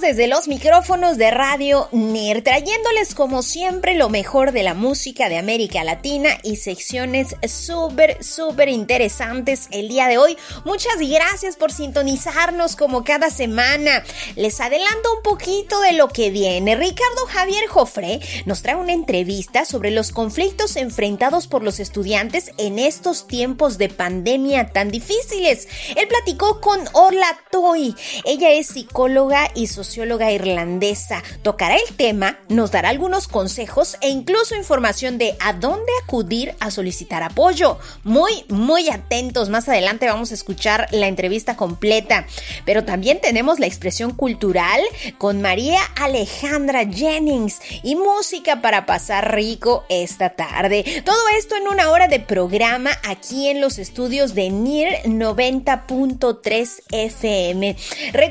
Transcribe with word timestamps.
Desde 0.00 0.26
los 0.26 0.48
micrófonos 0.48 1.16
de 1.16 1.30
Radio 1.30 1.88
NER, 1.92 2.42
trayéndoles 2.42 3.14
como 3.14 3.42
siempre 3.42 3.94
lo 3.94 4.08
mejor 4.08 4.52
de 4.52 4.62
la 4.62 4.74
música 4.74 5.28
de 5.28 5.38
América 5.38 5.82
Latina 5.82 6.30
y 6.42 6.56
secciones 6.56 7.36
súper, 7.48 8.22
súper 8.22 8.68
interesantes 8.68 9.68
el 9.70 9.88
día 9.88 10.08
de 10.08 10.18
hoy. 10.18 10.36
Muchas 10.64 10.98
gracias 10.98 11.56
por 11.56 11.72
sintonizarnos 11.72 12.76
como 12.76 13.02
cada 13.02 13.30
semana. 13.30 14.04
Les 14.36 14.60
adelanto 14.60 15.14
un 15.16 15.22
poquito 15.22 15.80
de 15.80 15.92
lo 15.92 16.08
que 16.08 16.30
viene. 16.30 16.76
Ricardo 16.76 17.26
Javier 17.28 17.66
Jofré 17.66 18.20
nos 18.44 18.62
trae 18.62 18.76
una 18.76 18.92
entrevista 18.92 19.64
sobre 19.64 19.90
los 19.90 20.12
conflictos 20.12 20.76
enfrentados 20.76 21.46
por 21.46 21.62
los 21.62 21.80
estudiantes 21.80 22.50
en 22.58 22.78
estos 22.78 23.26
tiempos 23.26 23.78
de 23.78 23.88
pandemia 23.88 24.70
tan 24.70 24.90
difíciles. 24.90 25.66
Él 25.96 26.08
platicó 26.08 26.60
con 26.60 26.80
Orla 26.92 27.38
Toy. 27.50 27.94
Ella 28.24 28.43
es 28.52 28.68
psicóloga 28.68 29.50
y 29.54 29.66
socióloga 29.66 30.30
irlandesa. 30.30 31.22
Tocará 31.42 31.76
el 31.76 31.96
tema, 31.96 32.38
nos 32.48 32.70
dará 32.70 32.90
algunos 32.90 33.28
consejos 33.28 33.96
e 34.00 34.08
incluso 34.08 34.54
información 34.54 35.18
de 35.18 35.36
a 35.40 35.52
dónde 35.52 35.90
acudir 36.04 36.54
a 36.60 36.70
solicitar 36.70 37.22
apoyo. 37.22 37.78
Muy, 38.02 38.44
muy 38.48 38.90
atentos. 38.90 39.48
Más 39.48 39.68
adelante 39.68 40.06
vamos 40.06 40.30
a 40.30 40.34
escuchar 40.34 40.88
la 40.90 41.08
entrevista 41.08 41.56
completa. 41.56 42.26
Pero 42.64 42.84
también 42.84 43.20
tenemos 43.20 43.58
la 43.58 43.66
expresión 43.66 44.12
cultural 44.12 44.80
con 45.18 45.42
María 45.42 45.80
Alejandra 45.96 46.86
Jennings 46.86 47.60
y 47.82 47.96
música 47.96 48.60
para 48.60 48.86
pasar 48.86 49.34
rico 49.34 49.84
esta 49.88 50.30
tarde. 50.30 51.02
Todo 51.04 51.16
esto 51.38 51.56
en 51.56 51.68
una 51.68 51.90
hora 51.90 52.08
de 52.08 52.20
programa 52.20 52.90
aquí 53.04 53.48
en 53.48 53.60
los 53.60 53.78
estudios 53.78 54.34
de 54.34 54.50
NIR 54.50 55.02
90.3 55.04 56.82
FM. 56.90 57.76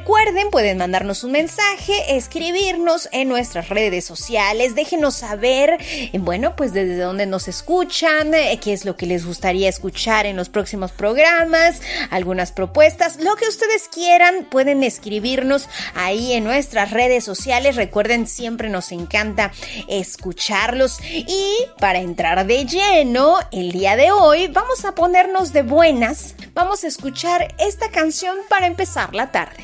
Recuerden, 0.04 0.50
pueden 0.52 0.80
mandarnos 0.80 1.24
un 1.24 1.32
mensaje 1.32 2.18
escribirnos 2.18 3.08
en 3.14 3.30
nuestras 3.30 3.70
redes 3.70 4.04
sociales, 4.04 4.76
déjenos 4.76 5.16
saber, 5.16 5.78
eh, 5.80 6.12
bueno, 6.20 6.58
pues 6.58 6.74
desde 6.74 6.98
dónde 6.98 7.26
nos 7.26 7.48
escuchan, 7.48 8.34
eh, 8.34 8.60
qué 8.62 8.74
es 8.74 8.84
lo 8.84 8.98
que 8.98 9.06
les 9.06 9.26
gustaría 9.26 9.70
escuchar 9.70 10.26
en 10.26 10.36
los 10.36 10.50
próximos 10.50 10.92
programas, 10.92 11.82
algunas 12.10 12.52
propuestas, 12.52 13.22
lo 13.22 13.38
que 13.38 13.48
ustedes 13.48 13.88
quieran, 13.88 14.46
pueden 14.52 14.84
escribirnos 14.84 15.70
ahí 15.96 16.34
en 16.34 16.44
nuestras 16.44 16.92
redes 16.92 17.24
sociales. 17.24 17.78
Recuerden, 17.78 18.28
siempre 18.28 18.68
nos 18.68 18.92
encanta 18.92 19.54
escucharlos. 19.88 21.00
Y 21.02 21.56
para 21.80 22.00
entrar 22.00 22.46
de 22.46 22.66
lleno, 22.66 23.38
el 23.54 23.72
día 23.72 23.96
de 23.96 24.12
hoy 24.12 24.48
vamos 24.50 24.84
a 24.84 24.96
ponernos 24.96 25.54
de 25.54 25.62
buenas. 25.62 26.36
Vamos 26.54 26.84
a 26.84 26.88
escuchar 26.88 27.56
esta 27.58 27.90
canción 27.90 28.36
para 28.50 28.68
empezar 28.68 29.16
la 29.16 29.32
tarde. 29.32 29.64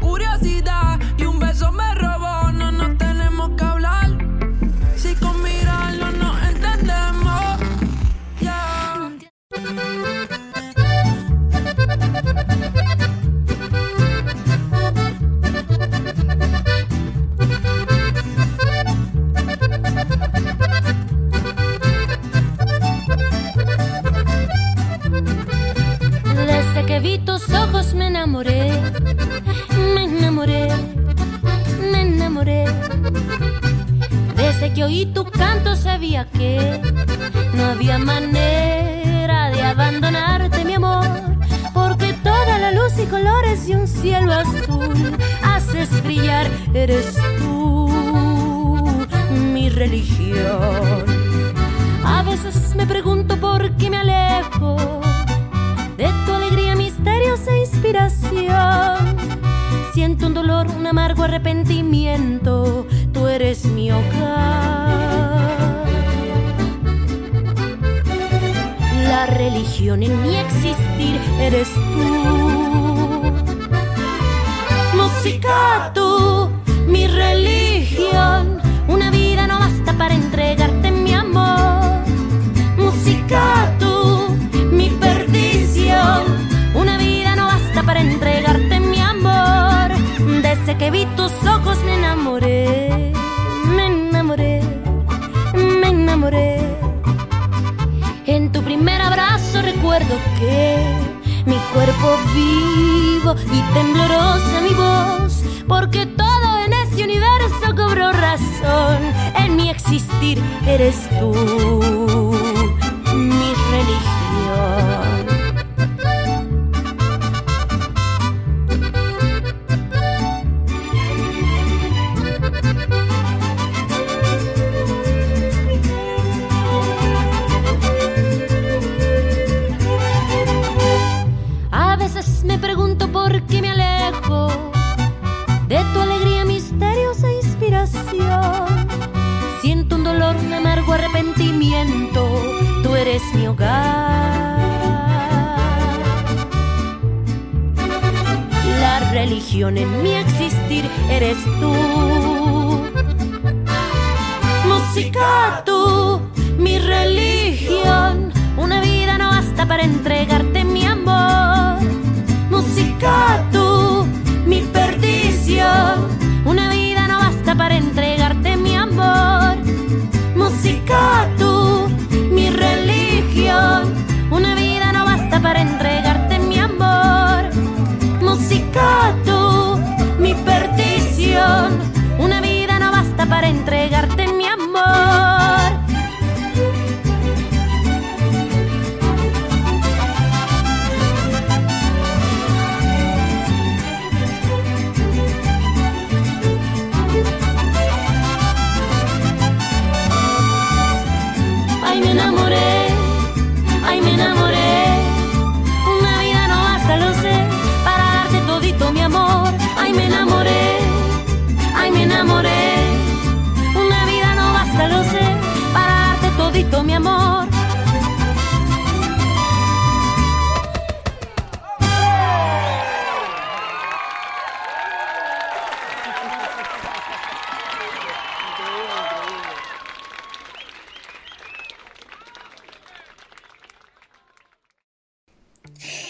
Curiosidad 0.00 0.98
y 1.16 1.24
un 1.24 1.38
beso 1.38 1.72
me 1.72 1.94
robó. 1.94 2.52
No 2.52 2.72
nos 2.72 2.98
tenemos 2.98 3.05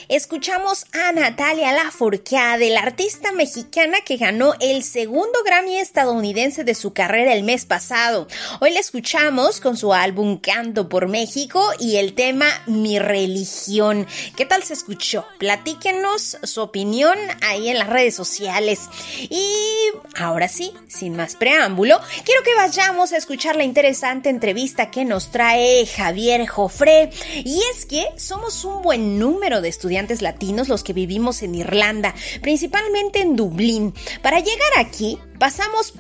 Escuchamos 0.09 0.87
a 0.93 1.11
Natalia 1.11 1.73
Lafourcade, 1.73 2.71
la 2.71 2.83
artista 2.83 3.33
mexicana 3.33 3.99
que 4.03 4.17
ganó 4.17 4.55
el 4.61 4.85
segundo 4.85 5.37
Grammy 5.45 5.79
estadounidense 5.79 6.63
de 6.63 6.77
su 6.77 6.93
carrera 6.93 7.35
el 7.35 7.43
mes 7.43 7.65
pasado. 7.65 8.29
Hoy 8.61 8.71
la 8.71 8.79
escuchamos 8.79 9.61
con 9.61 9.77
su 9.77 9.93
álbum 9.93 10.39
Canto 10.39 10.89
por 10.89 11.09
México 11.09 11.61
y 11.81 11.97
el 11.97 12.15
tema 12.15 12.47
Mi 12.67 13.01
religión. 13.01 14.07
¿Qué 14.37 14.47
tal 14.47 14.63
se 14.63 14.75
escuchó? 14.75 15.27
Platíquenos 15.39 16.39
su 16.41 16.61
opinión 16.61 17.19
ahí 17.43 17.69
en 17.69 17.81
las 17.81 17.89
redes 17.89 18.15
sociales. 18.15 18.83
Y 19.19 19.45
ahora 20.15 20.47
sí, 20.47 20.73
sin 20.87 21.17
más 21.17 21.35
preámbulo, 21.35 21.99
quiero 22.25 22.45
que 22.45 22.55
vayamos 22.55 23.13
a 23.13 23.17
escuchar 23.17 23.57
la 23.57 23.65
interesante 23.65 24.29
entrevista 24.29 24.89
que 24.89 25.05
nos 25.05 25.33
trae 25.33 25.85
Javier 25.85 26.47
Jofré. 26.47 27.11
Y 27.45 27.61
es 27.73 27.87
que 27.87 28.07
somos 28.17 28.65
un 28.65 28.83
buen 28.83 29.19
número 29.19 29.61
de 29.61 29.69
estudiantes 29.69 29.96
latinos 30.23 30.69
los 30.69 30.85
que 30.85 30.93
vivimos 30.93 31.43
en 31.43 31.55
Irlanda, 31.55 32.15
principalmente 32.43 33.21
en 33.21 33.37
Dublín. 33.37 33.95
Para 34.23 34.41
llegar 34.41 34.71
aquí, 34.79 35.19
pasamos 35.39 35.95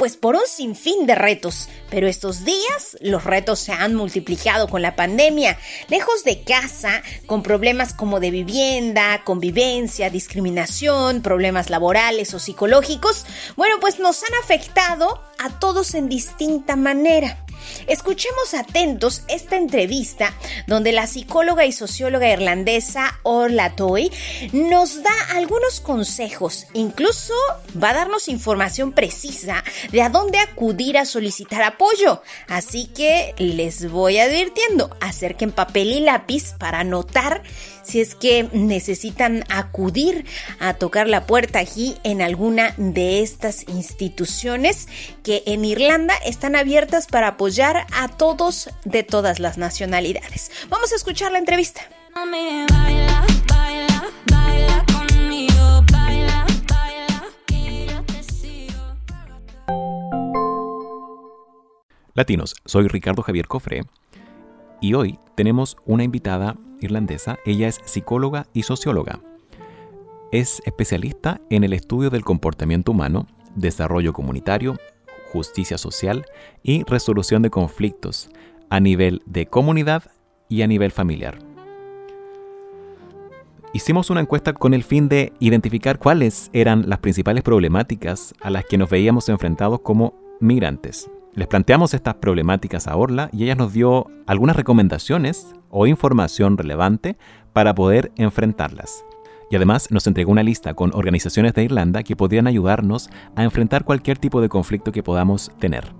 pues 0.00 0.16
por 0.16 0.34
un 0.34 0.46
sinfín 0.46 1.04
de 1.04 1.14
retos, 1.14 1.68
pero 1.90 2.08
estos 2.08 2.42
días 2.46 2.96
los 3.02 3.22
retos 3.24 3.58
se 3.58 3.72
han 3.72 3.94
multiplicado 3.94 4.66
con 4.66 4.80
la 4.80 4.96
pandemia, 4.96 5.58
lejos 5.88 6.24
de 6.24 6.42
casa, 6.42 7.02
con 7.26 7.42
problemas 7.42 7.92
como 7.92 8.18
de 8.18 8.30
vivienda, 8.30 9.22
convivencia, 9.24 10.08
discriminación, 10.08 11.20
problemas 11.20 11.68
laborales 11.68 12.32
o 12.32 12.38
psicológicos, 12.38 13.26
bueno, 13.56 13.76
pues 13.78 13.98
nos 13.98 14.22
han 14.22 14.32
afectado 14.42 15.22
a 15.38 15.58
todos 15.58 15.94
en 15.94 16.08
distinta 16.08 16.76
manera. 16.76 17.44
Escuchemos 17.86 18.54
atentos 18.54 19.22
esta 19.28 19.56
entrevista 19.56 20.34
donde 20.66 20.92
la 20.92 21.06
psicóloga 21.06 21.66
y 21.66 21.72
socióloga 21.72 22.30
irlandesa 22.30 23.18
Orla 23.22 23.76
Toy 23.76 24.10
nos 24.52 25.02
da 25.02 25.10
algunos 25.34 25.80
consejos, 25.80 26.66
incluso 26.74 27.34
va 27.82 27.90
a 27.90 27.94
darnos 27.94 28.28
información 28.28 28.92
precisa 28.92 29.64
de 29.92 30.02
a 30.02 30.08
dónde 30.08 30.38
acudir 30.38 30.98
a 30.98 31.04
solicitar 31.04 31.62
apoyo. 31.62 32.22
Así 32.48 32.86
que 32.86 33.34
les 33.38 33.90
voy 33.90 34.18
advirtiendo, 34.18 34.96
acerquen 35.00 35.52
papel 35.52 35.92
y 35.92 36.00
lápiz 36.00 36.54
para 36.58 36.80
anotar 36.80 37.42
si 37.82 38.00
es 38.00 38.14
que 38.14 38.48
necesitan 38.52 39.44
acudir 39.48 40.24
a 40.58 40.74
tocar 40.74 41.08
la 41.08 41.26
puerta 41.26 41.58
aquí 41.58 41.96
en 42.04 42.22
alguna 42.22 42.74
de 42.76 43.22
estas 43.22 43.68
instituciones 43.68 44.88
que 45.22 45.42
en 45.46 45.64
Irlanda 45.64 46.14
están 46.24 46.56
abiertas 46.56 47.06
para 47.06 47.28
apoyar 47.28 47.86
a 47.92 48.08
todos 48.08 48.70
de 48.84 49.02
todas 49.02 49.38
las 49.38 49.58
nacionalidades. 49.58 50.50
Vamos 50.68 50.92
a 50.92 50.96
escuchar 50.96 51.32
la 51.32 51.38
entrevista. 51.38 51.82
Latinos, 62.14 62.54
soy 62.66 62.88
Ricardo 62.88 63.22
Javier 63.22 63.46
Cofre 63.46 63.82
y 64.80 64.94
hoy 64.94 65.18
tenemos 65.34 65.76
una 65.84 66.04
invitada 66.04 66.56
irlandesa. 66.80 67.38
Ella 67.44 67.68
es 67.68 67.80
psicóloga 67.84 68.46
y 68.52 68.62
socióloga. 68.62 69.20
Es 70.32 70.62
especialista 70.64 71.40
en 71.50 71.64
el 71.64 71.72
estudio 71.72 72.10
del 72.10 72.24
comportamiento 72.24 72.92
humano, 72.92 73.26
desarrollo 73.54 74.12
comunitario, 74.12 74.76
justicia 75.32 75.78
social 75.78 76.24
y 76.62 76.84
resolución 76.84 77.42
de 77.42 77.50
conflictos 77.50 78.30
a 78.68 78.80
nivel 78.80 79.22
de 79.26 79.46
comunidad 79.46 80.04
y 80.48 80.62
a 80.62 80.66
nivel 80.66 80.92
familiar. 80.92 81.38
Hicimos 83.72 84.10
una 84.10 84.20
encuesta 84.20 84.52
con 84.52 84.74
el 84.74 84.82
fin 84.82 85.08
de 85.08 85.32
identificar 85.38 85.98
cuáles 85.98 86.50
eran 86.52 86.88
las 86.88 86.98
principales 86.98 87.44
problemáticas 87.44 88.34
a 88.40 88.50
las 88.50 88.64
que 88.64 88.78
nos 88.78 88.90
veíamos 88.90 89.28
enfrentados 89.28 89.80
como 89.80 90.14
migrantes. 90.40 91.08
Les 91.34 91.46
planteamos 91.46 91.94
estas 91.94 92.14
problemáticas 92.16 92.88
a 92.88 92.96
Orla 92.96 93.30
y 93.32 93.44
ella 93.44 93.54
nos 93.54 93.72
dio 93.72 94.06
algunas 94.26 94.56
recomendaciones 94.56 95.54
o 95.70 95.86
información 95.86 96.58
relevante 96.58 97.16
para 97.52 97.74
poder 97.74 98.10
enfrentarlas. 98.16 99.04
Y 99.50 99.56
además 99.56 99.90
nos 99.90 100.06
entregó 100.06 100.32
una 100.32 100.42
lista 100.42 100.74
con 100.74 100.92
organizaciones 100.94 101.54
de 101.54 101.64
Irlanda 101.64 102.02
que 102.02 102.16
podrían 102.16 102.46
ayudarnos 102.46 103.10
a 103.36 103.44
enfrentar 103.44 103.84
cualquier 103.84 104.18
tipo 104.18 104.40
de 104.40 104.48
conflicto 104.48 104.92
que 104.92 105.02
podamos 105.02 105.50
tener. 105.58 105.92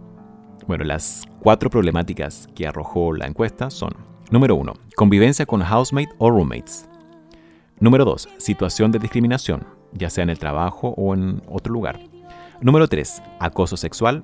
Bueno, 0.66 0.84
las 0.84 1.26
cuatro 1.40 1.70
problemáticas 1.70 2.48
que 2.54 2.66
arrojó 2.66 3.12
la 3.12 3.26
encuesta 3.26 3.70
son, 3.70 3.92
número 4.30 4.56
uno, 4.56 4.74
convivencia 4.96 5.46
con 5.46 5.62
housemate 5.62 6.10
o 6.18 6.30
roommates. 6.30 6.88
Número 7.80 8.04
2. 8.04 8.28
Situación 8.36 8.92
de 8.92 8.98
discriminación, 8.98 9.64
ya 9.92 10.10
sea 10.10 10.22
en 10.22 10.30
el 10.30 10.38
trabajo 10.38 10.94
o 10.96 11.14
en 11.14 11.42
otro 11.48 11.72
lugar. 11.72 11.98
Número 12.60 12.88
3. 12.88 13.22
Acoso 13.40 13.76
sexual. 13.76 14.22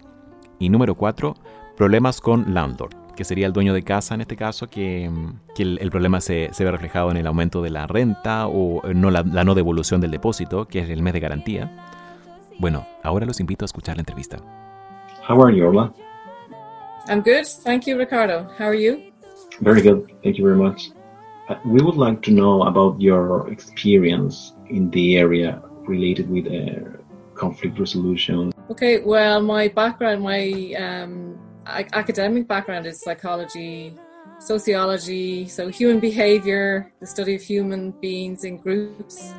Y 0.59 0.69
número 0.69 0.95
4. 0.95 1.35
Problemas 1.77 2.21
con 2.21 2.55
landlord, 2.55 2.95
que 3.15 3.25
sería 3.25 3.47
el 3.47 3.53
dueño 3.53 3.75
de 3.75 3.83
casa 3.83 4.15
en 4.15 4.23
este 4.23 4.37
caso, 4.37 4.69
que, 4.69 5.11
que 5.55 5.63
el, 5.63 5.79
el, 5.81 5.91
problema 5.91 6.21
se, 6.21 6.49
se, 6.53 6.65
ve 6.65 6.71
reflejado 6.71 7.11
en 7.11 7.19
el 7.19 7.27
aumento 7.27 7.61
de 7.63 7.71
la 7.71 7.87
renta 7.87 8.47
o 8.47 8.83
no 8.95 9.11
la, 9.11 9.23
la, 9.23 9.45
no 9.45 9.55
devolución 9.55 10.01
del 10.01 10.11
depósito, 10.11 10.67
que 10.67 10.81
es 10.81 10.89
el 10.89 11.03
mes 11.03 11.13
de 11.13 11.21
garantía. 11.21 11.71
Bueno, 12.59 12.87
ahora 13.03 13.27
los 13.27 13.41
invito 13.41 13.65
a 13.65 13.67
escuchar 13.67 13.97
la 13.97 14.01
entrevista. 14.01 14.39
How 15.29 15.43
are 15.45 15.55
you, 15.55 15.67
Orla? 15.67 15.93
I'm 17.09 17.21
good, 17.21 17.47
thank 17.63 17.87
you, 17.87 17.99
Ricardo. 17.99 18.49
How 18.59 18.69
are 18.69 18.79
you? 18.79 19.13
Very 19.61 19.83
good, 19.83 20.11
thank 20.23 20.39
you 20.39 20.45
very 20.45 20.57
much. 20.57 20.91
Uh, 21.49 21.57
we 21.65 21.83
would 21.83 21.97
like 21.97 22.23
to 22.23 22.33
know 22.33 22.65
about 22.65 23.01
your 23.01 23.49
experience 23.53 24.55
in 24.69 24.91
the 24.91 25.17
area 25.17 25.63
related 25.87 26.29
with 26.29 26.47
uh, 26.47 26.99
conflict 27.37 27.79
resolution. 27.79 28.53
Okay, 28.71 29.01
well, 29.01 29.41
my 29.41 29.69
background, 29.69 30.23
my 30.23 30.75
um, 30.79 31.39
academic 31.67 32.49
background 32.49 32.87
is 32.87 33.01
psychology, 33.01 33.95
sociology, 34.39 35.47
so 35.49 35.69
human 35.69 36.01
behavior, 36.01 36.93
the 37.01 37.07
study 37.07 37.35
of 37.35 37.43
human 37.43 37.93
beings 37.93 38.45
in 38.45 38.57
groups, 38.57 39.33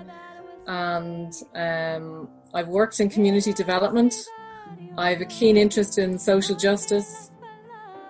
and 0.68 1.34
um, 1.56 2.30
I've 2.54 2.68
worked 2.68 3.00
in 3.00 3.10
community 3.10 3.54
development. 3.54 4.13
I 4.98 5.10
have 5.12 5.22
a 5.22 5.25
keen 5.25 5.58
interest 5.58 5.98
in 5.98 6.18
social 6.18 6.56
justice, 6.56 7.32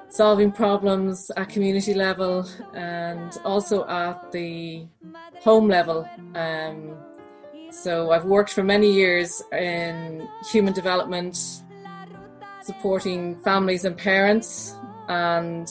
solving 0.09 0.51
problems 0.51 1.31
at 1.35 1.49
community 1.49 1.93
level, 1.93 2.47
and 2.73 3.37
also 3.43 3.85
at 3.87 4.31
the 4.31 4.87
home 5.41 5.67
level. 5.67 6.07
Um, 6.35 6.97
so 7.71 8.11
I've 8.11 8.25
worked 8.25 8.51
for 8.53 8.63
many 8.63 8.91
years 8.91 9.41
in 9.51 10.27
human 10.51 10.73
development, 10.73 11.37
supporting 12.63 13.39
families 13.41 13.85
and 13.85 13.97
parents, 13.97 14.75
and 15.07 15.69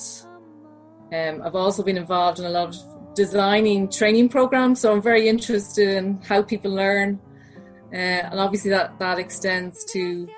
um, 1.12 1.43
I've 1.45 1.55
also 1.55 1.83
been 1.83 1.97
involved 1.97 2.38
in 2.38 2.47
a 2.47 2.50
lot 2.50 2.69
of 2.69 3.15
designing 3.15 3.88
training 3.88 4.29
programs. 4.29 4.81
So 4.81 4.93
I'm 4.93 5.03
very 5.03 5.29
interested 5.29 5.97
in 5.97 6.21
how 6.23 6.43
people 6.43 6.73
learn, 6.73 7.21
uh, 7.93 7.97
and 7.97 8.41
obviously 8.41 8.71
that 8.71 8.99
that 8.99 9.19
extends 9.19 9.85
to 9.93 10.29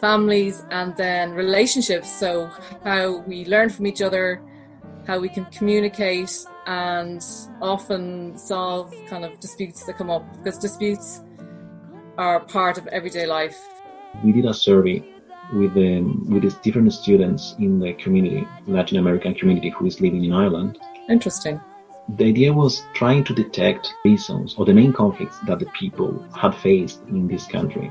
families 0.00 0.62
and 0.70 0.96
then 0.96 1.32
relationships. 1.32 2.10
So 2.10 2.50
how 2.84 3.18
we 3.26 3.44
learn 3.44 3.68
from 3.70 3.86
each 3.86 4.02
other, 4.02 4.42
how 5.06 5.18
we 5.18 5.28
can 5.28 5.44
communicate, 5.46 6.32
and 6.68 7.24
often 7.62 8.36
solve 8.36 8.94
kind 9.08 9.24
of 9.24 9.40
disputes 9.40 9.84
that 9.84 9.96
come 9.96 10.10
up 10.10 10.22
because 10.36 10.58
disputes 10.58 11.22
are 12.18 12.40
part 12.40 12.76
of 12.76 12.86
everyday 12.88 13.26
life. 13.26 13.58
We 14.22 14.32
did 14.32 14.44
a 14.44 14.52
survey 14.52 15.02
with 15.54 15.74
um, 15.76 16.26
with 16.28 16.42
these 16.42 16.56
different 16.56 16.92
students 16.92 17.54
in 17.58 17.80
the 17.80 17.94
community, 17.94 18.46
Latin 18.66 18.98
American 18.98 19.34
community 19.34 19.70
who 19.70 19.86
is 19.86 20.00
living 20.02 20.24
in 20.24 20.32
Ireland. 20.32 20.78
Interesting. 21.08 21.58
The 22.16 22.26
idea 22.26 22.52
was 22.52 22.82
trying 22.94 23.24
to 23.24 23.34
detect 23.34 23.94
reasons 24.04 24.54
or 24.58 24.66
the 24.66 24.74
main 24.74 24.92
conflicts 24.92 25.38
that 25.46 25.58
the 25.58 25.70
people 25.80 26.22
had 26.34 26.54
faced 26.54 27.00
in 27.08 27.28
this 27.28 27.46
country. 27.46 27.90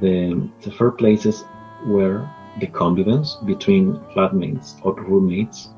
The, 0.00 0.48
the 0.62 0.72
first 0.72 0.98
places 0.98 1.44
were 1.86 2.28
the 2.58 2.66
convivence 2.66 3.36
between 3.46 3.94
flatmates 4.14 4.74
or 4.82 4.94
roommates, 4.94 5.68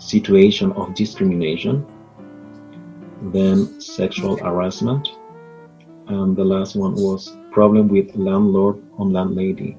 situation 0.00 0.72
of 0.72 0.94
discrimination, 0.94 1.86
then 3.32 3.80
sexual 3.80 4.36
harassment, 4.36 5.08
and 6.08 6.36
the 6.36 6.44
last 6.44 6.74
one 6.74 6.94
was 6.94 7.36
problem 7.52 7.88
with 7.88 8.14
landlord 8.16 8.82
on 8.98 9.12
landlady 9.12 9.76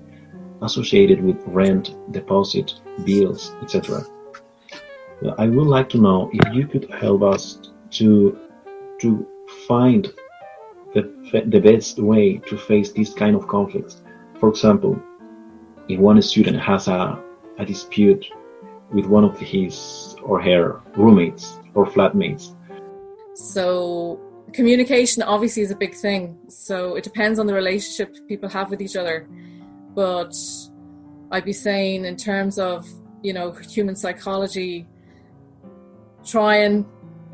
associated 0.61 1.23
with 1.23 1.37
rent, 1.47 1.95
deposit, 2.11 2.73
bills, 3.03 3.53
etc. 3.61 4.05
I 5.37 5.47
would 5.47 5.67
like 5.67 5.89
to 5.89 5.97
know 5.97 6.29
if 6.33 6.53
you 6.53 6.67
could 6.67 6.89
help 6.91 7.23
us 7.23 7.59
to 7.91 8.37
to 8.99 9.27
find 9.67 10.11
the, 10.93 11.11
the 11.47 11.59
best 11.59 11.99
way 11.99 12.37
to 12.37 12.57
face 12.57 12.91
this 12.91 13.13
kind 13.13 13.35
of 13.35 13.47
conflicts. 13.47 14.01
For 14.39 14.49
example, 14.49 15.01
if 15.87 15.99
one 15.99 16.21
student 16.21 16.59
has 16.59 16.87
a, 16.87 17.21
a 17.57 17.65
dispute 17.65 18.25
with 18.91 19.05
one 19.05 19.23
of 19.23 19.39
his 19.39 20.10
or 20.23 20.41
her 20.41 20.81
roommates 20.95 21.57
or 21.73 21.85
flatmates. 21.85 22.55
So 23.35 24.19
communication 24.53 25.23
obviously 25.23 25.63
is 25.63 25.71
a 25.71 25.75
big 25.75 25.95
thing. 25.95 26.37
So 26.49 26.95
it 26.95 27.03
depends 27.03 27.39
on 27.39 27.47
the 27.47 27.53
relationship 27.53 28.15
people 28.27 28.49
have 28.49 28.69
with 28.69 28.81
each 28.81 28.95
other. 28.95 29.27
But 29.95 30.33
I'd 31.31 31.45
be 31.45 31.53
saying 31.53 32.05
in 32.05 32.15
terms 32.17 32.59
of, 32.59 32.87
you 33.21 33.33
know, 33.33 33.51
human 33.51 33.95
psychology, 33.95 34.87
try 36.25 36.57
and 36.57 36.85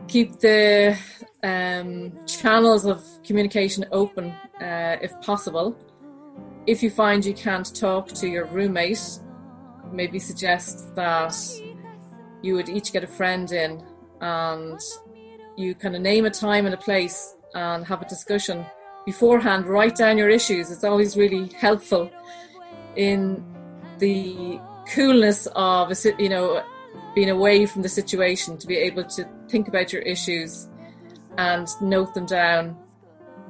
keep 0.08 0.40
the 0.40 0.98
um, 1.44 2.14
channels 2.26 2.86
of 2.86 3.04
communication 3.24 3.86
open 3.92 4.32
uh, 4.62 4.98
if 5.02 5.20
possible. 5.22 5.78
If 6.66 6.84
you 6.84 6.90
find 6.90 7.26
you 7.26 7.34
can't 7.34 7.74
talk 7.76 8.08
to 8.10 8.28
your 8.28 8.46
roommate, 8.46 9.20
maybe 9.92 10.20
suggest 10.20 10.96
that 10.96 11.36
you 12.42 12.56
would 12.56 12.70
each 12.70 12.92
get 12.94 13.04
a 13.04 13.08
friend 13.08 13.52
in 13.52 13.84
and 14.22 14.80
you 15.56 15.76
kind 15.76 15.96
of 15.96 16.02
name 16.02 16.26
a 16.26 16.30
time 16.30 16.66
and 16.66 16.74
a 16.74 16.78
place 16.78 17.36
and 17.54 17.86
have 17.86 18.02
a 18.02 18.06
discussion 18.06 18.66
beforehand. 19.06 19.66
Write 19.66 19.96
down 19.96 20.18
your 20.18 20.30
issues. 20.30 20.70
It's 20.70 20.84
always 20.84 21.18
really 21.18 21.48
helpful 21.60 22.12
in 22.96 23.44
the 24.00 24.60
coolness 24.90 25.48
of 25.56 25.92
a, 25.92 25.96
you 26.20 26.30
know 26.30 26.64
being 27.16 27.30
away 27.30 27.66
from 27.66 27.82
the 27.82 27.90
situation 27.90 28.58
to 28.58 28.68
be 28.68 28.78
able 28.78 29.04
to 29.04 29.28
think 29.50 29.68
about 29.68 29.92
your 29.92 30.02
issues 30.04 30.70
and 31.38 31.68
note 31.82 32.14
them 32.14 32.26
down 32.26 32.78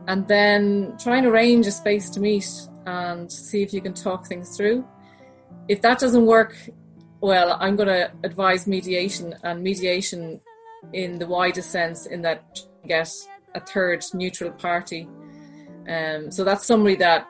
and 0.07 0.27
then 0.27 0.95
try 0.97 1.17
and 1.17 1.27
arrange 1.27 1.67
a 1.67 1.71
space 1.71 2.09
to 2.09 2.19
meet 2.19 2.49
and 2.85 3.29
see 3.31 3.61
if 3.61 3.73
you 3.73 3.81
can 3.81 3.93
talk 3.93 4.25
things 4.25 4.55
through 4.55 4.87
if 5.67 5.81
that 5.81 5.99
doesn't 5.99 6.25
work 6.25 6.55
well 7.21 7.57
i'm 7.59 7.75
going 7.75 7.87
to 7.87 8.11
advise 8.23 8.67
mediation 8.67 9.33
and 9.43 9.63
mediation 9.63 10.39
in 10.93 11.19
the 11.19 11.25
widest 11.25 11.71
sense 11.71 12.05
in 12.05 12.21
that 12.21 12.59
get 12.87 13.09
a 13.55 13.59
third 13.59 14.03
neutral 14.13 14.51
party 14.51 15.07
um, 15.87 16.31
so 16.31 16.43
that's 16.43 16.65
somebody 16.65 16.95
that 16.97 17.27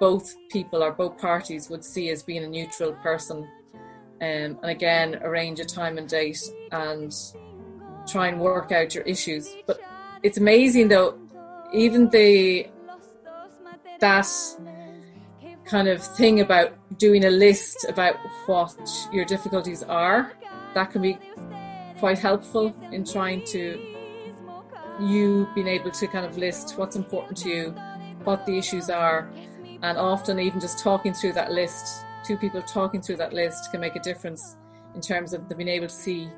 both 0.00 0.34
people 0.50 0.82
or 0.82 0.92
both 0.92 1.18
parties 1.18 1.68
would 1.68 1.84
see 1.84 2.08
as 2.08 2.22
being 2.22 2.42
a 2.42 2.48
neutral 2.48 2.92
person. 2.94 3.46
Um, 4.22 4.58
and 4.62 4.64
again, 4.64 5.16
arrange 5.22 5.60
a 5.60 5.64
time 5.64 5.98
and 5.98 6.08
date 6.08 6.40
and 6.72 7.14
try 8.08 8.28
and 8.28 8.40
work 8.40 8.72
out 8.72 8.94
your 8.94 9.04
issues. 9.04 9.54
But 9.66 9.80
it's 10.22 10.38
amazing 10.38 10.88
though, 10.88 11.18
even 11.72 12.08
the 12.08 12.66
that 14.00 14.26
kind 15.70 15.86
of 15.86 16.02
thing 16.02 16.40
about 16.40 16.72
doing 16.98 17.24
a 17.24 17.30
list 17.30 17.86
about 17.88 18.16
what 18.46 18.76
your 19.12 19.24
difficulties 19.24 19.84
are, 19.84 20.32
that 20.74 20.90
can 20.90 21.00
be 21.00 21.16
quite 21.98 22.18
helpful 22.18 22.74
in 22.90 23.04
trying 23.04 23.44
to 23.44 23.80
you 25.00 25.48
being 25.54 25.68
able 25.68 25.90
to 25.90 26.06
kind 26.08 26.26
of 26.26 26.36
list 26.36 26.76
what's 26.76 26.96
important 26.96 27.38
to 27.38 27.48
you, 27.48 27.70
what 28.24 28.44
the 28.46 28.58
issues 28.58 28.90
are, 28.90 29.30
and 29.82 29.96
often, 29.96 30.40
even 30.40 30.60
just 30.60 30.80
talking 30.80 31.14
through 31.14 31.32
that 31.32 31.52
list, 31.52 32.04
two 32.26 32.36
people 32.36 32.60
talking 32.62 33.00
through 33.00 33.16
that 33.16 33.32
list 33.32 33.70
can 33.70 33.80
make 33.80 33.96
a 33.96 34.00
difference 34.00 34.56
in 34.94 35.00
terms 35.00 35.32
of 35.32 35.48
being 35.56 35.68
able 35.68 35.86
to 35.86 35.94
see 35.94 36.28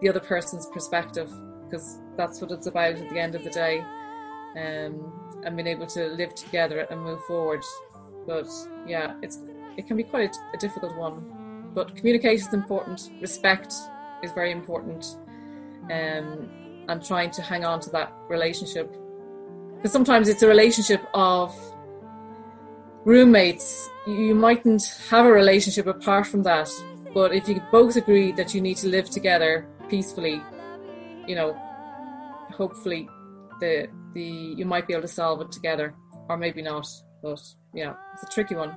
the 0.00 0.08
other 0.08 0.20
person's 0.20 0.66
perspective, 0.72 1.30
because 1.64 1.98
that's 2.16 2.40
what 2.40 2.52
it's 2.52 2.68
about 2.68 2.94
at 2.94 3.10
the 3.10 3.18
end 3.18 3.34
of 3.34 3.42
the 3.42 3.50
day. 3.50 3.84
Um, 4.56 5.12
and 5.44 5.56
being 5.56 5.68
able 5.68 5.86
to 5.86 6.08
live 6.08 6.34
together 6.34 6.80
and 6.90 7.02
move 7.02 7.22
forward. 7.24 7.62
But 8.28 8.48
yeah, 8.86 9.14
it's 9.22 9.38
it 9.76 9.88
can 9.88 9.96
be 9.96 10.04
quite 10.04 10.36
a, 10.54 10.58
difficult 10.58 10.96
one. 10.96 11.72
But 11.74 11.96
communication 11.96 12.46
is 12.46 12.54
important. 12.54 13.10
Respect 13.20 13.72
is 14.22 14.30
very 14.32 14.52
important. 14.52 15.04
Um, 15.90 16.48
and 16.88 17.04
trying 17.04 17.30
to 17.32 17.42
hang 17.42 17.64
on 17.64 17.80
to 17.80 17.90
that 17.90 18.12
relationship 18.28 18.94
because 19.78 19.92
sometimes 19.92 20.28
it's 20.28 20.42
a 20.42 20.48
relationship 20.48 21.06
of 21.14 21.54
roommates, 23.04 23.88
you 24.06 24.34
mightn't 24.34 24.98
have 25.08 25.24
a 25.24 25.30
relationship 25.30 25.86
apart 25.86 26.26
from 26.26 26.42
that. 26.42 26.68
But 27.14 27.32
if 27.32 27.48
you 27.48 27.62
both 27.70 27.96
agree 27.96 28.32
that 28.32 28.54
you 28.54 28.60
need 28.60 28.76
to 28.78 28.88
live 28.88 29.08
together 29.08 29.66
peacefully, 29.88 30.42
you 31.26 31.34
know, 31.34 31.56
hopefully 32.50 33.08
the 33.60 33.88
the 34.14 34.22
you 34.58 34.66
might 34.66 34.86
be 34.86 34.94
able 34.94 35.02
to 35.02 35.08
solve 35.08 35.40
it 35.40 35.52
together, 35.52 35.94
or 36.28 36.36
maybe 36.36 36.60
not. 36.60 36.86
But 37.22 37.40
yeah, 37.72 37.94
it's 38.14 38.22
a 38.24 38.26
tricky 38.26 38.54
one. 38.54 38.74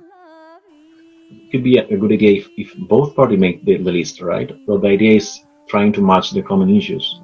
It 1.30 1.50
Could 1.50 1.64
be 1.64 1.78
a 1.78 1.96
good 1.96 2.12
idea 2.12 2.40
if, 2.40 2.48
if 2.56 2.76
both 2.88 3.16
parties 3.16 3.38
make 3.38 3.64
the, 3.64 3.78
the 3.78 3.90
list, 3.90 4.20
right? 4.20 4.50
But 4.66 4.82
the 4.82 4.88
idea 4.88 5.16
is 5.16 5.40
trying 5.68 5.92
to 5.94 6.02
match 6.02 6.32
the 6.32 6.42
common 6.42 6.74
issues. 6.74 7.20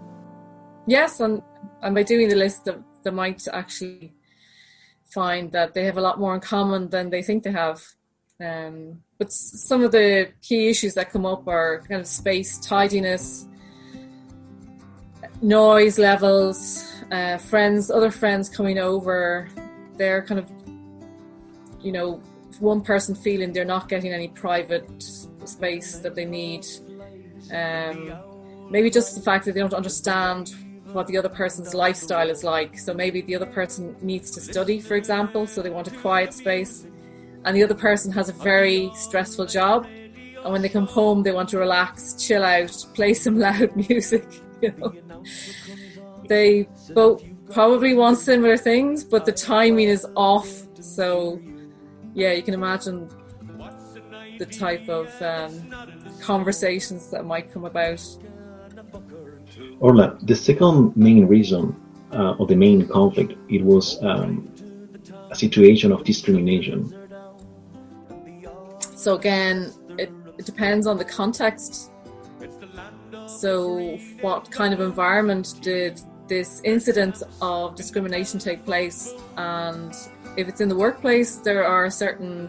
Yes, 0.87 1.21
and 1.21 1.43
and 1.83 1.95
by 1.95 2.03
doing 2.03 2.29
the 2.29 2.37
list, 2.37 2.69
they 3.03 3.11
might 3.11 3.47
actually 3.53 4.13
find 5.05 5.53
that 5.53 5.75
they 5.75 5.85
have 5.85 5.97
a 5.97 6.01
lot 6.01 6.19
more 6.19 6.35
in 6.35 6.41
common 6.41 6.89
than 6.89 7.11
they 7.11 7.23
think 7.23 7.43
they 7.43 7.53
have. 7.53 7.83
Um, 8.41 9.03
but 9.19 9.33
some 9.33 9.83
of 9.83 9.93
the 9.93 10.29
key 10.43 10.69
issues 10.69 10.95
that 10.95 11.11
come 11.11 11.27
up 11.27 11.47
are 11.49 11.83
kind 11.89 12.01
of 12.01 12.07
space 12.07 12.59
tidiness, 12.59 13.47
noise 15.43 15.99
levels, 15.99 16.85
uh, 17.11 17.39
friends, 17.39 17.91
other 17.91 18.11
friends 18.11 18.49
coming 18.49 18.79
over. 18.79 19.49
They're 19.97 20.23
kind 20.23 20.39
of, 20.39 20.51
you 21.81 21.93
know, 21.93 22.21
one 22.61 22.81
person 22.81 23.15
feeling 23.15 23.53
they're 23.53 23.65
not 23.65 23.89
getting 23.89 24.13
any 24.13 24.29
private 24.29 25.03
space 25.45 25.99
that 25.99 26.15
they 26.15 26.25
need. 26.25 26.67
Um, 27.53 28.13
maybe 28.71 28.91
just 28.91 29.15
the 29.15 29.21
fact 29.21 29.45
that 29.45 29.55
they 29.55 29.61
don't 29.61 29.75
understand 29.75 30.55
what 30.93 31.07
the 31.07 31.17
other 31.17 31.29
person's 31.29 31.75
lifestyle 31.75 32.31
is 32.31 32.43
like. 32.45 32.79
So 32.79 32.95
maybe 32.95 33.21
the 33.21 33.37
other 33.37 33.47
person 33.47 33.97
needs 34.01 34.31
to 34.33 34.41
study, 34.41 34.81
for 34.81 34.95
example, 34.95 35.47
so 35.47 35.63
they 35.63 35.71
want 35.71 35.89
a 35.89 35.97
quiet 35.99 36.33
space, 36.33 36.87
and 37.45 37.57
the 37.57 37.63
other 37.63 37.75
person 37.75 38.13
has 38.13 38.29
a 38.29 38.33
very 38.33 38.91
stressful 38.95 39.47
job. 39.47 39.87
And 40.45 40.53
when 40.53 40.63
they 40.63 40.69
come 40.69 40.87
home, 40.87 41.23
they 41.23 41.33
want 41.33 41.49
to 41.51 41.59
relax, 41.59 42.15
chill 42.15 42.45
out, 42.45 42.87
play 42.95 43.15
some 43.15 43.39
loud 43.39 43.75
music. 43.77 44.25
You 44.61 44.75
know, 44.77 44.93
they 46.27 46.69
both 46.93 47.23
probably 47.53 47.95
want 47.95 48.19
similar 48.19 48.57
things, 48.57 49.05
but 49.05 49.25
the 49.25 49.31
timing 49.31 49.89
is 49.89 50.05
off. 50.17 50.49
So, 50.81 51.41
yeah, 52.19 52.33
you 52.33 52.43
can 52.43 52.55
imagine 52.55 53.09
the 54.39 54.47
type 54.47 54.89
of 54.89 55.07
um, 55.23 55.73
conversations 56.21 57.11
that 57.11 57.25
might 57.25 57.53
come 57.53 57.65
about. 57.65 58.05
Orla, 59.79 60.19
the 60.23 60.35
second 60.35 60.97
main 60.97 61.27
reason 61.27 61.77
uh, 62.13 62.33
or 62.39 62.47
the 62.47 62.57
main 62.57 62.89
conflict, 62.89 63.35
it 63.49 63.63
was 63.63 64.03
um, 64.03 64.53
a 65.31 65.37
situation 65.37 65.93
of 65.93 66.03
discrimination. 66.03 66.93
So 68.97 69.15
again, 69.15 69.73
it, 69.97 70.11
it 70.39 70.45
depends 70.45 70.89
on 70.89 70.99
the 70.99 71.05
context. 71.05 71.93
So, 73.27 73.97
what 74.21 74.51
kind 74.51 74.75
of 74.75 74.81
environment 74.81 75.55
did 75.61 76.01
this 76.27 76.61
incident 76.65 77.23
of 77.41 77.77
discrimination 77.77 78.41
take 78.41 78.65
place? 78.65 79.15
And 79.37 79.95
if 80.39 80.49
it's 80.49 80.61
in 80.61 80.69
the 80.69 80.77
workplace, 80.77 81.37
there 81.37 81.67
are 81.67 81.91
certain 81.91 82.49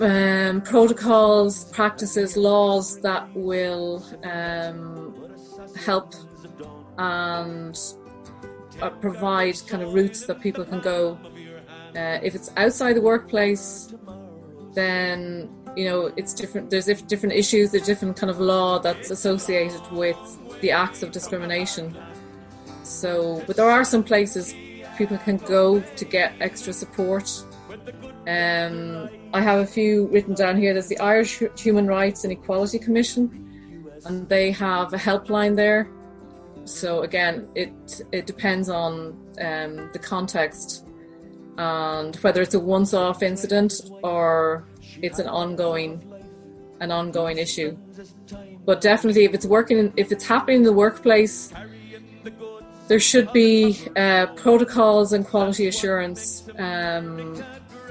um, 0.00 0.60
protocols, 0.60 1.64
practices, 1.72 2.36
laws 2.36 3.00
that 3.00 3.26
will 3.34 4.04
um, 4.22 5.30
help 5.82 6.14
and 6.98 7.78
uh, 8.82 8.90
provide 8.90 9.56
kind 9.66 9.82
of 9.82 9.94
routes 9.94 10.26
that 10.26 10.40
people 10.42 10.62
can 10.62 10.80
go. 10.80 11.18
Uh, 11.96 12.18
if 12.22 12.34
it's 12.34 12.50
outside 12.58 12.92
the 12.96 13.00
workplace, 13.00 13.94
then 14.74 15.48
you 15.74 15.86
know 15.86 16.12
it's 16.18 16.34
different. 16.34 16.68
There's 16.68 16.84
different 16.84 17.34
issues. 17.34 17.70
There's 17.70 17.86
different 17.86 18.18
kind 18.18 18.30
of 18.30 18.38
law 18.40 18.78
that's 18.78 19.10
associated 19.10 19.90
with 19.90 20.20
the 20.60 20.70
acts 20.70 21.02
of 21.02 21.12
discrimination. 21.12 21.96
So, 22.82 23.42
but 23.46 23.56
there 23.56 23.70
are 23.70 23.84
some 23.84 24.04
places 24.04 24.54
people 25.00 25.16
can 25.16 25.38
go 25.38 25.80
to 25.80 26.04
get 26.04 26.34
extra 26.40 26.74
support. 26.74 27.26
Um, 28.28 29.08
I 29.32 29.40
have 29.40 29.60
a 29.60 29.66
few 29.66 30.08
written 30.08 30.34
down 30.34 30.58
here. 30.58 30.74
There's 30.74 30.88
the 30.88 30.98
Irish 30.98 31.42
Human 31.56 31.86
Rights 31.86 32.24
and 32.24 32.30
Equality 32.38 32.78
Commission, 32.78 33.22
and 34.04 34.28
they 34.28 34.52
have 34.52 34.92
a 34.92 34.98
helpline 34.98 35.56
there. 35.56 35.88
So 36.64 37.00
again, 37.08 37.48
it 37.54 37.72
it 38.12 38.26
depends 38.26 38.68
on 38.68 38.92
um, 39.48 39.72
the 39.94 40.02
context 40.12 40.86
and 41.56 42.14
whether 42.16 42.42
it's 42.42 42.54
a 42.54 42.60
once-off 42.60 43.22
incident 43.22 43.72
or 44.02 44.64
it's 45.06 45.18
an 45.18 45.28
ongoing 45.28 45.92
an 46.80 46.90
ongoing 46.92 47.38
issue. 47.38 47.70
But 48.66 48.82
definitely, 48.82 49.24
if 49.24 49.32
it's 49.32 49.46
working, 49.46 49.94
if 49.96 50.12
it's 50.12 50.26
happening 50.26 50.58
in 50.58 50.66
the 50.70 50.78
workplace, 50.84 51.52
there 52.90 52.98
should 52.98 53.32
be 53.32 53.78
uh, 53.94 54.26
protocols 54.34 55.12
and 55.12 55.24
quality 55.24 55.68
assurance, 55.68 56.48
um, 56.58 57.40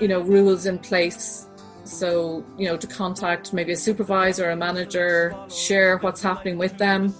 you 0.01 0.09
know, 0.09 0.19
rules 0.19 0.65
in 0.65 0.77
place. 0.77 1.47
So 1.85 2.43
you 2.57 2.67
know, 2.67 2.75
to 2.75 2.85
contact 2.85 3.53
maybe 3.53 3.71
a 3.71 3.77
supervisor, 3.77 4.49
a 4.49 4.57
manager, 4.57 5.33
share 5.49 5.99
what's 5.99 6.21
happening 6.21 6.57
with 6.57 6.77
them, 6.77 7.15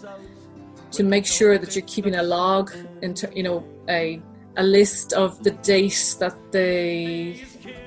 to 0.92 1.04
make 1.04 1.26
sure 1.26 1.58
that 1.58 1.74
you're 1.74 1.86
keeping 1.86 2.16
a 2.16 2.24
log, 2.24 2.70
into 3.02 3.32
you 3.34 3.44
know, 3.44 3.64
a 3.88 4.22
a 4.58 4.64
list 4.64 5.14
of 5.14 5.42
the 5.46 5.52
date 5.52 6.18
that 6.20 6.36
the 6.52 7.36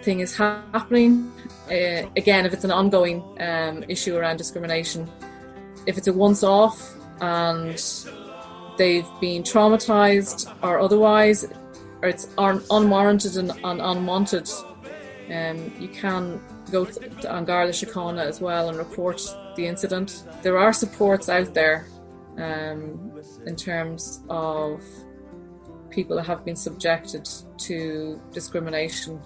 thing 0.00 0.20
is 0.20 0.34
happening. 0.34 1.30
Uh, 1.70 2.08
again, 2.16 2.46
if 2.46 2.54
it's 2.54 2.64
an 2.64 2.72
ongoing 2.72 3.22
um, 3.40 3.84
issue 3.88 4.16
around 4.16 4.38
discrimination, 4.38 5.06
if 5.86 5.98
it's 5.98 6.08
a 6.08 6.14
once 6.14 6.42
off 6.42 6.94
and 7.20 7.78
they've 8.82 9.12
been 9.20 9.44
traumatized 9.44 10.52
or 10.60 10.80
otherwise, 10.80 11.44
or 12.02 12.08
it's 12.08 12.26
un- 12.36 12.64
unwarranted 12.68 13.36
and, 13.36 13.52
unwanted, 13.62 14.50
um, 15.30 15.72
you 15.78 15.86
can 15.86 16.40
go 16.72 16.84
to, 16.84 16.98
to 17.22 17.36
An 17.36 17.44
Garda 17.44 17.70
Síochána 17.70 18.24
as 18.32 18.40
well 18.40 18.68
and 18.68 18.76
report 18.76 19.22
the 19.54 19.64
incident. 19.72 20.24
There 20.42 20.58
are 20.58 20.72
supports 20.72 21.28
out 21.28 21.54
there 21.54 21.86
um, 22.38 23.12
in 23.46 23.54
terms 23.54 24.20
of 24.28 24.82
people 25.90 26.16
that 26.16 26.26
have 26.26 26.44
been 26.44 26.56
subjected 26.56 27.28
to 27.58 28.20
discrimination. 28.32 29.20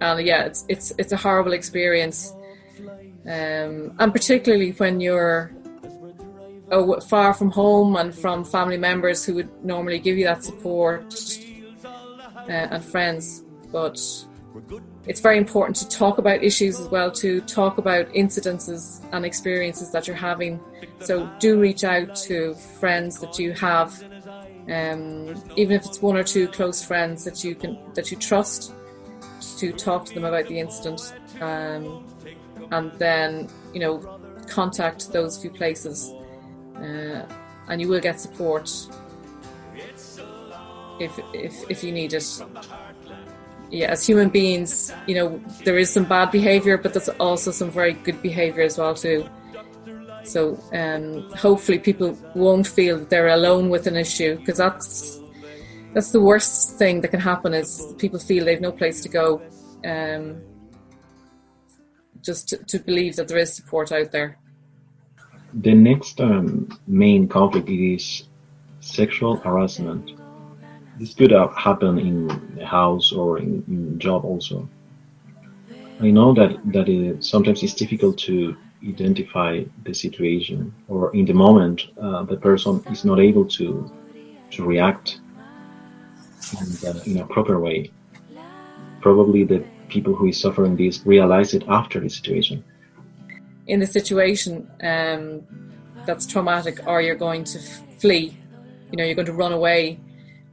And 0.00 0.26
yeah, 0.26 0.42
it's 0.48 0.64
it's 0.68 0.92
it's 0.98 1.12
a 1.12 1.16
horrible 1.16 1.52
experience, 1.52 2.32
um, 3.24 3.94
and 4.00 4.12
particularly 4.12 4.72
when 4.72 5.00
you're 5.00 5.52
far 7.08 7.34
from 7.34 7.50
home 7.50 7.96
and 7.96 8.14
from 8.14 8.44
family 8.44 8.76
members 8.76 9.24
who 9.24 9.34
would 9.34 9.64
normally 9.64 9.98
give 9.98 10.16
you 10.18 10.24
that 10.24 10.44
support 10.44 11.14
uh, 11.84 12.50
and 12.50 12.84
friends. 12.84 13.44
But 13.72 14.00
it's 15.06 15.20
very 15.20 15.38
important 15.38 15.76
to 15.76 15.88
talk 15.88 16.18
about 16.18 16.42
issues 16.42 16.80
as 16.80 16.88
well, 16.88 17.10
to 17.12 17.40
talk 17.42 17.78
about 17.78 18.08
incidences 18.12 19.02
and 19.12 19.24
experiences 19.24 19.90
that 19.92 20.06
you're 20.06 20.16
having. 20.16 20.60
So 21.00 21.30
do 21.38 21.60
reach 21.60 21.84
out 21.84 22.14
to 22.26 22.54
friends 22.54 23.20
that 23.20 23.38
you 23.38 23.52
have 23.52 24.02
um, 24.70 25.34
even 25.56 25.76
if 25.76 25.86
it's 25.86 26.02
one 26.02 26.16
or 26.16 26.22
two 26.22 26.46
close 26.48 26.84
friends 26.84 27.24
that 27.24 27.42
you 27.42 27.54
can 27.54 27.78
that 27.94 28.10
you 28.10 28.18
trust 28.18 28.74
to 29.56 29.72
talk 29.72 30.04
to 30.06 30.14
them 30.14 30.24
about 30.24 30.46
the 30.46 30.58
incident 30.58 31.14
um, 31.40 32.04
and 32.70 32.92
then 32.98 33.48
you 33.72 33.80
know 33.80 34.20
contact 34.46 35.10
those 35.10 35.40
few 35.40 35.50
places 35.50 36.12
uh, 36.80 37.22
and 37.68 37.80
you 37.80 37.88
will 37.88 38.00
get 38.00 38.20
support 38.20 38.70
if, 40.98 41.18
if 41.32 41.70
if 41.70 41.84
you 41.84 41.92
need 41.92 42.12
it 42.12 42.42
yeah 43.70 43.88
as 43.88 44.06
human 44.06 44.28
beings 44.28 44.92
you 45.06 45.14
know 45.14 45.40
there 45.64 45.78
is 45.78 45.90
some 45.90 46.04
bad 46.04 46.30
behavior 46.30 46.76
but 46.76 46.92
there's 46.94 47.08
also 47.20 47.50
some 47.50 47.70
very 47.70 47.92
good 47.92 48.20
behavior 48.22 48.62
as 48.62 48.78
well 48.78 48.94
too 48.94 49.28
so 50.24 50.58
um, 50.72 51.30
hopefully 51.36 51.78
people 51.78 52.18
won't 52.34 52.66
feel 52.66 52.98
they're 52.98 53.28
alone 53.28 53.70
with 53.70 53.86
an 53.86 53.96
issue 53.96 54.36
because 54.36 54.58
that's 54.58 55.18
that's 55.94 56.12
the 56.12 56.20
worst 56.20 56.78
thing 56.78 57.00
that 57.00 57.08
can 57.08 57.20
happen 57.20 57.54
is 57.54 57.94
people 57.98 58.18
feel 58.18 58.44
they've 58.44 58.60
no 58.60 58.72
place 58.72 59.00
to 59.02 59.08
go. 59.08 59.42
Um, 59.84 60.42
just 62.20 62.48
to, 62.48 62.58
to, 62.64 62.78
believe 62.80 63.16
that 63.16 63.28
there 63.28 63.38
is 63.38 63.54
support 63.54 63.92
out 63.92 64.12
there. 64.12 64.38
The 65.54 65.74
next 65.74 66.20
um, 66.20 66.68
main 66.86 67.28
conflict 67.28 67.68
is 67.68 68.24
sexual 68.80 69.36
harassment. 69.36 70.12
This 70.98 71.14
could 71.14 71.30
happen 71.30 71.98
in 71.98 72.26
the 72.56 72.66
house 72.66 73.12
or 73.12 73.38
in, 73.38 73.64
in 73.68 73.98
job 73.98 74.24
also. 74.24 74.68
I 76.00 76.10
know 76.10 76.32
that 76.34 76.58
that 76.72 76.88
it, 76.88 77.24
sometimes 77.24 77.62
it's 77.62 77.74
difficult 77.74 78.18
to 78.18 78.56
identify 78.86 79.64
the 79.84 79.92
situation 79.92 80.72
or 80.86 81.14
in 81.14 81.24
the 81.24 81.34
moment 81.34 81.88
uh, 82.00 82.22
the 82.22 82.36
person 82.36 82.82
is 82.92 83.04
not 83.04 83.18
able 83.18 83.44
to 83.44 83.90
to 84.50 84.64
react 84.64 85.20
in, 86.60 87.12
in 87.12 87.18
a 87.18 87.26
proper 87.26 87.58
way 87.58 87.90
probably 89.00 89.44
the 89.44 89.64
people 89.88 90.14
who 90.14 90.26
is 90.28 90.40
suffering 90.40 90.76
this 90.76 91.04
realize 91.04 91.54
it 91.54 91.64
after 91.68 91.98
the 91.98 92.08
situation 92.08 92.62
in 93.68 93.80
the 93.80 93.86
situation 93.86 94.68
um, 94.82 95.42
that's 96.06 96.26
traumatic 96.26 96.86
or 96.86 97.00
you're 97.00 97.14
going 97.14 97.44
to 97.44 97.58
flee 97.98 98.36
you 98.90 98.96
know 98.96 99.04
you're 99.04 99.14
going 99.14 99.26
to 99.26 99.32
run 99.32 99.52
away 99.52 99.98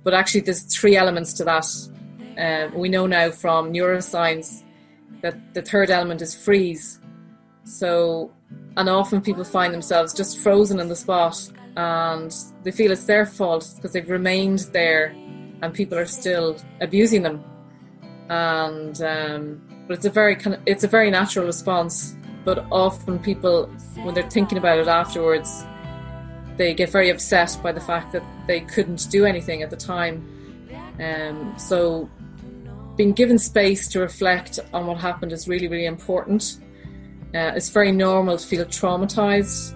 but 0.04 0.13
actually 0.13 0.41
there's 0.41 0.63
three 0.63 0.95
elements 0.95 1.34
to 1.34 1.43
that 1.43 1.65
uh, 2.38 2.69
we 2.75 2.89
know 2.89 3.08
now 3.08 3.32
from 3.32 3.73
neuroscience 3.73 4.63
that 5.21 5.54
the 5.56 5.62
third 5.62 5.89
element 5.89 6.21
is 6.21 6.36
freeze 6.36 6.99
so, 7.65 8.32
and 8.78 8.88
often 8.88 9.21
people 9.21 9.43
find 9.43 9.73
themselves 9.73 10.13
just 10.13 10.39
frozen 10.39 10.80
in 10.80 10.88
the 10.88 10.95
spot 10.95 11.51
and 11.75 12.34
they 12.63 12.71
feel 12.71 12.91
it's 12.91 13.06
their 13.06 13.25
fault 13.25 13.69
because 13.75 13.91
they've 13.91 14.10
remained 14.10 14.60
there 14.71 15.08
and 15.62 15.73
people 15.73 15.97
are 15.97 16.06
still 16.06 16.58
abusing 16.80 17.23
them. 17.23 17.43
And 18.30 19.01
um, 19.01 19.86
but 19.88 19.97
it's 19.97 20.06
a 20.06 20.10
very 20.10 20.36
kind 20.36 20.56
of, 20.56 20.62
it's 20.65 20.84
a 20.84 20.88
very 20.88 21.12
natural 21.12 21.45
response. 21.45 22.15
But 22.45 22.65
often 22.71 23.19
people, 23.19 23.65
when 24.03 24.13
they're 24.13 24.29
thinking 24.29 24.58
about 24.58 24.77
it 24.77 24.88
afterwards, 24.88 25.65
they 26.58 26.73
get 26.73 26.89
very 26.89 27.10
upset 27.10 27.58
by 27.62 27.71
the 27.71 27.81
fact 27.81 28.13
that 28.13 28.23
they 28.47 28.62
couldn't 28.62 29.10
do 29.10 29.25
anything 29.25 29.62
at 29.63 29.69
the 29.69 29.75
time. 29.75 30.23
Um, 30.99 31.53
so 31.58 32.10
being 32.95 33.12
given 33.12 33.38
space 33.38 33.88
to 33.89 33.99
reflect 33.99 34.60
on 34.73 34.88
what 34.88 34.97
happened 34.97 35.34
is 35.34 35.47
really, 35.47 35.67
really 35.67 35.86
important. 35.86 36.60
Uh, 37.34 37.51
it's 37.55 37.69
very 37.69 37.91
normal 37.91 38.38
to 38.38 38.47
feel 38.47 38.63
traumatized 38.65 39.73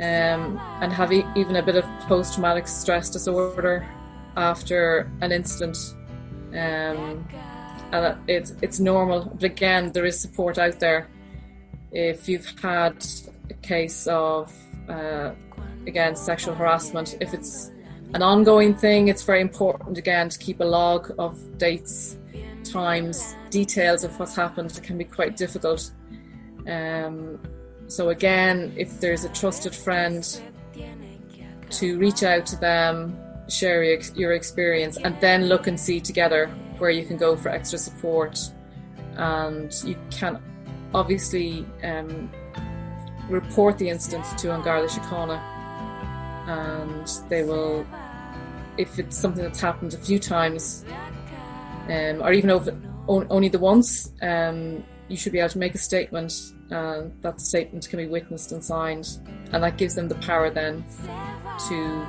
um, 0.00 0.60
and 0.80 0.92
have 0.92 1.12
e- 1.12 1.24
even 1.36 1.56
a 1.56 1.62
bit 1.62 1.76
of 1.76 1.84
post 2.08 2.34
traumatic 2.34 2.66
stress 2.66 3.08
disorder 3.08 3.86
after 4.36 5.10
an 5.20 5.30
incident. 5.30 5.76
Um, 6.52 7.28
and 7.92 8.18
it's, 8.26 8.54
it's 8.62 8.80
normal, 8.80 9.30
but 9.34 9.44
again, 9.44 9.92
there 9.92 10.04
is 10.04 10.18
support 10.18 10.58
out 10.58 10.80
there. 10.80 11.08
If 11.96 12.28
you've 12.28 12.46
had 12.60 13.02
a 13.48 13.54
case 13.54 14.06
of, 14.06 14.52
uh, 14.86 15.30
again, 15.86 16.14
sexual 16.14 16.54
harassment, 16.54 17.16
if 17.22 17.32
it's 17.32 17.70
an 18.12 18.22
ongoing 18.22 18.74
thing, 18.74 19.08
it's 19.08 19.22
very 19.22 19.40
important 19.40 19.96
again 19.96 20.28
to 20.28 20.38
keep 20.38 20.60
a 20.60 20.64
log 20.64 21.10
of 21.18 21.56
dates, 21.56 22.18
times, 22.64 23.34
details 23.48 24.04
of 24.04 24.18
what's 24.20 24.36
happened. 24.36 24.76
It 24.76 24.82
can 24.82 24.98
be 24.98 25.04
quite 25.04 25.38
difficult. 25.38 25.90
Um, 26.68 27.40
so, 27.86 28.10
again, 28.10 28.74
if 28.76 29.00
there's 29.00 29.24
a 29.24 29.30
trusted 29.30 29.74
friend, 29.74 30.22
to 31.70 31.98
reach 31.98 32.22
out 32.22 32.44
to 32.46 32.56
them, 32.56 33.18
share 33.48 33.82
your, 33.82 34.00
your 34.14 34.32
experience, 34.32 34.98
and 34.98 35.18
then 35.22 35.46
look 35.46 35.66
and 35.66 35.80
see 35.80 36.00
together 36.00 36.48
where 36.76 36.90
you 36.90 37.06
can 37.06 37.16
go 37.16 37.36
for 37.36 37.48
extra 37.48 37.78
support. 37.78 38.38
And 39.16 39.72
you 39.82 39.96
can 40.10 40.42
obviously 40.94 41.66
um, 41.82 42.30
report 43.28 43.78
the 43.78 43.88
incident 43.88 44.24
to 44.38 44.54
An 44.54 44.62
Garda 44.62 44.86
Síochána 44.86 45.40
and 46.46 47.08
they 47.28 47.42
will, 47.42 47.86
if 48.78 48.98
it's 48.98 49.16
something 49.16 49.42
that's 49.42 49.60
happened 49.60 49.94
a 49.94 49.98
few 49.98 50.18
times, 50.18 50.84
um, 51.88 52.22
or 52.22 52.32
even 52.32 52.50
over 52.50 52.76
only 53.08 53.48
the 53.48 53.58
once, 53.58 54.12
um, 54.22 54.84
you 55.08 55.16
should 55.16 55.32
be 55.32 55.38
able 55.38 55.48
to 55.48 55.58
make 55.58 55.74
a 55.74 55.78
statement, 55.78 56.32
and 56.70 57.12
that 57.22 57.40
statement 57.40 57.88
can 57.88 57.98
be 57.98 58.06
witnessed 58.06 58.52
and 58.52 58.64
signed, 58.64 59.18
and 59.52 59.62
that 59.62 59.76
gives 59.76 59.94
them 59.94 60.08
the 60.08 60.14
power 60.16 60.50
then 60.50 60.84
to 61.68 62.06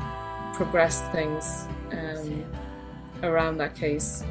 progress 0.53 1.01
things 1.11 1.67
um, 1.91 2.43
around 3.23 3.57
that 3.57 3.75
case. 3.75 4.23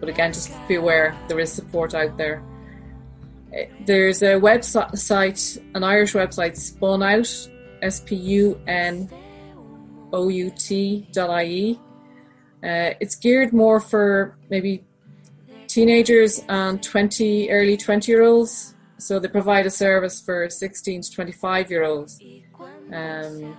But 0.00 0.08
again, 0.08 0.32
just 0.32 0.52
be 0.68 0.74
aware 0.76 1.16
there 1.28 1.40
is 1.40 1.52
support 1.52 1.94
out 1.94 2.16
there. 2.16 2.42
There's 3.84 4.22
a 4.22 4.34
website, 4.34 5.62
an 5.74 5.84
Irish 5.84 6.12
website, 6.14 6.56
spun 6.56 7.02
out 7.02 7.48
S 7.82 8.00
P 8.00 8.14
U 8.16 8.60
N 8.66 9.08
O 10.12 10.28
U 10.28 10.50
T 10.50 11.06
dot 11.12 11.44
IE. 11.44 11.78
Uh, 12.62 12.94
it's 13.00 13.16
geared 13.16 13.52
more 13.52 13.80
for 13.80 14.36
maybe 14.50 14.84
teenagers 15.66 16.42
and 16.48 16.82
20, 16.82 17.50
early 17.50 17.76
20 17.76 18.10
year 18.10 18.22
olds. 18.22 18.74
So 18.98 19.18
they 19.18 19.28
provide 19.28 19.66
a 19.66 19.70
service 19.70 20.20
for 20.20 20.48
16 20.48 21.02
to 21.02 21.10
25 21.10 21.70
year 21.70 21.84
olds. 21.84 22.20
Um, 22.92 23.56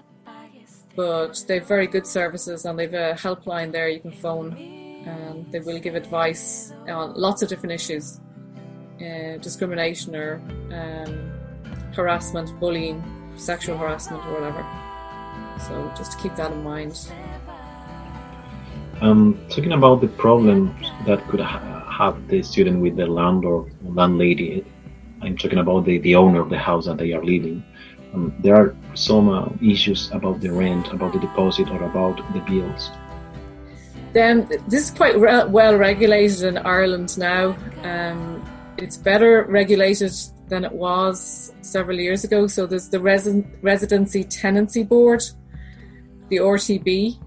but 0.96 1.44
they've 1.48 1.66
very 1.66 1.86
good 1.86 2.08
services 2.08 2.66
and 2.66 2.78
they've 2.78 2.94
a 2.94 3.14
helpline 3.14 3.72
there 3.72 3.88
you 3.88 4.00
can 4.00 4.12
phone 4.12 4.58
and 5.06 5.50
they 5.52 5.60
will 5.60 5.80
give 5.80 5.94
advice 5.94 6.74
on 6.88 7.14
lots 7.14 7.44
of 7.44 7.50
different 7.50 7.74
issues 7.74 8.20
uh, 9.02 9.38
discrimination 9.38 10.16
or 10.16 10.42
um, 10.72 11.32
harassment, 11.94 12.58
bullying, 12.60 13.04
sexual 13.36 13.78
harassment 13.78 14.26
or 14.26 14.34
whatever. 14.34 14.66
So 15.68 15.92
just 15.98 16.14
to 16.14 16.18
keep 16.18 16.36
that 16.36 16.52
in 16.52 16.64
mind. 16.64 17.12
Um, 19.02 19.40
talking 19.50 19.74
about 19.74 20.02
the 20.02 20.08
problems 20.08 20.74
that 21.06 21.26
could 21.28 21.40
ha- 21.40 21.86
have 21.90 22.28
the 22.28 22.42
student 22.42 22.82
with 22.82 22.96
the 22.96 23.06
landlord 23.06 23.72
or 23.86 23.94
landlady, 23.94 24.66
I'm 25.22 25.38
talking 25.38 25.60
about 25.60 25.86
the, 25.86 26.00
the 26.00 26.16
owner 26.16 26.42
of 26.42 26.50
the 26.50 26.58
house 26.58 26.86
that 26.86 26.98
they 26.98 27.14
are 27.14 27.24
living. 27.24 27.64
Um, 28.14 28.34
there 28.40 28.56
are 28.56 28.76
some 28.96 29.30
uh, 29.30 29.50
issues 29.62 30.10
about 30.12 30.40
the 30.42 30.52
rent, 30.52 30.92
about 30.92 31.14
the 31.14 31.20
deposit, 31.20 31.70
or 31.70 31.84
about 31.84 32.18
the 32.34 32.40
bills. 32.40 32.90
Then 34.14 34.48
this 34.68 34.86
is 34.86 34.92
quite 34.92 35.18
re- 35.20 35.46
well 35.46 35.76
regulated 35.76 36.44
in 36.44 36.58
Ireland 36.58 37.18
now. 37.18 37.56
Um, 37.84 38.37
it's 38.78 38.98
better 38.98 39.46
regulated 39.50 40.14
than 40.48 40.64
it 40.64 40.72
was 40.72 41.54
several 41.62 42.00
years 42.00 42.24
ago. 42.24 42.48
So 42.48 42.66
there's 42.66 42.90
the 42.90 43.00
Resi- 43.00 43.46
Residency 43.62 44.24
Tenancy 44.24 44.84
Board, 44.84 45.24
the 46.30 46.38
RTB. 46.38 47.20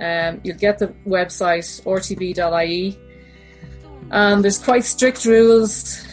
Um, 0.00 0.40
you'll 0.44 0.56
get 0.56 0.78
the 0.78 0.88
website 1.06 1.82
rtb.ie. 1.82 2.98
And 4.10 4.42
there's 4.42 4.58
quite 4.58 4.84
strict 4.84 5.24
rules 5.24 6.04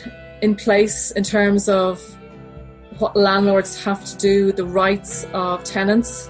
in 0.41 0.55
place 0.55 1.11
in 1.11 1.23
terms 1.23 1.69
of 1.69 2.01
what 2.99 3.15
landlords 3.15 3.83
have 3.83 4.03
to 4.05 4.17
do, 4.17 4.51
the 4.51 4.65
rights 4.65 5.25
of 5.33 5.63
tenants. 5.63 6.29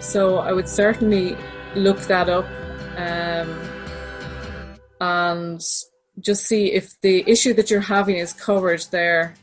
So 0.00 0.38
I 0.38 0.52
would 0.52 0.68
certainly 0.68 1.36
look 1.74 1.98
that 2.02 2.28
up 2.28 2.46
um, 2.96 3.60
and 5.00 5.60
just 6.20 6.44
see 6.44 6.72
if 6.72 7.00
the 7.00 7.28
issue 7.28 7.54
that 7.54 7.70
you're 7.70 7.80
having 7.80 8.16
is 8.16 8.32
covered 8.32 8.84
there. 8.90 9.34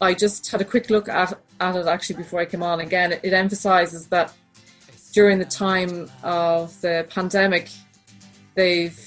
I 0.00 0.14
just 0.14 0.50
had 0.50 0.60
a 0.60 0.64
quick 0.64 0.88
look 0.88 1.08
at, 1.08 1.38
at 1.60 1.76
it 1.76 1.86
actually 1.86 2.16
before 2.16 2.40
I 2.40 2.46
came 2.46 2.62
on. 2.62 2.80
Again, 2.80 3.12
it, 3.12 3.20
it 3.22 3.32
emphasizes 3.32 4.06
that 4.08 4.32
during 5.12 5.38
the 5.38 5.44
time 5.44 6.10
of 6.22 6.80
the 6.80 7.06
pandemic, 7.10 7.68
they've 8.54 8.98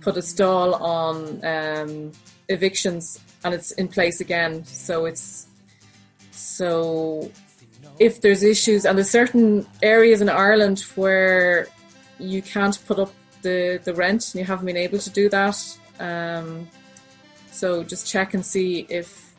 put 0.00 0.16
a 0.16 0.22
stall 0.22 0.74
on 0.74 1.44
um, 1.44 2.12
evictions 2.48 3.20
and 3.44 3.54
it's 3.54 3.72
in 3.72 3.88
place 3.88 4.20
again. 4.20 4.64
So 4.64 5.04
it's 5.04 5.46
so 6.30 7.30
if 7.98 8.20
there's 8.20 8.42
issues 8.42 8.84
and 8.86 8.96
there's 8.96 9.10
certain 9.10 9.66
areas 9.82 10.20
in 10.20 10.28
Ireland 10.28 10.80
where 10.94 11.68
you 12.18 12.42
can't 12.42 12.78
put 12.86 12.98
up 12.98 13.12
the, 13.42 13.80
the 13.84 13.94
rent 13.94 14.32
and 14.32 14.40
you 14.40 14.44
haven't 14.44 14.66
been 14.66 14.76
able 14.76 14.98
to 14.98 15.10
do 15.10 15.28
that. 15.28 15.78
Um, 15.98 16.68
so 17.50 17.82
just 17.82 18.06
check 18.06 18.34
and 18.34 18.44
see 18.44 18.86
if 18.88 19.34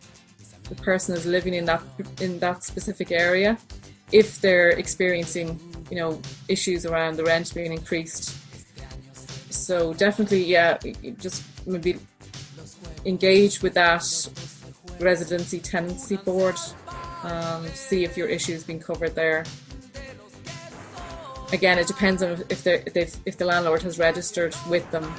the 0.64 0.76
person 0.76 1.16
is 1.16 1.26
living 1.26 1.54
in 1.54 1.66
that 1.66 1.82
in 2.22 2.40
that 2.40 2.64
specific 2.64 3.12
area, 3.12 3.58
if 4.12 4.40
they're 4.42 4.70
experiencing 4.70 5.60
you 5.90 5.98
know 5.98 6.22
issues 6.48 6.86
around 6.86 7.18
the 7.18 7.24
rent 7.24 7.54
being 7.54 7.74
increased. 7.74 8.36
So 9.52 9.94
definitely, 9.94 10.46
yeah, 10.46 10.78
just 11.20 11.44
maybe 11.68 12.00
engage 13.06 13.62
with 13.62 13.74
that 13.74 14.06
residency 15.00 15.60
tenancy 15.60 16.18
board 16.18 16.58
and 17.24 17.68
see 17.70 18.04
if 18.04 18.18
your 18.18 18.28
issue 18.28 18.54
has 18.54 18.64
been 18.64 18.80
covered 18.80 19.16
there. 19.16 19.46
Again, 21.52 21.80
it 21.80 21.88
depends 21.88 22.22
on 22.22 22.44
if 22.50 22.64
they 22.64 22.84
if 23.26 23.38
the 23.38 23.46
landlord 23.46 23.82
has 23.82 23.98
registered 23.98 24.56
with 24.70 24.90
them, 24.92 25.12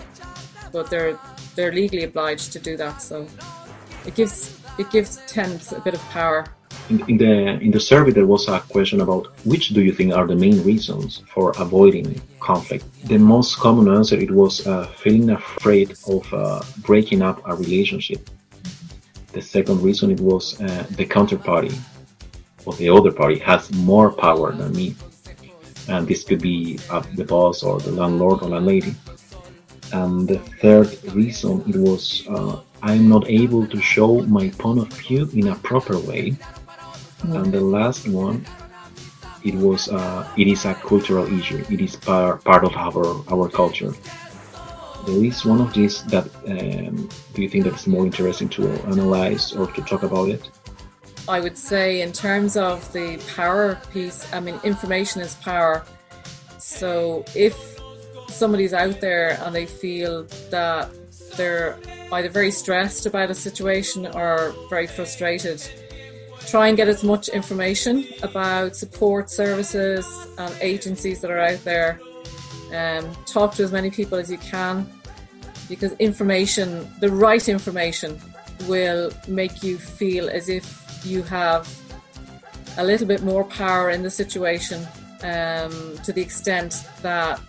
but 0.73 0.89
they're 0.91 1.19
they're 1.55 1.73
legally 1.73 2.05
obliged 2.05 2.53
to 2.53 2.59
do 2.59 2.77
that. 2.77 3.03
So 3.03 3.27
it 4.07 4.15
gives 4.15 4.59
it 4.79 4.91
gives 4.91 5.19
tenants 5.27 5.73
a 5.73 5.81
bit 5.81 5.95
of 5.95 6.01
power. 6.11 6.47
In, 6.89 6.99
in 7.09 7.17
the 7.19 7.33
in 7.61 7.71
the 7.71 7.81
survey, 7.81 8.11
there 8.11 8.27
was 8.27 8.49
a 8.49 8.61
question 8.61 9.01
about 9.01 9.27
which 9.45 9.69
do 9.69 9.83
you 9.83 9.93
think 9.93 10.15
are 10.15 10.27
the 10.27 10.37
main 10.37 10.63
reasons 10.65 11.23
for 11.33 11.53
avoiding 11.59 12.21
conflict. 12.41 12.85
The 13.05 13.19
most 13.19 13.59
common 13.59 13.89
answer 13.95 14.17
it 14.17 14.31
was 14.31 14.67
uh, 14.67 14.87
feeling 15.03 15.31
afraid 15.31 15.97
of 16.09 16.23
uh, 16.33 16.63
breaking 16.79 17.23
up 17.23 17.43
a 17.47 17.55
relationship. 17.55 18.29
The 19.33 19.43
second 19.43 19.83
reason 19.83 20.11
it 20.11 20.21
was 20.21 20.61
uh, 20.61 20.87
the 20.91 21.07
counterparty 21.07 21.77
or 22.67 22.75
the 22.75 22.89
other 22.91 23.13
party 23.13 23.39
has 23.39 23.73
more 23.73 24.11
power 24.13 24.53
than 24.53 24.73
me 24.73 24.97
and 25.91 26.07
this 26.07 26.25
could 26.25 26.41
be 26.41 26.79
uh, 26.91 27.03
the 27.15 27.25
boss 27.25 27.63
or 27.63 27.81
the 27.81 27.91
landlord 27.91 28.43
or 28.43 28.49
landlady. 28.49 28.95
And 29.93 30.29
the 30.29 30.39
third 30.61 30.89
reason 31.15 31.63
it 31.67 31.77
was 31.77 32.27
uh, 32.29 32.61
I'm 32.83 33.09
not 33.09 33.29
able 33.29 33.67
to 33.67 33.81
show 33.81 34.23
my 34.23 34.51
point 34.51 34.81
of 34.81 34.89
view 34.93 35.29
in 35.35 35.49
a 35.49 35.57
proper 35.57 35.99
way. 35.99 36.37
And 37.23 37.53
the 37.53 37.61
last 37.61 38.09
one, 38.09 38.47
it 39.45 39.55
was 39.55 39.89
uh, 39.89 40.29
it 40.37 40.47
is 40.47 40.65
a 40.65 40.75
cultural 40.75 41.27
issue. 41.39 41.65
It 41.71 41.81
is 41.81 41.97
par- 41.97 42.39
part 42.39 42.65
of 42.65 42.75
our 42.77 43.05
our 43.31 43.49
culture. 43.49 43.93
There 45.07 45.25
is 45.25 45.45
one 45.45 45.61
of 45.61 45.73
these 45.73 46.03
that 46.05 46.27
um, 46.47 47.09
do 47.35 47.43
you 47.43 47.49
think 47.49 47.65
that 47.65 47.75
is 47.75 47.87
more 47.87 48.05
interesting 48.05 48.49
to 48.51 48.69
analyze 48.87 49.53
or 49.53 49.67
to 49.73 49.83
talk 49.83 50.03
about 50.03 50.29
it? 50.29 50.49
I 51.29 51.41
would 51.41 51.57
say, 51.57 52.03
in 52.03 52.13
terms 52.13 52.57
of 52.57 52.93
the 52.93 53.19
power 53.37 53.79
piece, 53.93 54.27
I 54.33 54.41
mean, 54.41 54.59
information 54.65 55.21
is 55.21 55.35
power. 55.37 55.85
So 56.59 57.25
if 57.35 57.80
somebody's 58.41 58.73
out 58.73 59.01
there 59.01 59.39
and 59.43 59.55
they 59.55 59.67
feel 59.67 60.25
that 60.51 60.91
they're 61.37 61.79
either 62.13 62.31
very 62.31 62.51
stressed 62.51 63.07
about 63.07 63.31
a 63.31 63.35
situation 63.35 64.07
or 64.07 64.55
very 64.69 64.87
frustrated. 64.87 65.63
Try 66.49 66.69
and 66.69 66.77
get 66.77 66.89
as 66.89 67.05
much 67.05 67.29
information 67.29 68.07
about 68.23 68.75
support 68.75 69.31
services 69.31 70.05
and 70.39 70.53
agencies 70.61 71.21
that 71.21 71.31
are 71.31 71.39
out 71.39 71.63
there. 71.65 72.01
Um, 72.75 73.13
talk 73.27 73.55
to 73.57 73.63
as 73.63 73.73
many 73.73 73.91
people 73.91 74.17
as 74.19 74.31
you 74.31 74.39
can 74.39 74.91
because 75.69 75.93
information, 75.99 76.91
the 77.01 77.11
right 77.11 77.47
information, 77.49 78.19
will 78.67 79.13
make 79.29 79.63
you 79.63 79.79
feel 79.79 80.29
as 80.29 80.49
if 80.49 80.67
you 81.05 81.23
have 81.25 81.69
a 82.79 82.85
little 82.85 83.07
bit 83.07 83.23
more 83.23 83.45
power 83.45 83.91
in 83.91 84.03
the 84.03 84.11
situation 84.11 84.87
um, 85.23 85.99
to 86.05 86.13
the 86.13 86.23
extent 86.23 86.85
that 87.03 87.41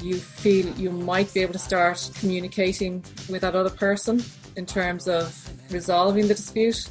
you 0.00 0.16
feel 0.16 0.66
you 0.76 0.90
might 0.90 1.32
be 1.32 1.40
able 1.40 1.52
to 1.52 1.58
start 1.58 2.10
communicating 2.18 3.02
with 3.28 3.42
that 3.42 3.54
other 3.54 3.70
person 3.70 4.22
in 4.56 4.66
terms 4.66 5.08
of 5.08 5.48
resolving 5.70 6.28
the 6.28 6.34
dispute. 6.34 6.88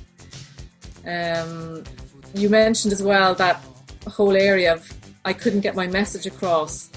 Um, 1.06 1.84
you 2.34 2.50
mentioned 2.50 2.94
as 2.94 3.04
well 3.04 3.36
that 3.36 3.64
whole 4.08 4.36
area 4.36 4.74
of 4.74 4.94
I 5.24 5.34
couldn't 5.34 5.62
get 5.62 5.76
my 5.76 5.88
message 5.88 6.26
across. 6.26 6.90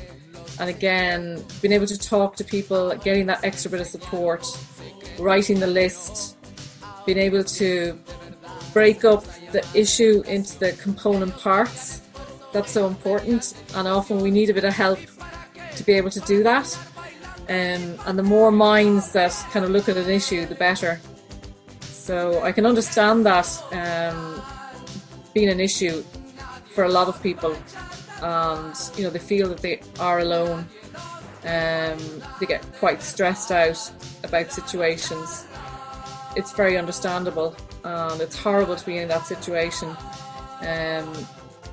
And 0.60 0.68
again, 0.68 1.44
being 1.62 1.72
able 1.72 1.86
to 1.86 1.98
talk 1.98 2.36
to 2.36 2.44
people, 2.44 2.94
getting 2.96 3.26
that 3.26 3.44
extra 3.44 3.70
bit 3.70 3.80
of 3.80 3.86
support, 3.86 4.46
writing 5.18 5.60
the 5.60 5.66
list, 5.66 6.36
being 7.06 7.18
able 7.18 7.44
to 7.44 7.98
break 8.72 9.04
up 9.04 9.24
the 9.52 9.66
issue 9.74 10.22
into 10.26 10.58
the 10.58 10.72
component 10.72 11.36
parts. 11.38 12.02
That's 12.52 12.70
so 12.70 12.86
important. 12.86 13.54
And 13.74 13.88
often 13.88 14.18
we 14.18 14.30
need 14.30 14.50
a 14.50 14.54
bit 14.54 14.64
of 14.64 14.74
help 14.74 14.98
to 15.78 15.84
be 15.84 15.94
able 15.94 16.10
to 16.10 16.20
do 16.20 16.42
that. 16.42 16.78
Um, 17.48 17.98
and 18.06 18.18
the 18.18 18.22
more 18.22 18.52
minds 18.52 19.12
that 19.12 19.32
kind 19.52 19.64
of 19.64 19.70
look 19.70 19.88
at 19.88 19.96
an 19.96 20.10
issue, 20.10 20.44
the 20.44 20.54
better. 20.54 21.00
So 21.80 22.42
I 22.42 22.52
can 22.52 22.66
understand 22.66 23.24
that 23.24 23.48
um, 23.72 24.42
being 25.32 25.48
an 25.48 25.60
issue 25.60 26.02
for 26.74 26.84
a 26.84 26.88
lot 26.88 27.08
of 27.08 27.22
people, 27.22 27.56
and 28.22 28.74
you 28.96 29.04
know 29.04 29.10
they 29.10 29.18
feel 29.18 29.48
that 29.48 29.58
they 29.58 29.80
are 29.98 30.18
alone. 30.18 30.68
Um, 31.44 31.98
they 32.38 32.46
get 32.46 32.62
quite 32.74 33.02
stressed 33.02 33.50
out 33.50 33.80
about 34.24 34.52
situations. 34.52 35.46
It's 36.36 36.52
very 36.52 36.76
understandable, 36.76 37.56
and 37.84 38.20
it's 38.20 38.36
horrible 38.36 38.76
to 38.76 38.86
be 38.86 38.98
in 38.98 39.08
that 39.08 39.26
situation. 39.26 39.96
Um, 40.60 41.12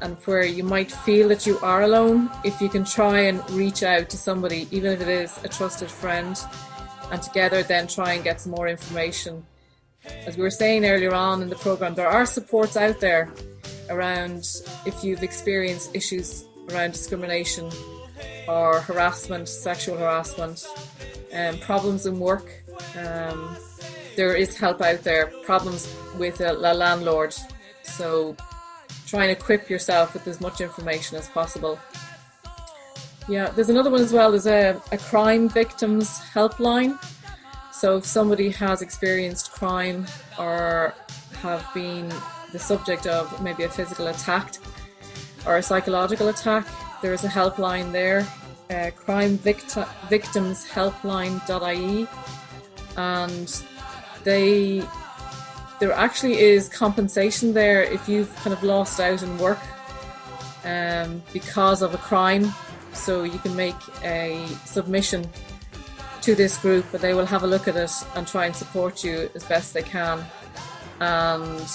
and 0.01 0.17
where 0.25 0.45
you 0.45 0.63
might 0.63 0.91
feel 0.91 1.27
that 1.29 1.45
you 1.45 1.58
are 1.60 1.84
alone, 1.84 2.29
if 2.43 2.60
you 2.62 2.69
can 2.69 2.84
try 2.84 3.21
and 3.21 3.47
reach 3.51 3.84
out 3.84 4.10
to 4.10 4.17
somebody, 4.17 4.67
even 4.71 4.91
if 4.91 5.01
it 5.01 5.08
is 5.08 5.38
a 5.43 5.47
trusted 5.47 5.89
friend, 5.89 6.38
and 7.12 7.21
together 7.21 7.63
then 7.63 7.88
try 7.88 8.13
and 8.13 8.23
get 8.23 8.41
some 8.41 8.51
more 8.51 8.67
information. 8.67 9.45
As 10.25 10.38
we 10.38 10.43
were 10.43 10.51
saying 10.51 10.86
earlier 10.86 11.13
on 11.13 11.41
in 11.41 11.49
the 11.49 11.55
program, 11.55 11.95
there 11.95 12.08
are 12.08 12.25
supports 12.25 12.77
out 12.77 12.99
there 12.99 13.31
around 13.89 14.45
if 14.86 15.03
you've 15.03 15.23
experienced 15.23 15.95
issues 15.95 16.45
around 16.71 16.91
discrimination 16.91 17.71
or 18.47 18.81
harassment, 18.81 19.47
sexual 19.47 19.97
harassment, 19.97 20.67
um, 21.34 21.58
problems 21.60 22.05
in 22.05 22.19
work. 22.19 22.63
Um, 22.97 23.58
there 24.15 24.36
is 24.36 24.58
help 24.58 24.81
out 24.81 25.03
there, 25.03 25.27
problems 25.43 25.93
with 26.17 26.39
a, 26.41 26.53
a 26.53 26.73
landlord. 26.73 27.36
So 27.84 28.36
try 29.05 29.23
and 29.23 29.31
equip 29.31 29.69
yourself 29.69 30.13
with 30.13 30.27
as 30.27 30.41
much 30.41 30.61
information 30.61 31.17
as 31.17 31.27
possible. 31.29 31.79
Yeah, 33.27 33.49
there's 33.49 33.69
another 33.69 33.89
one 33.89 34.01
as 34.01 34.13
well. 34.13 34.31
There's 34.31 34.47
a, 34.47 34.79
a 34.91 34.97
crime 34.97 35.49
victims 35.49 36.19
helpline. 36.33 36.97
So 37.71 37.97
if 37.97 38.05
somebody 38.05 38.49
has 38.51 38.81
experienced 38.81 39.51
crime 39.51 40.05
or 40.39 40.93
have 41.41 41.67
been 41.73 42.11
the 42.51 42.59
subject 42.59 43.07
of 43.07 43.41
maybe 43.41 43.63
a 43.63 43.69
physical 43.69 44.07
attack 44.07 44.55
or 45.45 45.57
a 45.57 45.63
psychological 45.63 46.29
attack, 46.29 46.67
there 47.01 47.13
is 47.13 47.23
a 47.23 47.27
helpline 47.27 47.91
there, 47.91 48.25
uh, 48.69 48.91
crime 48.95 49.37
victi- 49.37 49.87
victims 50.09 50.65
helpline.ie, 50.67 52.07
and 52.97 53.63
they 54.23 54.83
there 55.79 55.91
actually 55.91 56.39
is 56.39 56.69
compensation 56.69 57.53
there 57.53 57.83
if 57.83 58.07
you've 58.07 58.33
kind 58.38 58.53
of 58.53 58.63
lost 58.63 58.99
out 58.99 59.21
in 59.21 59.38
work 59.38 59.59
um, 60.63 61.21
because 61.33 61.81
of 61.81 61.93
a 61.93 61.97
crime. 61.97 62.53
So 62.93 63.23
you 63.23 63.39
can 63.39 63.55
make 63.55 63.75
a 64.03 64.45
submission 64.65 65.29
to 66.21 66.33
this 66.33 66.57
group, 66.57 66.85
but 66.91 67.01
they 67.01 67.13
will 67.13 67.25
have 67.25 67.43
a 67.43 67.47
look 67.47 67.67
at 67.67 67.75
it 67.75 67.91
and 68.15 68.25
try 68.25 68.45
and 68.45 68.55
support 68.55 69.03
you 69.03 69.29
as 69.35 69.43
best 69.43 69.73
they 69.73 69.83
can. 69.83 70.25
And 70.99 71.69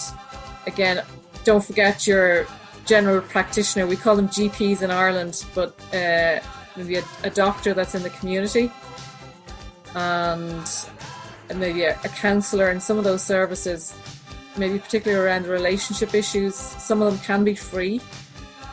again, 0.66 1.04
don't 1.44 1.64
forget 1.64 2.06
your 2.06 2.46
general 2.86 3.20
practitioner. 3.20 3.86
We 3.86 3.96
call 3.96 4.16
them 4.16 4.28
GPs 4.28 4.82
in 4.82 4.90
Ireland, 4.90 5.44
but 5.54 5.78
uh, 5.94 6.40
maybe 6.76 6.96
a, 6.96 7.04
a 7.22 7.30
doctor 7.30 7.74
that's 7.74 7.94
in 7.94 8.02
the 8.02 8.10
community 8.10 8.72
and 9.94 10.66
maybe 11.54 11.82
a, 11.82 11.98
a 12.04 12.08
counsellor 12.08 12.68
and 12.70 12.82
some 12.82 12.98
of 12.98 13.04
those 13.04 13.22
services, 13.22 13.94
maybe 14.56 14.78
particularly 14.78 15.24
around 15.24 15.46
relationship 15.46 16.14
issues, 16.14 16.54
some 16.54 17.02
of 17.02 17.12
them 17.12 17.20
can 17.24 17.44
be 17.44 17.54
free. 17.54 18.00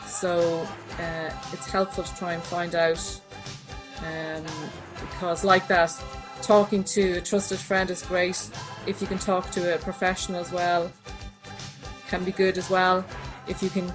So 0.05 0.67
uh, 0.99 1.31
it's 1.53 1.69
helpful 1.69 2.03
to 2.03 2.15
try 2.15 2.33
and 2.33 2.43
find 2.43 2.75
out 2.75 3.21
um, 3.99 4.43
because, 4.99 5.43
like 5.43 5.67
that, 5.67 5.93
talking 6.41 6.83
to 6.83 7.17
a 7.17 7.21
trusted 7.21 7.59
friend 7.59 7.89
is 7.89 8.01
great. 8.03 8.49
If 8.85 9.01
you 9.01 9.07
can 9.07 9.17
talk 9.17 9.49
to 9.51 9.75
a 9.75 9.77
professional 9.77 10.39
as 10.39 10.51
well, 10.51 10.91
can 12.07 12.23
be 12.23 12.31
good 12.31 12.57
as 12.57 12.69
well. 12.69 13.05
If 13.47 13.61
you 13.61 13.69
can 13.69 13.91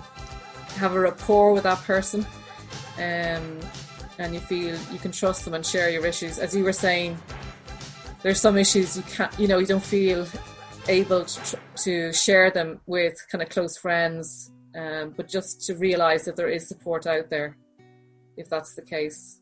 have 0.76 0.94
a 0.94 1.00
rapport 1.00 1.52
with 1.52 1.64
that 1.64 1.78
person 1.78 2.26
um, 2.96 3.58
and 4.18 4.34
you 4.34 4.40
feel 4.40 4.76
you 4.92 4.98
can 4.98 5.12
trust 5.12 5.44
them 5.44 5.54
and 5.54 5.64
share 5.64 5.90
your 5.90 6.06
issues, 6.06 6.38
as 6.38 6.54
you 6.54 6.64
were 6.64 6.72
saying, 6.72 7.18
there's 8.22 8.40
some 8.40 8.56
issues 8.56 8.96
you 8.96 9.02
can't, 9.02 9.38
you 9.38 9.48
know, 9.48 9.58
you 9.58 9.66
don't 9.66 9.82
feel 9.82 10.26
able 10.88 11.24
to, 11.24 11.58
to 11.76 12.12
share 12.12 12.50
them 12.50 12.80
with 12.86 13.14
kind 13.30 13.42
of 13.42 13.48
close 13.48 13.76
friends, 13.76 14.50
um, 14.76 15.14
but 15.16 15.28
just 15.28 15.62
to 15.66 15.74
realize 15.74 16.24
that 16.24 16.36
there 16.36 16.48
is 16.48 16.68
support 16.68 17.06
out 17.06 17.30
there, 17.30 17.56
if 18.36 18.48
that's 18.48 18.74
the 18.74 18.82
case. 18.82 19.40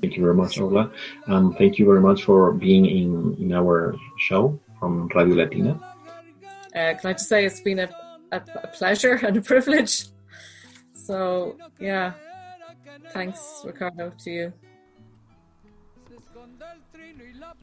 Thank 0.00 0.16
you 0.16 0.22
very 0.22 0.34
much, 0.34 0.58
Orla. 0.58 0.90
And 1.26 1.56
thank 1.56 1.78
you 1.78 1.84
very 1.84 2.00
much 2.00 2.24
for 2.24 2.52
being 2.52 2.86
in, 2.86 3.36
in 3.40 3.52
our 3.52 3.94
show 4.18 4.58
from 4.78 5.08
Radio 5.14 5.36
Latina. 5.36 5.80
Uh, 6.74 6.94
can 6.94 7.00
I 7.04 7.12
just 7.12 7.28
say 7.28 7.44
it's 7.46 7.60
been 7.60 7.78
a, 7.78 7.88
a, 8.32 8.42
a 8.62 8.66
pleasure 8.68 9.14
and 9.26 9.36
a 9.36 9.40
privilege. 9.40 10.06
So, 10.92 11.56
yeah, 11.80 12.12
thanks, 13.10 13.62
Ricardo, 13.64 14.12
to 14.24 14.30
you. 14.30 14.52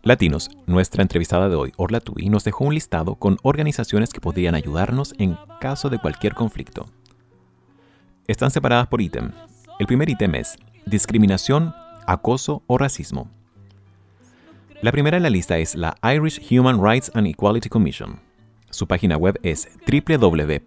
Latinos, 0.05 0.51
nuestra 0.67 1.01
entrevistada 1.01 1.47
de 1.47 1.55
hoy, 1.55 1.71
Orla 1.77 2.01
Tui, 2.01 2.27
nos 2.27 2.43
dejó 2.43 2.65
un 2.65 2.73
listado 2.73 3.15
con 3.15 3.37
organizaciones 3.41 4.11
que 4.11 4.19
podrían 4.19 4.53
ayudarnos 4.53 5.15
en 5.17 5.37
caso 5.61 5.89
de 5.89 5.97
cualquier 5.97 6.33
conflicto. 6.33 6.87
Están 8.27 8.51
separadas 8.51 8.87
por 8.87 8.99
ítem. 8.99 9.31
El 9.79 9.87
primer 9.87 10.09
ítem 10.09 10.35
es 10.35 10.57
discriminación, 10.85 11.73
acoso 12.05 12.63
o 12.67 12.77
racismo. 12.77 13.29
La 14.81 14.91
primera 14.91 15.15
en 15.15 15.23
la 15.23 15.29
lista 15.29 15.57
es 15.57 15.73
la 15.73 15.95
Irish 16.03 16.41
Human 16.51 16.83
Rights 16.83 17.09
and 17.13 17.27
Equality 17.27 17.69
Commission. 17.69 18.19
Su 18.71 18.85
página 18.85 19.15
web 19.15 19.39
es 19.41 19.69
www.ihrec.ie. 19.87 20.65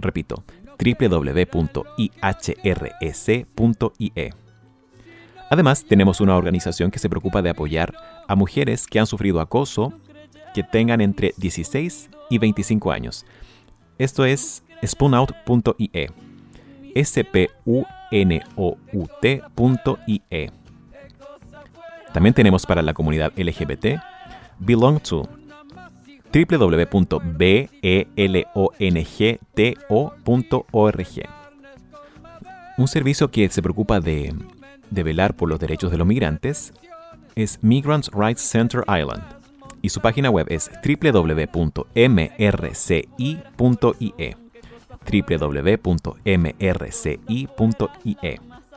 Repito, 0.00 0.42
www.ihrec.ie. 0.78 1.68
Además, 5.50 5.84
tenemos 5.84 6.20
una 6.20 6.36
organización 6.36 6.90
que 6.90 6.98
se 6.98 7.08
preocupa 7.08 7.42
de 7.42 7.50
apoyar 7.50 7.94
a 8.26 8.34
mujeres 8.34 8.86
que 8.86 8.98
han 8.98 9.06
sufrido 9.06 9.40
acoso 9.40 9.92
que 10.54 10.62
tengan 10.62 11.00
entre 11.00 11.34
16 11.36 12.10
y 12.30 12.38
25 12.38 12.92
años. 12.92 13.24
Esto 13.98 14.24
es 14.24 14.62
spoonout.ie. 14.84 16.10
s 16.94 17.24
p 17.24 17.50
u 17.64 17.84
n 18.10 18.42
o 18.56 18.76
u 18.92 19.06
t.ie. 19.20 20.52
También 22.12 22.34
tenemos 22.34 22.66
para 22.66 22.82
la 22.82 22.94
comunidad 22.94 23.32
LGBT 23.36 24.00
Belong 24.58 25.00
to 25.00 25.28
www.belongto.org. 26.32 27.08
Un 32.76 32.86
servicio 32.88 33.30
que 33.30 33.48
se 33.48 33.62
preocupa 33.62 33.98
de, 34.00 34.34
de 34.90 35.02
velar 35.02 35.34
por 35.34 35.48
los 35.48 35.58
derechos 35.58 35.90
de 35.90 35.98
los 35.98 36.06
migrantes 36.06 36.72
es 37.34 37.58
Migrants 37.62 38.10
Rights 38.12 38.42
Center 38.42 38.84
Island. 38.88 39.22
Y 39.80 39.90
su 39.90 40.00
página 40.00 40.28
web 40.30 40.46
es 40.50 40.70
www.mrci.ie 40.84 41.38
www.mrci.ie 45.10 46.10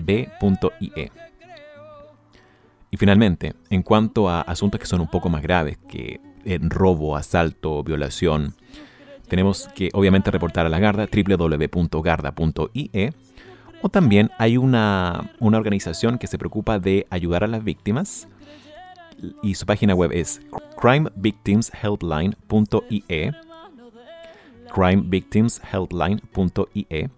Y 2.91 2.97
finalmente, 2.97 3.53
en 3.69 3.83
cuanto 3.83 4.27
a 4.29 4.41
asuntos 4.41 4.79
que 4.79 4.87
son 4.87 5.01
un 5.01 5.07
poco 5.07 5.29
más 5.29 5.43
graves 5.43 5.77
que 5.87 6.19
en 6.45 6.69
robo, 6.69 7.15
asalto, 7.15 7.83
violación, 7.83 8.55
tenemos 9.27 9.67
que 9.75 9.89
obviamente 9.93 10.31
reportar 10.31 10.65
a 10.65 10.69
la 10.69 10.79
Garda 10.79 11.07
www.garda.ie 11.11 13.13
o 13.81 13.89
también 13.89 14.31
hay 14.37 14.55
una, 14.57 15.33
una 15.39 15.57
organización 15.57 16.17
que 16.17 16.27
se 16.27 16.37
preocupa 16.37 16.79
de 16.79 17.05
ayudar 17.09 17.43
a 17.43 17.47
las 17.47 17.61
víctimas 17.63 18.27
y 19.41 19.55
su 19.55 19.65
página 19.65 19.95
web 19.95 20.11
es 20.13 20.41
crimevictimshelpline.ie 20.79 23.31
crimevictimshelpline.ie 24.73 27.09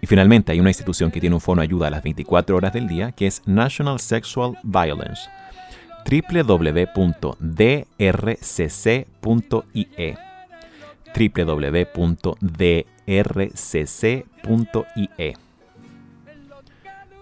y 0.00 0.06
finalmente 0.06 0.52
hay 0.52 0.60
una 0.60 0.70
institución 0.70 1.10
que 1.10 1.20
tiene 1.20 1.34
un 1.34 1.40
fono 1.40 1.62
ayuda 1.62 1.88
a 1.88 1.90
las 1.90 2.02
24 2.02 2.56
horas 2.56 2.72
del 2.72 2.88
día 2.88 3.12
que 3.12 3.26
es 3.26 3.42
National 3.46 4.00
Sexual 4.00 4.56
Violence. 4.62 5.28
www.drcc.ie 6.08 6.98
www.drcc.ie 11.12 12.30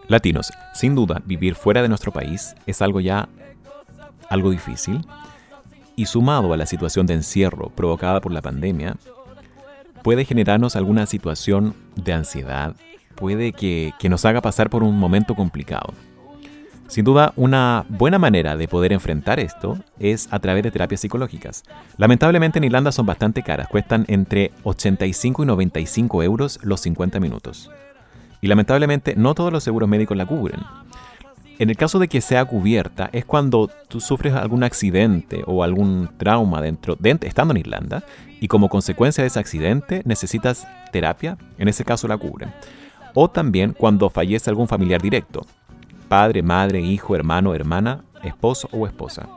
Latinos, 0.09 0.53
sin 0.73 0.95
duda, 0.95 1.21
vivir 1.25 1.55
fuera 1.55 1.83
de 1.83 1.89
nuestro 1.89 2.13
país 2.13 2.55
es 2.67 2.81
algo 2.81 3.01
ya 3.01 3.29
algo 4.29 4.51
difícil. 4.51 5.07
Y 5.97 6.07
sumado 6.07 6.53
a 6.53 6.57
la 6.57 6.67
situación 6.67 7.07
de 7.07 7.15
encierro 7.15 7.71
provocada 7.71 8.21
por 8.21 8.33
la 8.33 8.41
pandemia, 8.41 8.97
puede 10.03 10.25
generarnos 10.25 10.77
alguna 10.77 11.07
situación 11.07 11.75
de 11.97 12.13
ansiedad, 12.13 12.75
puede 13.15 13.53
que, 13.53 13.93
que 13.99 14.09
nos 14.09 14.25
haga 14.25 14.41
pasar 14.41 14.71
por 14.71 14.83
un 14.83 14.99
momento 14.99 15.35
complicado. 15.35 15.93
Sin 16.89 17.05
duda, 17.05 17.35
una 17.37 17.85
buena 17.91 18.19
manera 18.19 18.57
de 18.57 18.67
poder 18.67 18.95
enfrentar 18.95 19.39
esto 19.39 19.77
es 19.99 20.27
a 20.31 20.39
través 20.39 20.63
de 20.63 20.71
terapias 20.71 21.03
psicológicas. 21.03 21.63
Lamentablemente 21.99 22.59
en 22.59 22.65
Irlanda 22.65 22.93
son 22.93 23.05
bastante 23.05 23.43
caras, 23.43 23.69
cuestan 23.69 24.07
entre 24.09 24.53
85 24.65 25.43
y 25.43 25.47
95 25.47 26.23
euros 26.23 26.59
los 26.63 26.81
50 26.81 27.21
minutos. 27.21 27.71
Y 28.41 28.47
lamentablemente 28.47 29.17
no 29.17 29.35
todos 29.35 29.53
los 29.53 29.65
seguros 29.65 29.87
médicos 29.87 30.17
la 30.17 30.25
cubren. 30.25 30.61
En 31.59 31.71
el 31.71 31.77
caso 31.77 31.99
de 31.99 32.07
que 32.07 32.21
sea 32.21 32.45
cubierta, 32.45 33.11
es 33.13 33.25
cuando 33.25 33.69
tú 33.89 34.01
sufres 34.01 34.35
algún 34.35 34.63
accidente 34.63 35.43
o 35.45 35.65
algún 35.65 36.09
trauma 36.17 36.63
dentro, 36.63 36.97
dentro, 36.99 37.29
estando 37.29 37.53
en 37.53 37.59
Irlanda, 37.59 38.05
y 38.41 38.47
como 38.47 38.69
consecuencia 38.69 39.23
de 39.23 39.29
ese 39.29 39.41
accidente 39.41 40.03
necesitas 40.05 40.69
terapia, 40.93 41.37
en 41.59 41.67
ese 41.67 41.85
caso 41.85 42.07
la 42.07 42.17
cubren. 42.17 42.53
O 43.13 43.29
también 43.29 43.73
cuando 43.73 44.09
fallece 44.09 44.51
algún 44.51 44.69
familiar 44.69 45.03
directo, 45.03 45.45
padre, 46.09 46.43
madre, 46.43 46.81
hijo, 46.81 47.17
hermano, 47.17 47.53
hermana, 47.53 48.05
esposo 48.23 48.69
o 48.71 48.87
esposa. 48.87 49.29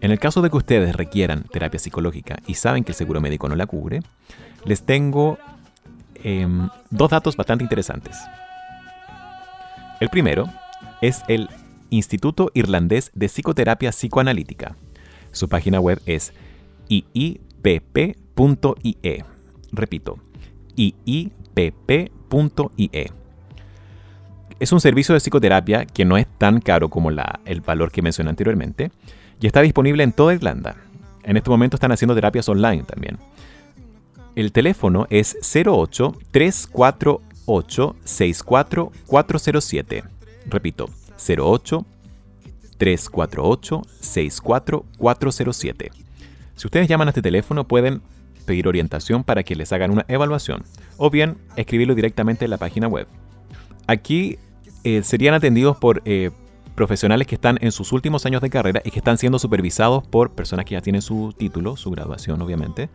En 0.00 0.10
el 0.10 0.18
caso 0.18 0.40
de 0.40 0.48
que 0.48 0.56
ustedes 0.56 0.96
requieran 0.96 1.44
terapia 1.44 1.80
psicológica 1.80 2.38
y 2.46 2.54
saben 2.54 2.82
que 2.82 2.92
el 2.92 2.96
seguro 2.96 3.20
médico 3.20 3.46
no 3.46 3.56
la 3.56 3.66
cubre, 3.66 4.00
les 4.64 4.82
tengo 4.82 5.38
em, 6.22 6.70
dos 6.88 7.10
datos 7.10 7.36
bastante 7.36 7.62
interesantes. 7.62 8.16
El 10.00 10.08
primero 10.08 10.48
es 11.00 11.22
el 11.28 11.48
Instituto 11.90 12.50
Irlandés 12.54 13.10
de 13.14 13.28
Psicoterapia 13.28 13.90
Psicoanalítica. 13.90 14.76
Su 15.32 15.48
página 15.48 15.80
web 15.80 16.00
es 16.06 16.32
iipp.ie. 16.88 17.38
Repito, 19.72 20.18
iipp.ie 20.76 22.04
es 24.60 24.72
un 24.72 24.80
servicio 24.80 25.14
de 25.14 25.20
psicoterapia 25.20 25.84
que 25.84 26.04
no 26.04 26.16
es 26.16 26.26
tan 26.38 26.60
caro 26.60 26.88
como 26.88 27.10
el 27.10 27.60
valor 27.60 27.90
que 27.90 28.02
mencioné 28.02 28.30
anteriormente 28.30 28.90
y 29.40 29.46
está 29.46 29.60
disponible 29.60 30.02
en 30.02 30.12
toda 30.12 30.34
Irlanda. 30.34 30.76
En 31.22 31.36
este 31.36 31.50
momento 31.50 31.76
están 31.76 31.92
haciendo 31.92 32.14
terapias 32.14 32.48
online 32.48 32.84
también. 32.84 33.18
El 34.36 34.52
teléfono 34.52 35.06
es 35.10 35.36
08 35.54 36.14
348 36.30 37.96
64407. 38.04 40.04
Repito, 40.46 40.90
08 41.16 41.84
348 42.78 43.82
64407. 44.00 45.90
Si 46.56 46.66
ustedes 46.66 46.88
llaman 46.88 47.08
a 47.08 47.10
este 47.10 47.22
teléfono 47.22 47.66
pueden 47.66 48.02
pedir 48.44 48.68
orientación 48.68 49.24
para 49.24 49.42
que 49.42 49.56
les 49.56 49.72
hagan 49.72 49.90
una 49.90 50.04
evaluación 50.08 50.64
o 50.96 51.10
bien 51.10 51.38
escribirlo 51.56 51.94
directamente 51.94 52.44
en 52.44 52.50
la 52.50 52.58
página 52.58 52.88
web. 52.88 53.06
Aquí 53.86 54.38
eh, 54.84 55.02
serían 55.02 55.34
atendidos 55.34 55.76
por 55.76 56.02
eh, 56.04 56.30
profesionales 56.74 57.26
que 57.26 57.34
están 57.34 57.58
en 57.60 57.72
sus 57.72 57.92
últimos 57.92 58.26
años 58.26 58.42
de 58.42 58.50
carrera 58.50 58.82
y 58.84 58.90
que 58.90 58.98
están 58.98 59.18
siendo 59.18 59.38
supervisados 59.38 60.06
por 60.06 60.32
personas 60.32 60.64
que 60.64 60.74
ya 60.74 60.80
tienen 60.80 61.02
su 61.02 61.34
título, 61.36 61.76
su 61.76 61.90
graduación 61.90 62.40
obviamente. 62.42 62.88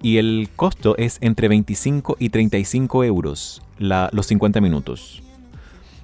Y 0.00 0.18
el 0.18 0.48
costo 0.54 0.96
es 0.96 1.18
entre 1.20 1.48
25 1.48 2.16
y 2.20 2.28
35 2.28 3.04
euros 3.04 3.62
los 3.78 4.26
50 4.26 4.60
minutos. 4.60 5.22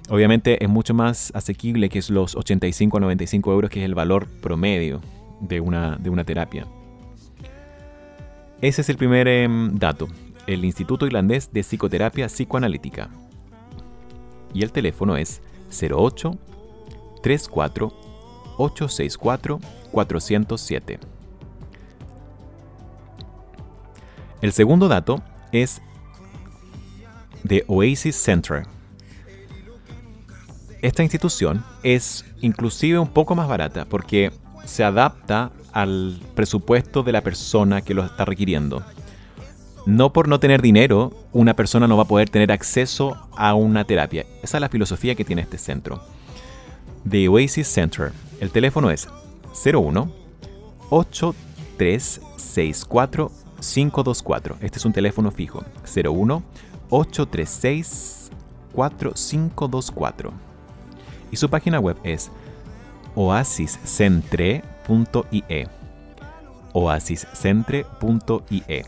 Obviamente 0.09 0.63
es 0.63 0.69
mucho 0.69 0.93
más 0.93 1.31
asequible 1.35 1.89
que 1.89 2.01
los 2.09 2.35
85 2.35 2.97
a 2.97 2.99
95 2.99 3.51
euros, 3.51 3.69
que 3.71 3.79
es 3.79 3.85
el 3.85 3.95
valor 3.95 4.27
promedio 4.41 5.01
de 5.39 5.59
una, 5.59 5.97
de 5.97 6.09
una 6.09 6.23
terapia. 6.23 6.67
Ese 8.61 8.81
es 8.81 8.89
el 8.89 8.97
primer 8.97 9.27
em, 9.27 9.77
dato. 9.77 10.07
El 10.47 10.63
Instituto 10.63 11.07
Irlandés 11.07 11.51
de 11.51 11.61
Psicoterapia 11.61 12.27
Psicoanalítica 12.27 13.09
y 14.53 14.63
el 14.63 14.71
teléfono 14.71 15.17
es 15.17 15.41
08 15.69 16.37
34 17.23 17.91
864 18.57 19.59
407. 19.91 20.99
El 24.41 24.51
segundo 24.53 24.87
dato 24.87 25.23
es 25.51 25.81
de 27.43 27.63
Oasis 27.67 28.15
Center. 28.15 28.74
Esta 30.81 31.03
institución 31.03 31.63
es 31.83 32.25
inclusive 32.41 32.99
un 32.99 33.07
poco 33.07 33.35
más 33.35 33.47
barata 33.47 33.85
porque 33.85 34.31
se 34.65 34.83
adapta 34.83 35.51
al 35.71 36.19
presupuesto 36.35 37.03
de 37.03 37.11
la 37.11 37.21
persona 37.21 37.81
que 37.81 37.93
lo 37.93 38.03
está 38.03 38.25
requiriendo 38.25 38.83
no 39.85 40.11
por 40.13 40.27
no 40.27 40.39
tener 40.39 40.63
dinero, 40.63 41.13
una 41.31 41.55
persona 41.55 41.87
no 41.87 41.95
va 41.95 42.03
a 42.03 42.07
poder 42.07 42.29
tener 42.29 42.51
acceso 42.51 43.17
a 43.37 43.53
una 43.53 43.85
terapia. 43.85 44.25
Esa 44.41 44.57
es 44.57 44.61
la 44.61 44.69
filosofía 44.69 45.13
que 45.15 45.23
tiene 45.23 45.43
este 45.43 45.59
centro. 45.59 46.01
The 47.07 47.29
Oasis 47.29 47.67
Center. 47.67 48.11
El 48.39 48.49
teléfono 48.49 48.89
es 48.89 49.07
01 49.63 50.11
8364 50.89 53.31
524. 53.59 54.57
Este 54.61 54.79
es 54.79 54.85
un 54.85 54.93
teléfono 54.93 55.29
fijo. 55.31 55.63
01 55.83 56.43
836 56.89 58.31
4524. 58.73 60.44
Y 61.31 61.37
su 61.37 61.49
página 61.49 61.79
web 61.79 61.97
es 62.03 62.29
oasiscentre.ie. 63.15 65.67
oasiscentre.ie. 66.73 68.85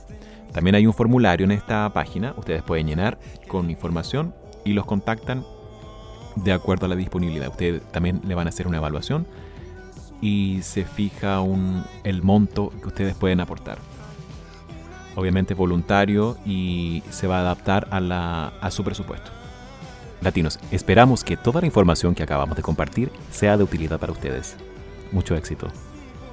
También 0.54 0.76
hay 0.76 0.88
un 0.88 0.94
formulario 0.94 1.46
en 1.46 1.52
esta 1.52 1.92
página, 1.94 2.34
ustedes 2.38 2.64
pueden 2.64 2.88
llenar 2.88 3.20
con 3.48 3.70
información 3.70 4.34
y 4.66 4.74
los 4.74 4.86
contactan 4.86 5.46
de 6.36 6.52
acuerdo 6.52 6.86
a 6.86 6.90
la 6.90 6.96
disponibilidad. 6.96 7.50
Ustedes 7.50 7.82
también 7.92 8.22
le 8.26 8.36
van 8.36 8.48
a 8.48 8.50
hacer 8.50 8.68
una 8.68 8.78
evaluación 8.78 9.28
y 10.22 10.60
se 10.64 10.86
fija 10.86 11.42
el 12.04 12.24
monto 12.24 12.72
que 12.82 12.88
ustedes 12.88 13.16
pueden 13.16 13.40
aportar. 13.40 13.78
Obviamente 15.16 15.54
voluntario 15.54 16.38
y 16.46 17.04
se 17.10 17.28
va 17.28 17.38
a 17.38 17.42
adaptar 17.42 17.88
a, 17.92 18.52
a 18.62 18.72
su 18.72 18.84
presupuesto. 18.84 19.37
Latinos, 20.22 20.60
esperamos 20.72 21.24
que 21.24 21.38
toda 21.38 21.62
la 21.62 21.68
información 21.68 22.16
que 22.16 22.24
acabamos 22.24 22.58
de 22.58 22.64
compartir 22.64 23.12
sea 23.32 23.58
de 23.58 23.64
utilidad 23.64 24.00
para 24.00 24.12
ustedes. 24.12 24.56
Mucho 25.12 25.36
éxito. 25.36 25.68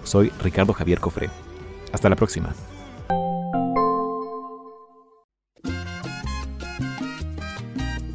Soy 0.05 0.31
Ricardo 0.43 0.73
Javier 0.73 1.01
Cofré. 1.01 1.31
Hasta 1.93 2.09
la 2.09 2.17
próxima. 2.17 2.55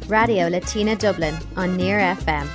Radio 0.08 0.50
Latina 0.50 0.96
Dublin 0.96 1.34
on 1.56 1.76
Near 1.76 2.00
FM. 2.16 2.48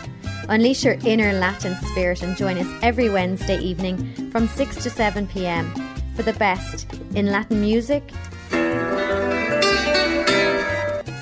Unleash 0.49 0.83
your 0.83 0.97
inner 1.05 1.31
Latin 1.33 1.75
spirit 1.85 2.21
and 2.21 2.35
join 2.35 2.57
us 2.57 2.67
every 2.83 3.09
Wednesday 3.09 3.57
evening 3.57 4.29
from 4.29 4.47
6 4.47 4.83
to 4.83 4.89
7 4.89 5.25
pm 5.25 5.71
for 6.15 6.23
the 6.23 6.33
best 6.33 6.85
in 7.15 7.31
Latin 7.31 7.61
music, 7.61 8.03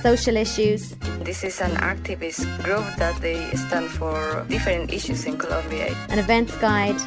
social 0.02 0.36
issues. 0.36 0.96
This 1.24 1.44
is 1.46 1.62
an 1.62 1.72
activist 1.78 2.44
group 2.64 2.84
that 2.98 3.16
they 3.22 3.50
stand 3.56 3.90
for 3.90 4.46
different 4.50 4.92
issues 4.92 5.24
in 5.26 5.38
Colombia. 5.38 5.96
An 6.10 6.20
events 6.20 6.54
guide. 6.58 7.00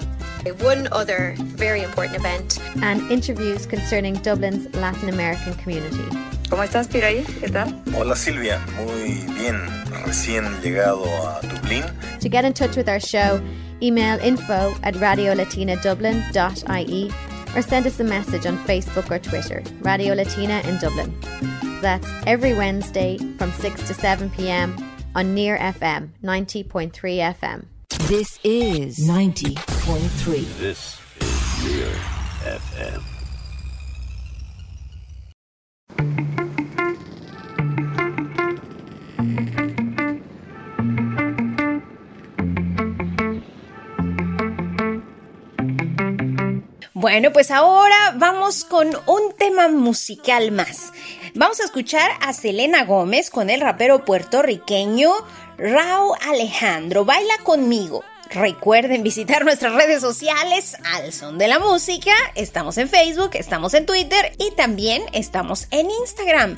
One 0.62 0.88
other 0.90 1.34
very 1.38 1.82
important 1.82 2.16
event. 2.16 2.58
And 2.80 3.02
interviews 3.10 3.66
concerning 3.66 4.14
Dublin's 4.14 4.74
Latin 4.74 5.10
American 5.10 5.52
community. 5.54 6.02
¿Cómo 6.48 6.62
estás, 6.64 6.88
Piraí? 6.88 7.24
¿Qué 7.40 7.50
tal? 7.52 7.74
Hola, 7.94 8.16
Silvia. 8.16 8.58
Muy 8.76 9.20
bien. 9.36 9.60
Recién 10.06 10.44
llegado 10.62 11.04
a 11.04 11.42
Dublín. 11.42 11.84
To 12.20 12.28
get 12.30 12.46
in 12.46 12.54
touch 12.54 12.74
with 12.74 12.88
our 12.88 13.00
show, 13.00 13.38
email 13.82 14.18
info 14.20 14.74
at 14.82 14.94
radiolatinadublin.ie 14.94 17.12
or 17.54 17.62
send 17.62 17.86
us 17.86 18.00
a 18.00 18.04
message 18.04 18.46
on 18.46 18.56
Facebook 18.64 19.10
or 19.10 19.18
Twitter, 19.18 19.62
Radio 19.82 20.14
Latina 20.14 20.62
in 20.64 20.78
Dublin. 20.78 21.12
That's 21.80 22.08
every 22.26 22.54
Wednesday 22.54 23.18
from 23.38 23.52
6 23.52 23.86
to 23.88 23.94
7 23.94 24.30
p.m. 24.30 24.76
on 25.14 25.34
Near 25.34 25.58
FM 25.58 26.10
90.3 26.22 26.90
FM. 26.92 27.66
This 28.08 28.38
is 28.44 28.98
90.3. 29.08 30.58
This 30.58 31.00
is 31.20 31.64
Near 31.64 31.90
FM. 32.44 33.02
Bueno, 46.98 47.30
pues 47.30 47.50
ahora 47.50 48.14
vamos 48.16 48.64
con 48.64 48.88
un 49.06 49.32
tema 49.38 49.68
musical 49.68 50.50
más. 50.50 50.92
Vamos 51.38 51.60
a 51.60 51.64
escuchar 51.64 52.12
a 52.22 52.32
Selena 52.32 52.86
Gómez 52.86 53.28
con 53.28 53.50
el 53.50 53.60
rapero 53.60 54.06
puertorriqueño 54.06 55.12
Rao 55.58 56.14
Alejandro. 56.26 57.04
Baila 57.04 57.36
conmigo. 57.42 58.02
Recuerden 58.30 59.02
visitar 59.02 59.44
nuestras 59.44 59.74
redes 59.74 60.00
sociales 60.00 60.78
al 60.94 61.12
son 61.12 61.36
de 61.36 61.48
la 61.48 61.58
música. 61.58 62.12
Estamos 62.36 62.78
en 62.78 62.88
Facebook, 62.88 63.32
estamos 63.34 63.74
en 63.74 63.84
Twitter 63.84 64.32
y 64.38 64.52
también 64.52 65.02
estamos 65.12 65.68
en 65.72 65.90
Instagram. 65.90 66.56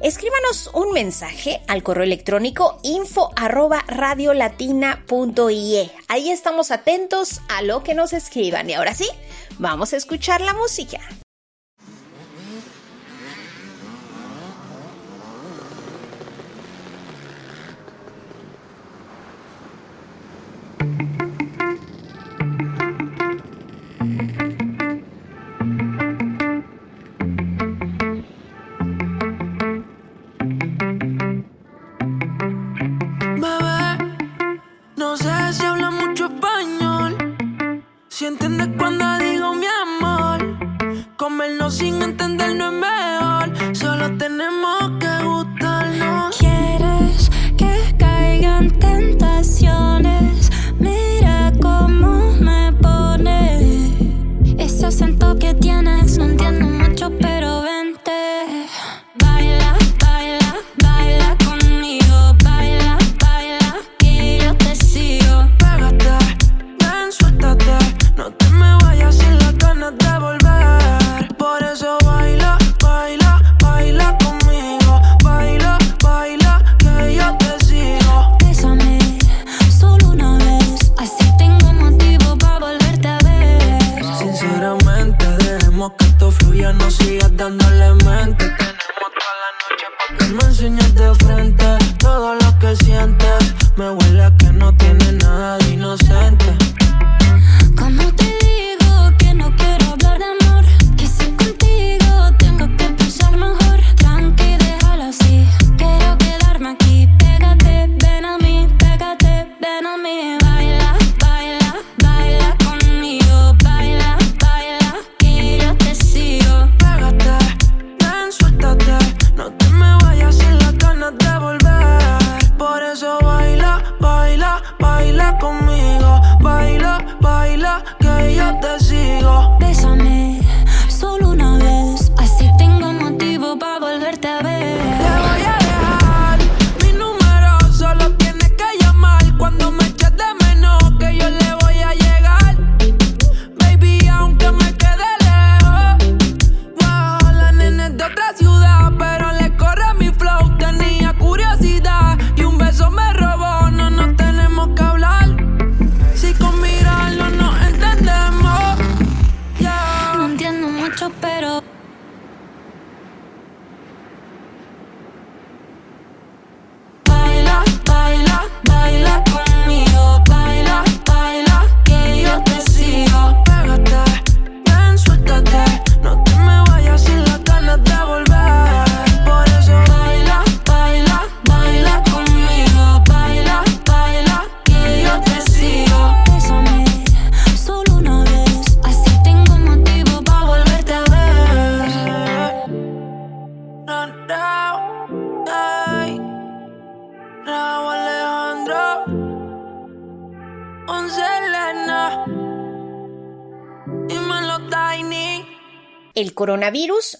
Escríbanos 0.00 0.68
un 0.74 0.92
mensaje 0.92 1.62
al 1.66 1.82
correo 1.82 2.04
electrónico 2.04 2.80
info 2.82 3.30
arroba 3.34 3.82
radiolatina.ie. 3.88 5.90
Ahí 6.08 6.30
estamos 6.30 6.70
atentos 6.70 7.40
a 7.48 7.62
lo 7.62 7.82
que 7.82 7.94
nos 7.94 8.12
escriban. 8.12 8.68
Y 8.68 8.74
ahora 8.74 8.92
sí, 8.92 9.08
vamos 9.58 9.94
a 9.94 9.96
escuchar 9.96 10.42
la 10.42 10.52
música. 10.52 11.00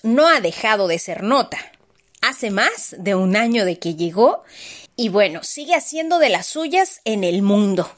No 0.03 0.28
ha 0.28 0.40
dejado 0.40 0.88
de 0.88 0.99
ser 0.99 1.22
nota. 1.22 1.59
Hace 2.20 2.51
más 2.51 2.96
de 2.99 3.14
un 3.14 3.36
año 3.36 3.64
de 3.64 3.78
que 3.78 3.94
llegó 3.94 4.42
y 4.96 5.09
bueno, 5.09 5.44
sigue 5.44 5.74
haciendo 5.74 6.18
de 6.18 6.28
las 6.28 6.46
suyas 6.46 7.01
en 7.05 7.24
el 7.24 7.42
mundo. 7.42 7.90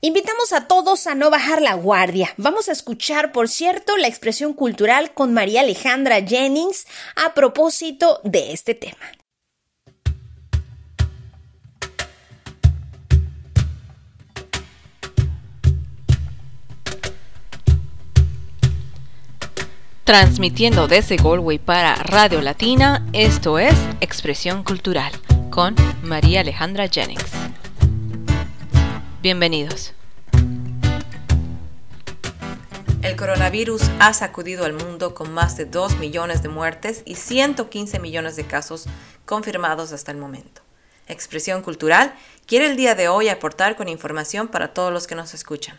Invitamos 0.00 0.52
a 0.52 0.66
todos 0.66 1.06
a 1.06 1.14
no 1.14 1.28
bajar 1.28 1.60
la 1.60 1.74
guardia. 1.74 2.32
Vamos 2.38 2.68
a 2.68 2.72
escuchar, 2.72 3.32
por 3.32 3.48
cierto, 3.48 3.96
la 3.98 4.08
expresión 4.08 4.54
cultural 4.54 5.12
con 5.12 5.34
María 5.34 5.60
Alejandra 5.60 6.22
Jennings 6.22 6.86
a 7.16 7.34
propósito 7.34 8.20
de 8.24 8.52
este 8.52 8.74
tema. 8.74 9.19
Transmitiendo 20.10 20.88
desde 20.88 21.14
Galway 21.14 21.60
para 21.60 21.94
Radio 21.94 22.40
Latina, 22.40 23.06
esto 23.12 23.60
es 23.60 23.76
Expresión 24.00 24.64
Cultural 24.64 25.12
con 25.50 25.76
María 26.02 26.40
Alejandra 26.40 26.88
Jennings. 26.88 27.30
Bienvenidos. 29.22 29.94
El 33.02 33.14
coronavirus 33.14 33.82
ha 34.00 34.12
sacudido 34.12 34.64
al 34.64 34.72
mundo 34.72 35.14
con 35.14 35.32
más 35.32 35.56
de 35.56 35.66
2 35.66 35.98
millones 35.98 36.42
de 36.42 36.48
muertes 36.48 37.02
y 37.04 37.14
115 37.14 38.00
millones 38.00 38.34
de 38.34 38.44
casos 38.44 38.86
confirmados 39.24 39.92
hasta 39.92 40.10
el 40.10 40.18
momento. 40.18 40.62
Expresión 41.06 41.62
Cultural 41.62 42.14
quiere 42.46 42.66
el 42.66 42.76
día 42.76 42.96
de 42.96 43.06
hoy 43.06 43.28
aportar 43.28 43.76
con 43.76 43.88
información 43.88 44.48
para 44.48 44.74
todos 44.74 44.92
los 44.92 45.06
que 45.06 45.14
nos 45.14 45.34
escuchan. 45.34 45.78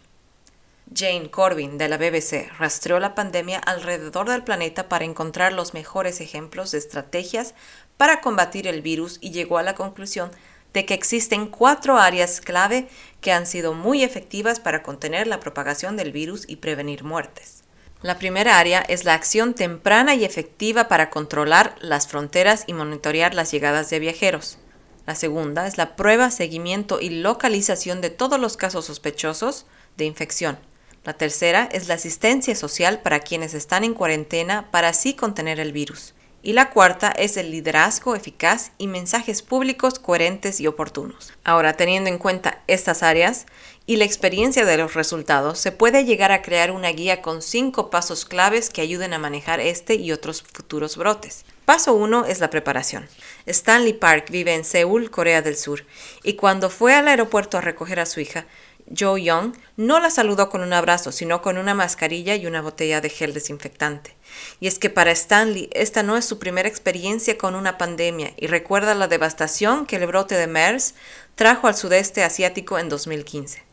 Jane 0.94 1.32
Corbin 1.32 1.78
de 1.78 1.88
la 1.88 1.98
BBC 1.98 2.52
rastreó 2.60 3.00
la 3.00 3.16
pandemia 3.16 3.60
alrededor 3.60 4.30
del 4.30 4.44
planeta 4.44 4.90
para 4.90 5.06
encontrar 5.06 5.54
los 5.54 5.74
mejores 5.74 6.20
ejemplos 6.20 6.72
de 6.72 6.80
estrategias 6.80 7.54
para 7.96 8.20
combatir 8.20 8.68
el 8.68 8.82
virus 8.82 9.18
y 9.22 9.32
llegó 9.32 9.58
a 9.58 9.64
la 9.64 9.74
conclusión 9.74 10.32
de 10.74 10.86
que 10.86 10.94
existen 10.94 11.48
cuatro 11.48 11.98
áreas 11.98 12.42
clave 12.42 12.90
que 13.22 13.32
han 13.32 13.46
sido 13.46 13.74
muy 13.74 14.04
efectivas 14.04 14.60
para 14.60 14.84
contener 14.84 15.28
la 15.28 15.40
propagación 15.40 15.96
del 15.96 16.12
virus 16.12 16.44
y 16.48 16.58
prevenir 16.58 17.06
muertes. 17.06 17.64
La 18.02 18.18
primera 18.18 18.58
área 18.58 18.82
es 18.82 19.06
la 19.06 19.14
acción 19.14 19.54
temprana 19.54 20.16
y 20.16 20.26
efectiva 20.26 20.90
para 20.90 21.10
controlar 21.10 21.76
las 21.80 22.08
fronteras 22.08 22.66
y 22.68 22.74
monitorear 22.74 23.34
las 23.34 23.52
llegadas 23.52 23.90
de 23.90 24.00
viajeros. 24.00 24.58
La 25.06 25.16
segunda 25.16 25.68
es 25.68 25.78
la 25.78 25.96
prueba, 25.96 26.32
seguimiento 26.32 27.00
y 27.00 27.10
localización 27.10 28.02
de 28.02 28.10
todos 28.10 28.40
los 28.40 28.58
casos 28.58 28.86
sospechosos 28.86 29.66
de 29.98 30.06
infección. 30.06 30.58
La 31.04 31.14
tercera 31.14 31.68
es 31.72 31.88
la 31.88 31.96
asistencia 31.96 32.56
social 32.56 33.00
para 33.00 33.22
quienes 33.22 33.56
están 33.56 33.84
en 33.84 33.96
cuarentena 33.96 34.70
para 34.70 34.90
así 34.90 35.16
contener 35.16 35.60
el 35.60 35.72
virus. 35.72 36.14
Y 36.44 36.54
la 36.54 36.70
cuarta 36.70 37.10
es 37.10 37.38
el 37.38 37.50
liderazgo 37.52 38.16
eficaz 38.16 38.72
y 38.78 38.88
mensajes 38.88 39.42
públicos 39.42 39.98
coherentes 39.98 40.60
y 40.60 40.68
oportunos. 40.68 41.34
Ahora, 41.44 41.74
teniendo 41.74 42.10
en 42.10 42.20
cuenta 42.20 42.64
estas 42.68 43.02
áreas 43.02 43.46
y 43.86 43.98
la 43.98 44.06
experiencia 44.06 44.66
de 44.66 44.78
los 44.78 44.94
resultados, 44.94 45.60
se 45.60 45.72
puede 45.72 46.06
llegar 46.06 46.32
a 46.32 46.42
crear 46.44 46.72
una 46.72 46.90
guía 46.90 47.22
con 47.22 47.42
cinco 47.42 47.90
pasos 47.90 48.26
claves 48.26 48.70
que 48.70 48.82
ayuden 48.82 49.14
a 49.14 49.20
manejar 49.20 49.60
este 49.60 49.96
y 49.96 50.12
otros 50.12 50.44
futuros 50.44 50.98
brotes. 50.98 51.46
Paso 51.72 51.94
1 51.94 52.26
es 52.26 52.42
la 52.42 52.50
preparación. 52.50 53.08
Stanley 53.46 53.94
Park 53.94 54.30
vive 54.30 54.54
en 54.54 54.66
Seúl, 54.66 55.10
Corea 55.10 55.42
del 55.42 55.56
Sur, 55.56 55.86
y 56.22 56.34
cuando 56.34 56.70
fue 56.70 56.94
al 56.96 57.08
aeropuerto 57.08 57.58
a 57.58 57.62
recoger 57.62 58.02
a 58.02 58.06
su 58.06 58.20
hija, 58.20 58.46
Joe 58.94 59.24
Young 59.24 59.54
no 59.78 60.02
la 60.02 60.10
saludó 60.10 60.50
con 60.50 60.64
un 60.64 60.74
abrazo, 60.74 61.14
sino 61.14 61.42
con 61.42 61.58
una 61.58 61.74
mascarilla 61.74 62.36
y 62.36 62.46
una 62.46 62.62
botella 62.62 63.00
de 63.00 63.08
gel 63.08 63.34
desinfectante. 63.34 64.18
Y 64.60 64.68
es 64.68 64.80
que 64.80 64.90
para 64.90 65.12
Stanley 65.12 65.70
esta 65.72 66.04
no 66.04 66.18
es 66.18 66.26
su 66.26 66.40
primera 66.40 66.68
experiencia 66.68 67.38
con 67.38 67.56
una 67.56 67.78
pandemia 67.78 68.34
y 68.36 68.48
recuerda 68.48 68.94
la 68.94 69.08
devastación 69.08 69.86
que 69.86 69.96
el 69.96 70.08
brote 70.08 70.36
de 70.36 70.48
MERS 70.48 70.96
trajo 71.36 71.70
al 71.70 71.78
sudeste 71.78 72.26
asiático 72.26 72.80
en 72.80 72.90
2015. 72.90 73.71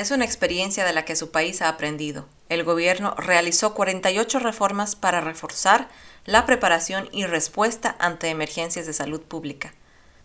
Es 0.00 0.10
una 0.10 0.24
experiencia 0.24 0.86
de 0.86 0.94
la 0.94 1.04
que 1.04 1.14
su 1.14 1.30
país 1.30 1.60
ha 1.60 1.68
aprendido. 1.68 2.26
El 2.48 2.64
gobierno 2.64 3.14
realizó 3.18 3.74
48 3.74 4.38
reformas 4.38 4.96
para 4.96 5.20
reforzar 5.20 5.90
la 6.24 6.46
preparación 6.46 7.10
y 7.12 7.26
respuesta 7.26 7.96
ante 7.98 8.30
emergencias 8.30 8.86
de 8.86 8.94
salud 8.94 9.20
pública. 9.20 9.74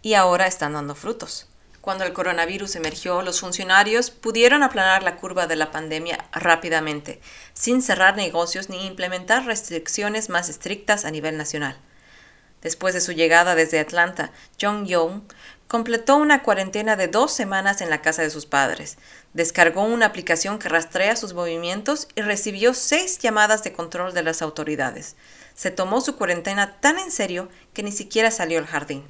Y 0.01 0.13
ahora 0.13 0.47
están 0.47 0.75
dando 0.75 0.95
frutos. 0.95 1.49
Cuando 1.81 2.05
el 2.05 2.13
coronavirus 2.13 2.77
emergió, 2.77 3.21
los 3.21 3.41
funcionarios 3.41 4.11
pudieron 4.11 4.63
aplanar 4.63 5.03
la 5.03 5.17
curva 5.17 5.45
de 5.45 5.57
la 5.57 5.71
pandemia 5.71 6.23
rápidamente, 6.31 7.19
sin 7.51 7.81
cerrar 7.81 8.15
negocios 8.15 8.69
ni 8.69 8.87
implementar 8.87 9.45
restricciones 9.45 10.29
más 10.29 10.47
estrictas 10.47 11.03
a 11.03 11.11
nivel 11.11 11.35
nacional. 11.35 11.77
Después 12.65 12.95
de 12.95 13.01
su 13.01 13.11
llegada 13.11 13.53
desde 13.53 13.79
Atlanta, 13.79 14.31
Jong 14.59 14.87
Young 14.87 15.21
completó 15.67 16.15
una 16.17 16.43
cuarentena 16.43 16.95
de 16.95 17.07
dos 17.07 17.33
semanas 17.33 17.81
en 17.81 17.89
la 17.89 18.01
casa 18.01 18.21
de 18.21 18.29
sus 18.29 18.45
padres, 18.45 18.97
descargó 19.33 19.83
una 19.83 20.05
aplicación 20.05 20.59
que 20.59 20.69
rastrea 20.69 21.15
sus 21.15 21.33
movimientos 21.33 22.07
y 22.15 22.21
recibió 22.21 22.73
seis 22.73 23.17
llamadas 23.19 23.63
de 23.63 23.73
control 23.73 24.13
de 24.13 24.23
las 24.23 24.41
autoridades. 24.41 25.15
Se 25.55 25.71
tomó 25.71 26.01
su 26.01 26.15
cuarentena 26.15 26.79
tan 26.79 26.99
en 26.99 27.11
serio 27.11 27.49
que 27.73 27.83
ni 27.83 27.91
siquiera 27.91 28.29
salió 28.29 28.59
al 28.59 28.67
jardín. 28.67 29.03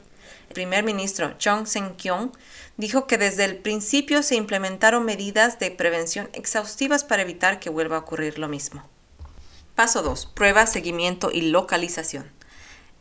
El 0.47 0.53
primer 0.53 0.83
ministro 0.83 1.33
Chong 1.37 1.65
Sen-kyong 1.65 2.31
dijo 2.77 3.07
que 3.07 3.17
desde 3.17 3.45
el 3.45 3.57
principio 3.57 4.23
se 4.23 4.35
implementaron 4.35 5.03
medidas 5.03 5.59
de 5.59 5.71
prevención 5.71 6.29
exhaustivas 6.33 7.03
para 7.03 7.23
evitar 7.23 7.59
que 7.59 7.69
vuelva 7.69 7.97
a 7.97 7.99
ocurrir 7.99 8.39
lo 8.39 8.47
mismo. 8.47 8.87
Paso 9.75 10.03
2. 10.03 10.27
Prueba, 10.27 10.67
seguimiento 10.67 11.31
y 11.31 11.41
localización. 11.41 12.34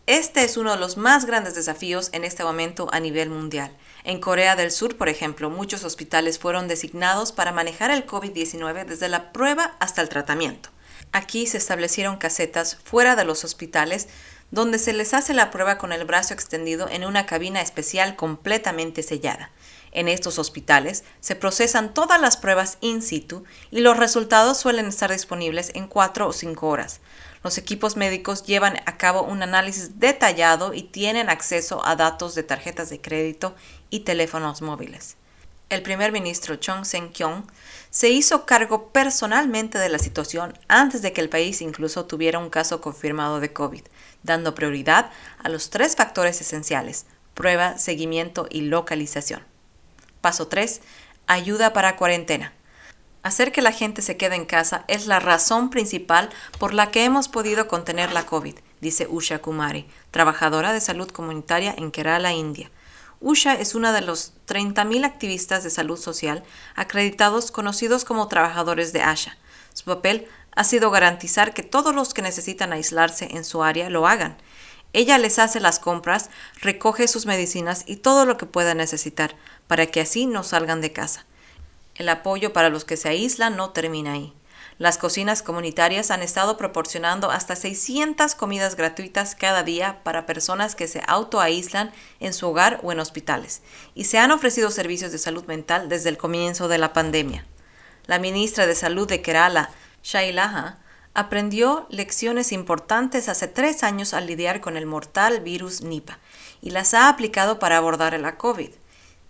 Este 0.07 0.45
es 0.45 0.59
uno 0.59 0.73
de 0.73 0.77
los 0.77 0.99
más 0.99 1.25
grandes 1.25 1.55
desafíos 1.55 2.11
en 2.13 2.25
este 2.25 2.45
momento 2.45 2.89
a 2.93 3.01
nivel 3.01 3.31
mundial. 3.31 3.75
En 4.05 4.21
Corea 4.21 4.55
del 4.55 4.71
Sur, 4.71 4.99
por 4.99 5.09
ejemplo, 5.09 5.49
muchos 5.49 5.83
hospitales 5.83 6.39
fueron 6.39 6.69
designados 6.69 7.33
para 7.33 7.53
manejar 7.53 7.91
el 7.91 8.07
COVID-19 8.07 8.85
desde 8.85 9.09
la 9.09 9.33
prueba 9.33 9.77
hasta 9.81 10.03
el 10.03 10.11
tratamiento. 10.11 10.69
Aquí 11.13 11.47
se 11.47 11.57
establecieron 11.57 12.19
casetas 12.19 12.77
fuera 12.85 13.17
de 13.17 13.25
los 13.25 13.45
hospitales 13.45 14.09
donde 14.51 14.79
se 14.79 14.93
les 14.93 15.15
hace 15.15 15.33
la 15.33 15.51
prueba 15.51 15.79
con 15.79 15.91
el 15.91 16.05
brazo 16.05 16.35
extendido 16.35 16.87
en 16.91 17.07
una 17.07 17.25
cabina 17.25 17.63
especial 17.63 18.15
completamente 18.15 19.03
sellada. 19.03 19.53
En 19.91 20.09
estos 20.09 20.39
hospitales 20.39 21.05
se 21.21 21.35
procesan 21.35 21.95
todas 21.95 22.21
las 22.21 22.37
pruebas 22.37 22.77
in 22.83 23.01
situ 23.01 23.45
y 23.71 23.81
los 23.81 23.97
resultados 23.97 24.59
suelen 24.59 24.87
estar 24.87 25.11
disponibles 25.11 25.71
en 25.75 25.87
4 25.87 26.29
o 26.29 26.33
5 26.33 26.69
horas. 26.69 27.01
Los 27.45 27.59
equipos 27.59 27.97
médicos 27.97 28.43
llevan 28.45 28.79
a 28.87 28.97
cabo 28.97 29.23
un 29.23 29.43
análisis 29.43 30.01
detallado 30.01 30.73
y 30.73 30.83
tienen 30.83 31.29
acceso 31.29 31.87
a 31.87 31.95
datos 31.95 32.35
de 32.35 32.43
tarjetas 32.43 32.89
de 32.89 33.03
crédito 33.03 33.55
y 33.91 34.01
teléfonos 34.01 34.63
móviles. 34.63 35.19
El 35.69 35.83
primer 35.83 36.11
ministro 36.11 36.57
Chong 36.57 36.87
Sen-kyong 36.87 37.45
se 37.91 38.09
hizo 38.09 38.47
cargo 38.47 38.89
personalmente 38.89 39.79
de 39.79 39.91
la 39.91 39.99
situación 39.99 40.59
antes 40.69 41.03
de 41.03 41.13
que 41.13 41.21
el 41.21 41.29
país 41.29 41.61
incluso 41.61 42.07
tuviera 42.07 42.39
un 42.39 42.49
caso 42.49 42.81
confirmado 42.81 43.41
de 43.41 43.53
COVID, 43.53 43.83
dando 44.23 44.55
prioridad 44.55 45.11
a 45.43 45.51
los 45.51 45.69
tres 45.69 45.97
factores 45.97 46.41
esenciales, 46.41 47.05
prueba, 47.35 47.77
seguimiento 47.77 48.47
y 48.51 48.63
localización. 48.63 49.43
Paso 50.23 50.49
3. 50.49 50.81
Ayuda 51.27 51.75
para 51.75 51.97
cuarentena. 51.97 52.55
Hacer 53.25 53.53
que 53.53 53.63
la 53.63 53.73
gente 53.73 54.03
se 54.03 54.19
quede 54.19 54.35
en 54.35 54.45
casa 54.45 54.85
es 54.87 55.07
la 55.07 55.19
razón 55.19 55.71
principal 55.71 56.29
por 56.59 56.75
la 56.75 56.91
que 56.91 57.05
hemos 57.05 57.29
podido 57.29 57.67
contener 57.69 58.13
la 58.13 58.27
COVID, 58.27 58.55
dice 58.83 59.07
Usha 59.09 59.39
Kumari, 59.39 59.89
trabajadora 60.11 60.75
de 60.75 60.83
salud 60.83 61.09
comunitaria 61.09 61.75
en 61.79 61.91
Kerala, 61.91 62.35
India. 62.35 62.71
Usha 63.23 63.55
es 63.55 63.75
una 63.75 63.95
de 63.95 64.03
los 64.03 64.35
30.000 64.47 65.07
activistas 65.07 65.65
de 65.65 65.71
salud 65.71 65.97
social 65.97 66.45
acreditados 66.77 67.51
conocidos 67.51 68.05
como 68.05 68.29
trabajadores 68.29 68.93
de 68.93 69.01
ASHA. 69.01 69.39
Su 69.73 69.85
papel 69.85 70.29
ha 70.55 70.65
sido 70.65 70.91
garantizar 70.91 71.55
que 71.55 71.63
todos 71.63 71.95
los 71.95 72.13
que 72.13 72.21
necesitan 72.21 72.75
aislarse 72.75 73.29
en 73.31 73.47
su 73.47 73.63
área 73.63 73.89
lo 73.89 74.07
hagan. 74.07 74.37
Ella 74.93 75.17
les 75.17 75.39
hace 75.39 75.61
las 75.61 75.79
compras, 75.79 76.29
recoge 76.61 77.09
sus 77.09 77.25
medicinas 77.25 77.85
y 77.87 77.97
todo 77.97 78.27
lo 78.27 78.37
que 78.37 78.45
pueda 78.45 78.75
necesitar, 78.75 79.35
para 79.67 79.87
que 79.87 80.03
así 80.03 80.27
no 80.27 80.43
salgan 80.43 80.83
de 80.83 80.93
casa. 80.93 81.25
El 81.95 82.09
apoyo 82.09 82.53
para 82.53 82.71
los 82.71 82.85
que 82.85 82.97
se 82.97 83.09
aíslan 83.09 83.57
no 83.57 83.71
termina 83.71 84.15
ahí. 84.15 84.33
Las 84.79 84.99
cocinas 84.99 85.43
comunitarias 85.43 86.11
han 86.11 86.23
estado 86.23 86.57
proporcionando 86.57 87.31
hasta 87.31 87.55
600 87.55 88.35
comidas 88.35 88.75
gratuitas 88.75 89.37
cada 89.37 89.63
día 89.63 90.01
para 90.03 90.27
personas 90.27 90.75
que 90.75 90.89
se 90.89 91.01
autoaíslan 91.07 91.93
en 92.19 92.35
su 92.35 92.49
hogar 92.49 92.81
o 92.83 92.91
en 92.91 92.99
hospitales, 92.99 93.63
y 93.95 94.05
se 94.05 94.19
han 94.19 94.33
ofrecido 94.33 94.73
servicios 94.73 95.13
de 95.13 95.19
salud 95.19 95.45
mental 95.45 95.89
desde 95.89 96.09
el 96.09 96.19
comienzo 96.19 96.67
de 96.67 96.79
la 96.79 96.93
pandemia. 96.93 97.47
La 98.07 98.19
ministra 98.19 98.67
de 98.67 98.75
Salud 98.75 99.07
de 99.07 99.23
Kerala, 99.23 99.71
Shailaha, 100.03 100.79
aprendió 101.15 101.87
lecciones 101.89 102.51
importantes 102.51 103.29
hace 103.29 103.47
tres 103.47 103.85
años 103.85 104.13
al 104.13 104.27
lidiar 104.27 104.61
con 104.61 104.77
el 104.77 104.87
mortal 104.87 105.41
virus 105.41 105.83
Nipah 105.83 106.19
y 106.61 106.71
las 106.71 106.93
ha 106.95 107.09
aplicado 107.09 107.61
para 107.61 107.77
abordar 107.77 108.19
la 108.19 108.37
COVID. 108.37 108.71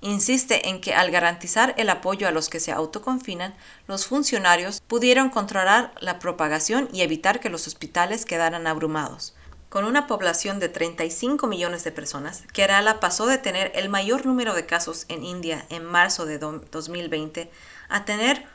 Insiste 0.05 0.69
en 0.69 0.81
que 0.81 0.95
al 0.95 1.11
garantizar 1.11 1.75
el 1.79 1.89
apoyo 1.89 2.29
a 2.29 2.31
los 2.31 2.49
que 2.49 2.61
se 2.61 2.73
autoconfinan, 2.73 3.55
los 3.89 4.07
funcionarios 4.07 4.81
pudieron 4.87 5.31
controlar 5.31 5.93
la 6.01 6.19
propagación 6.19 6.89
y 6.93 7.03
evitar 7.03 7.41
que 7.41 7.51
los 7.51 7.67
hospitales 7.67 8.25
quedaran 8.25 8.67
abrumados. 8.67 9.35
Con 9.71 9.85
una 9.87 10.07
población 10.07 10.61
de 10.61 10.69
35 10.69 11.47
millones 11.47 11.83
de 11.83 11.91
personas, 11.91 12.45
Kerala 12.53 13.01
pasó 13.01 13.27
de 13.27 13.39
tener 13.39 13.73
el 13.75 13.89
mayor 13.89 14.25
número 14.27 14.55
de 14.55 14.67
casos 14.67 15.07
en 15.09 15.25
India 15.25 15.65
en 15.69 15.85
marzo 15.85 16.27
de 16.27 16.39
2020 16.39 17.51
a 17.89 18.05
tener 18.05 18.47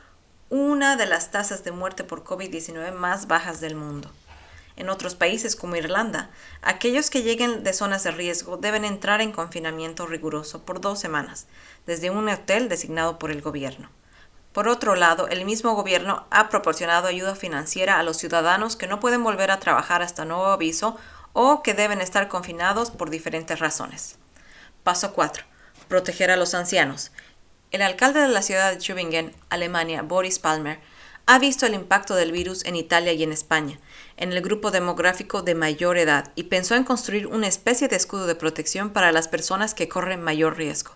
una 0.50 0.96
de 0.96 1.06
las 1.06 1.30
tasas 1.30 1.62
de 1.62 1.72
muerte 1.72 2.04
por 2.04 2.24
COVID-19 2.24 2.92
más 2.92 3.26
bajas 3.26 3.60
del 3.60 3.74
mundo. 3.74 4.10
En 4.80 4.88
otros 4.88 5.14
países 5.14 5.56
como 5.56 5.76
Irlanda, 5.76 6.30
aquellos 6.62 7.10
que 7.10 7.22
lleguen 7.22 7.64
de 7.64 7.74
zonas 7.74 8.02
de 8.02 8.12
riesgo 8.12 8.56
deben 8.56 8.86
entrar 8.86 9.20
en 9.20 9.30
confinamiento 9.30 10.06
riguroso 10.06 10.64
por 10.64 10.80
dos 10.80 10.98
semanas, 10.98 11.48
desde 11.84 12.08
un 12.08 12.26
hotel 12.26 12.70
designado 12.70 13.18
por 13.18 13.30
el 13.30 13.42
gobierno. 13.42 13.90
Por 14.54 14.68
otro 14.68 14.94
lado, 14.96 15.28
el 15.28 15.44
mismo 15.44 15.74
gobierno 15.74 16.26
ha 16.30 16.48
proporcionado 16.48 17.08
ayuda 17.08 17.34
financiera 17.34 17.98
a 17.98 18.02
los 18.02 18.16
ciudadanos 18.16 18.74
que 18.74 18.86
no 18.86 19.00
pueden 19.00 19.22
volver 19.22 19.50
a 19.50 19.60
trabajar 19.60 20.00
hasta 20.00 20.24
nuevo 20.24 20.46
aviso 20.46 20.96
o 21.34 21.62
que 21.62 21.74
deben 21.74 22.00
estar 22.00 22.28
confinados 22.28 22.90
por 22.90 23.10
diferentes 23.10 23.58
razones. 23.58 24.16
Paso 24.82 25.12
4. 25.12 25.44
Proteger 25.88 26.30
a 26.30 26.38
los 26.38 26.54
ancianos. 26.54 27.12
El 27.70 27.82
alcalde 27.82 28.20
de 28.20 28.28
la 28.28 28.40
ciudad 28.40 28.70
de 28.70 28.78
Tübingen, 28.78 29.36
Alemania, 29.50 30.00
Boris 30.00 30.38
Palmer, 30.38 30.80
ha 31.26 31.38
visto 31.38 31.64
el 31.64 31.74
impacto 31.74 32.14
del 32.14 32.32
virus 32.32 32.64
en 32.64 32.74
Italia 32.74 33.12
y 33.12 33.22
en 33.22 33.30
España, 33.30 33.78
en 34.20 34.32
el 34.32 34.42
grupo 34.42 34.70
demográfico 34.70 35.42
de 35.42 35.54
mayor 35.54 35.98
edad, 35.98 36.30
y 36.36 36.44
pensó 36.44 36.76
en 36.76 36.84
construir 36.84 37.26
una 37.26 37.48
especie 37.48 37.88
de 37.88 37.96
escudo 37.96 38.26
de 38.26 38.36
protección 38.36 38.90
para 38.90 39.12
las 39.12 39.26
personas 39.26 39.74
que 39.74 39.88
corren 39.88 40.22
mayor 40.22 40.56
riesgo, 40.56 40.92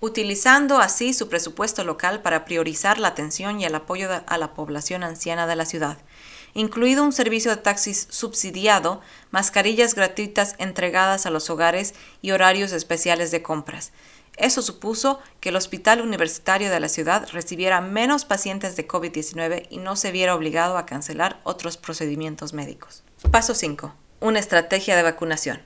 utilizando 0.00 0.78
así 0.78 1.12
su 1.12 1.28
presupuesto 1.28 1.84
local 1.84 2.22
para 2.22 2.44
priorizar 2.44 2.98
la 2.98 3.08
atención 3.08 3.60
y 3.60 3.66
el 3.66 3.74
apoyo 3.74 4.08
a 4.26 4.38
la 4.38 4.54
población 4.54 5.04
anciana 5.04 5.46
de 5.46 5.54
la 5.54 5.66
ciudad, 5.66 5.98
incluido 6.54 7.04
un 7.04 7.12
servicio 7.12 7.50
de 7.50 7.58
taxis 7.58 8.08
subsidiado, 8.10 9.00
mascarillas 9.30 9.94
gratuitas 9.94 10.54
entregadas 10.58 11.26
a 11.26 11.30
los 11.30 11.50
hogares 11.50 11.94
y 12.22 12.30
horarios 12.30 12.72
especiales 12.72 13.30
de 13.30 13.42
compras, 13.42 13.92
eso 14.36 14.62
supuso 14.62 15.20
que 15.40 15.50
el 15.50 15.56
hospital 15.56 16.00
universitario 16.00 16.70
de 16.70 16.80
la 16.80 16.88
ciudad 16.88 17.28
recibiera 17.32 17.80
menos 17.80 18.24
pacientes 18.24 18.76
de 18.76 18.88
COVID-19 18.88 19.66
y 19.68 19.78
no 19.78 19.94
se 19.94 20.10
viera 20.10 20.34
obligado 20.34 20.78
a 20.78 20.86
cancelar 20.86 21.40
otros 21.44 21.76
procedimientos 21.76 22.54
médicos. 22.54 23.04
Paso 23.30 23.54
5. 23.54 23.94
Una 24.20 24.38
estrategia 24.38 24.96
de 24.96 25.02
vacunación. 25.02 25.60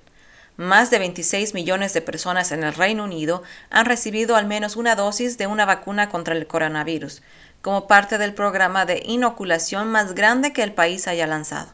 Más 0.56 0.90
de 0.90 0.98
26 0.98 1.52
millones 1.54 1.92
de 1.92 2.00
personas 2.00 2.50
en 2.50 2.64
el 2.64 2.74
Reino 2.74 3.04
Unido 3.04 3.42
han 3.70 3.86
recibido 3.86 4.36
al 4.36 4.46
menos 4.46 4.74
una 4.76 4.96
dosis 4.96 5.36
de 5.36 5.46
una 5.46 5.66
vacuna 5.66 6.08
contra 6.08 6.34
el 6.34 6.46
coronavirus, 6.46 7.22
como 7.60 7.86
parte 7.86 8.16
del 8.16 8.32
programa 8.32 8.86
de 8.86 9.02
inoculación 9.04 9.88
más 9.88 10.14
grande 10.14 10.52
que 10.52 10.62
el 10.62 10.72
país 10.72 11.06
haya 11.08 11.26
lanzado. 11.26 11.72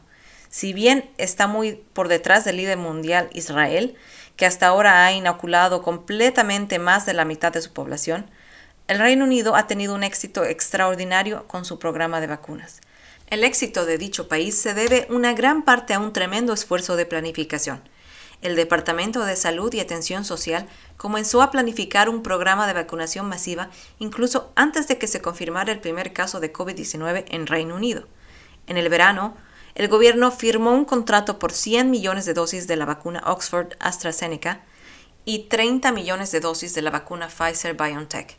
Si 0.49 0.73
bien 0.73 1.09
está 1.17 1.47
muy 1.47 1.83
por 1.93 2.09
detrás 2.09 2.45
del 2.45 2.57
líder 2.57 2.77
mundial 2.77 3.29
Israel, 3.33 3.95
que 4.35 4.45
hasta 4.45 4.67
ahora 4.67 5.05
ha 5.05 5.11
inoculado 5.13 5.81
completamente 5.81 6.79
más 6.79 7.05
de 7.05 7.13
la 7.13 7.25
mitad 7.25 7.51
de 7.51 7.61
su 7.61 7.71
población, 7.71 8.29
el 8.87 8.99
Reino 8.99 9.25
Unido 9.25 9.55
ha 9.55 9.67
tenido 9.67 9.95
un 9.95 10.03
éxito 10.03 10.43
extraordinario 10.43 11.47
con 11.47 11.63
su 11.65 11.79
programa 11.79 12.19
de 12.19 12.27
vacunas. 12.27 12.81
El 13.27 13.43
éxito 13.43 13.85
de 13.85 13.97
dicho 13.97 14.27
país 14.27 14.59
se 14.59 14.73
debe 14.73 15.07
una 15.09 15.33
gran 15.33 15.63
parte 15.63 15.93
a 15.93 15.99
un 15.99 16.13
tremendo 16.13 16.53
esfuerzo 16.53 16.95
de 16.95 17.05
planificación. 17.05 17.81
El 18.41 18.57
Departamento 18.57 19.23
de 19.23 19.37
Salud 19.37 19.73
y 19.73 19.79
Atención 19.79 20.25
Social 20.25 20.67
comenzó 20.97 21.41
a 21.41 21.49
planificar 21.49 22.09
un 22.09 22.21
programa 22.21 22.67
de 22.67 22.73
vacunación 22.73 23.29
masiva 23.29 23.69
incluso 23.99 24.51
antes 24.55 24.89
de 24.89 24.97
que 24.97 25.07
se 25.07 25.21
confirmara 25.21 25.71
el 25.71 25.79
primer 25.79 26.11
caso 26.11 26.41
de 26.41 26.51
COVID-19 26.51 27.23
en 27.29 27.47
Reino 27.47 27.75
Unido. 27.75 28.05
En 28.67 28.75
el 28.75 28.89
verano, 28.89 29.37
el 29.75 29.87
gobierno 29.87 30.31
firmó 30.31 30.71
un 30.71 30.85
contrato 30.85 31.39
por 31.39 31.51
100 31.51 31.89
millones 31.89 32.25
de 32.25 32.33
dosis 32.33 32.67
de 32.67 32.75
la 32.75 32.85
vacuna 32.85 33.23
Oxford 33.25 33.73
AstraZeneca 33.79 34.61
y 35.25 35.45
30 35.45 35.91
millones 35.91 36.31
de 36.31 36.39
dosis 36.39 36.75
de 36.75 36.81
la 36.81 36.91
vacuna 36.91 37.27
Pfizer 37.27 37.75
BioNTech. 37.75 38.37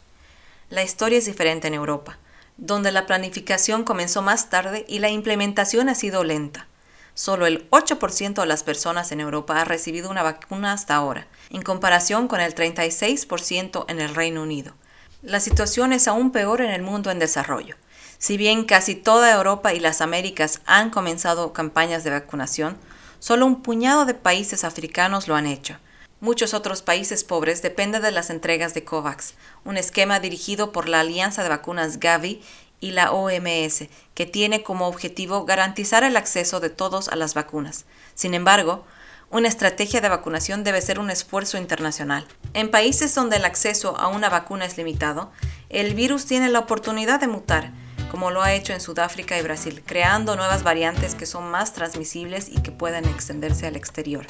La 0.70 0.84
historia 0.84 1.18
es 1.18 1.26
diferente 1.26 1.66
en 1.68 1.74
Europa, 1.74 2.18
donde 2.56 2.92
la 2.92 3.06
planificación 3.06 3.84
comenzó 3.84 4.22
más 4.22 4.48
tarde 4.48 4.84
y 4.86 5.00
la 5.00 5.08
implementación 5.08 5.88
ha 5.88 5.94
sido 5.94 6.22
lenta. 6.22 6.68
Solo 7.14 7.46
el 7.46 7.68
8% 7.70 8.40
de 8.40 8.46
las 8.46 8.62
personas 8.62 9.12
en 9.12 9.20
Europa 9.20 9.60
ha 9.60 9.64
recibido 9.64 10.10
una 10.10 10.22
vacuna 10.22 10.72
hasta 10.72 10.94
ahora, 10.94 11.26
en 11.50 11.62
comparación 11.62 12.28
con 12.28 12.40
el 12.40 12.54
36% 12.54 13.84
en 13.88 14.00
el 14.00 14.14
Reino 14.14 14.42
Unido. 14.42 14.74
La 15.22 15.40
situación 15.40 15.92
es 15.92 16.06
aún 16.06 16.32
peor 16.32 16.60
en 16.60 16.70
el 16.70 16.82
mundo 16.82 17.10
en 17.10 17.18
desarrollo. 17.18 17.76
Si 18.18 18.36
bien 18.36 18.64
casi 18.64 18.94
toda 18.94 19.32
Europa 19.32 19.74
y 19.74 19.80
las 19.80 20.00
Américas 20.00 20.60
han 20.66 20.90
comenzado 20.90 21.52
campañas 21.52 22.04
de 22.04 22.10
vacunación, 22.10 22.76
solo 23.18 23.46
un 23.46 23.62
puñado 23.62 24.04
de 24.04 24.14
países 24.14 24.64
africanos 24.64 25.28
lo 25.28 25.36
han 25.36 25.46
hecho. 25.46 25.78
Muchos 26.20 26.54
otros 26.54 26.80
países 26.80 27.22
pobres 27.24 27.60
dependen 27.60 28.00
de 28.00 28.10
las 28.10 28.30
entregas 28.30 28.72
de 28.72 28.84
COVAX, 28.84 29.34
un 29.64 29.76
esquema 29.76 30.20
dirigido 30.20 30.72
por 30.72 30.88
la 30.88 31.00
Alianza 31.00 31.42
de 31.42 31.50
Vacunas 31.50 32.00
Gavi 32.00 32.40
y 32.80 32.92
la 32.92 33.12
OMS, 33.12 33.88
que 34.14 34.26
tiene 34.26 34.62
como 34.62 34.86
objetivo 34.86 35.44
garantizar 35.44 36.02
el 36.04 36.16
acceso 36.16 36.60
de 36.60 36.70
todos 36.70 37.08
a 37.08 37.16
las 37.16 37.34
vacunas. 37.34 37.84
Sin 38.14 38.32
embargo, 38.32 38.86
una 39.30 39.48
estrategia 39.48 40.00
de 40.00 40.08
vacunación 40.08 40.64
debe 40.64 40.80
ser 40.80 40.98
un 40.98 41.10
esfuerzo 41.10 41.58
internacional. 41.58 42.26
En 42.52 42.70
países 42.70 43.14
donde 43.14 43.36
el 43.36 43.44
acceso 43.44 43.98
a 43.98 44.08
una 44.08 44.28
vacuna 44.28 44.64
es 44.64 44.76
limitado, 44.78 45.32
el 45.68 45.94
virus 45.94 46.26
tiene 46.26 46.48
la 46.48 46.60
oportunidad 46.60 47.20
de 47.20 47.26
mutar 47.26 47.72
como 48.14 48.30
lo 48.30 48.44
ha 48.44 48.52
hecho 48.52 48.72
en 48.72 48.80
Sudáfrica 48.80 49.36
y 49.36 49.42
Brasil, 49.42 49.82
creando 49.84 50.36
nuevas 50.36 50.62
variantes 50.62 51.16
que 51.16 51.26
son 51.26 51.50
más 51.50 51.72
transmisibles 51.72 52.48
y 52.48 52.62
que 52.62 52.70
pueden 52.70 53.06
extenderse 53.06 53.66
al 53.66 53.74
exterior. 53.74 54.24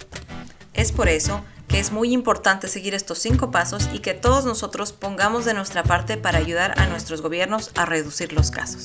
Es 0.72 0.90
por 0.90 1.10
eso 1.10 1.44
que 1.68 1.80
es 1.80 1.92
muy 1.92 2.14
importante 2.14 2.68
seguir 2.68 2.94
estos 2.94 3.18
cinco 3.18 3.50
pasos 3.50 3.90
y 3.92 3.98
que 3.98 4.14
todos 4.14 4.46
nosotros 4.46 4.94
pongamos 4.94 5.44
de 5.44 5.52
nuestra 5.52 5.82
parte 5.82 6.16
para 6.16 6.38
ayudar 6.38 6.72
a 6.80 6.86
nuestros 6.86 7.20
gobiernos 7.20 7.72
a 7.74 7.84
reducir 7.84 8.32
los 8.32 8.50
casos. 8.50 8.84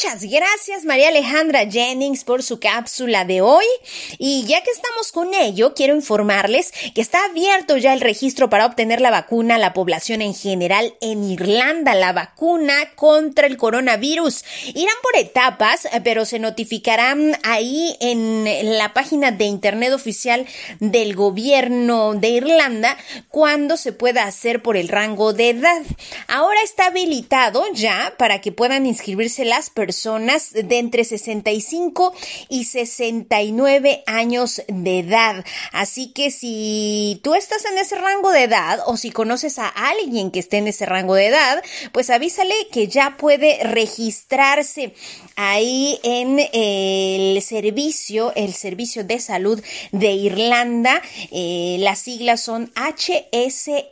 Muchas 0.00 0.22
gracias 0.22 0.84
María 0.84 1.08
Alejandra 1.08 1.68
Jennings 1.68 2.22
por 2.22 2.44
su 2.44 2.60
cápsula 2.60 3.24
de 3.24 3.40
hoy. 3.40 3.64
Y 4.16 4.44
ya 4.44 4.62
que 4.62 4.70
estamos 4.70 5.10
con 5.10 5.34
ello, 5.34 5.74
quiero 5.74 5.92
informarles 5.92 6.72
que 6.94 7.00
está 7.00 7.24
abierto 7.24 7.76
ya 7.76 7.94
el 7.94 8.00
registro 8.00 8.48
para 8.48 8.66
obtener 8.66 9.00
la 9.00 9.10
vacuna 9.10 9.56
a 9.56 9.58
la 9.58 9.72
población 9.72 10.22
en 10.22 10.34
general 10.34 10.94
en 11.00 11.24
Irlanda, 11.24 11.96
la 11.96 12.12
vacuna 12.12 12.92
contra 12.94 13.48
el 13.48 13.56
coronavirus. 13.56 14.44
Irán 14.72 14.94
por 15.02 15.16
etapas, 15.16 15.88
pero 16.04 16.24
se 16.24 16.38
notificarán 16.38 17.36
ahí 17.42 17.96
en 17.98 18.78
la 18.78 18.92
página 18.94 19.32
de 19.32 19.46
internet 19.46 19.92
oficial 19.92 20.46
del 20.78 21.16
gobierno 21.16 22.14
de 22.14 22.28
Irlanda 22.28 22.96
cuando 23.30 23.76
se 23.76 23.92
pueda 23.92 24.26
hacer 24.26 24.62
por 24.62 24.76
el 24.76 24.86
rango 24.86 25.32
de 25.32 25.50
edad. 25.50 25.82
Ahora 26.28 26.62
está 26.62 26.86
habilitado 26.86 27.64
ya 27.74 28.14
para 28.16 28.40
que 28.40 28.52
puedan 28.52 28.86
inscribirse 28.86 29.44
las 29.44 29.70
personas 29.70 29.87
personas 29.88 30.52
de 30.52 30.78
entre 30.78 31.02
65 31.02 32.12
y 32.50 32.64
69 32.64 34.02
años 34.06 34.60
de 34.68 34.98
edad. 34.98 35.46
Así 35.72 36.12
que 36.12 36.30
si 36.30 37.22
tú 37.24 37.34
estás 37.34 37.64
en 37.64 37.78
ese 37.78 37.94
rango 37.94 38.30
de 38.30 38.42
edad 38.42 38.80
o 38.84 38.98
si 38.98 39.10
conoces 39.10 39.58
a 39.58 39.66
alguien 39.66 40.30
que 40.30 40.40
esté 40.40 40.58
en 40.58 40.68
ese 40.68 40.84
rango 40.84 41.14
de 41.14 41.28
edad, 41.28 41.62
pues 41.92 42.10
avísale 42.10 42.54
que 42.70 42.86
ya 42.86 43.16
puede 43.16 43.64
registrarse 43.64 44.92
ahí 45.36 45.98
en 46.02 46.38
el 46.52 47.40
servicio, 47.40 48.34
el 48.36 48.52
servicio 48.52 49.04
de 49.04 49.20
salud 49.20 49.58
de 49.92 50.10
Irlanda. 50.10 51.00
Eh, 51.30 51.78
las 51.80 52.00
siglas 52.00 52.42
son 52.42 52.70
HSE 52.76 53.86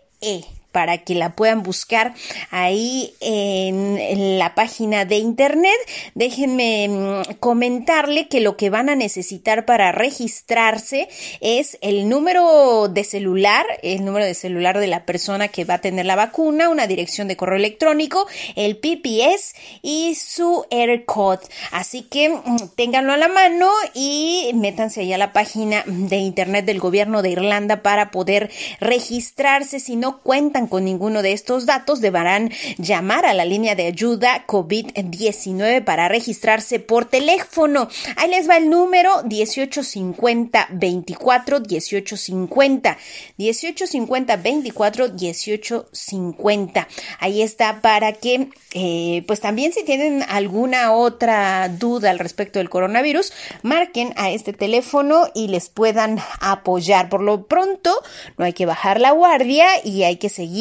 para 0.76 0.98
que 0.98 1.14
la 1.14 1.30
puedan 1.30 1.62
buscar 1.62 2.12
ahí 2.50 3.14
en 3.20 4.38
la 4.38 4.54
página 4.54 5.06
de 5.06 5.16
internet. 5.16 5.72
Déjenme 6.14 6.88
mm, 6.90 7.34
comentarle 7.40 8.28
que 8.28 8.40
lo 8.40 8.58
que 8.58 8.68
van 8.68 8.90
a 8.90 8.94
necesitar 8.94 9.64
para 9.64 9.90
registrarse 9.90 11.08
es 11.40 11.78
el 11.80 12.10
número 12.10 12.88
de 12.88 13.04
celular, 13.04 13.64
el 13.82 14.04
número 14.04 14.26
de 14.26 14.34
celular 14.34 14.78
de 14.78 14.86
la 14.86 15.06
persona 15.06 15.48
que 15.48 15.64
va 15.64 15.74
a 15.74 15.80
tener 15.80 16.04
la 16.04 16.14
vacuna, 16.14 16.68
una 16.68 16.86
dirección 16.86 17.26
de 17.26 17.38
correo 17.38 17.56
electrónico, 17.56 18.26
el 18.54 18.76
PPS 18.76 19.54
y 19.80 20.14
su 20.14 20.66
AirCode. 20.70 21.46
Así 21.72 22.02
que 22.02 22.28
mm, 22.28 22.56
ténganlo 22.76 23.14
a 23.14 23.16
la 23.16 23.28
mano 23.28 23.70
y 23.94 24.50
métanse 24.52 25.00
ahí 25.00 25.14
a 25.14 25.18
la 25.18 25.32
página 25.32 25.84
de 25.86 26.18
internet 26.18 26.66
del 26.66 26.80
gobierno 26.80 27.22
de 27.22 27.30
Irlanda 27.30 27.80
para 27.80 28.10
poder 28.10 28.50
registrarse. 28.78 29.80
Si 29.80 29.96
no 29.96 30.18
cuentan 30.18 30.65
con 30.68 30.84
ninguno 30.84 31.22
de 31.22 31.32
estos 31.32 31.66
datos, 31.66 32.00
deberán 32.00 32.50
llamar 32.78 33.26
a 33.26 33.34
la 33.34 33.44
línea 33.44 33.74
de 33.74 33.86
ayuda 33.86 34.44
COVID-19 34.46 35.84
para 35.84 36.08
registrarse 36.08 36.80
por 36.80 37.04
teléfono. 37.04 37.88
Ahí 38.16 38.30
les 38.30 38.48
va 38.48 38.56
el 38.56 38.70
número 38.70 39.22
1850 39.24 40.68
24 40.70 41.60
1850 41.60 42.98
1850 43.36 44.36
24 44.36 45.12
1850. 45.12 46.88
Ahí 47.18 47.42
está 47.42 47.80
para 47.80 48.12
que, 48.12 48.48
eh, 48.74 49.24
pues 49.26 49.40
también 49.40 49.72
si 49.72 49.84
tienen 49.84 50.24
alguna 50.28 50.92
otra 50.92 51.68
duda 51.68 52.10
al 52.10 52.18
respecto 52.18 52.58
del 52.58 52.70
coronavirus, 52.70 53.32
marquen 53.62 54.12
a 54.16 54.30
este 54.30 54.52
teléfono 54.52 55.28
y 55.34 55.48
les 55.48 55.68
puedan 55.68 56.18
apoyar. 56.40 57.08
Por 57.08 57.22
lo 57.22 57.46
pronto, 57.46 57.94
no 58.36 58.44
hay 58.44 58.52
que 58.52 58.66
bajar 58.66 59.00
la 59.00 59.12
guardia 59.12 59.66
y 59.84 60.02
hay 60.02 60.16
que 60.16 60.28
seguir 60.28 60.55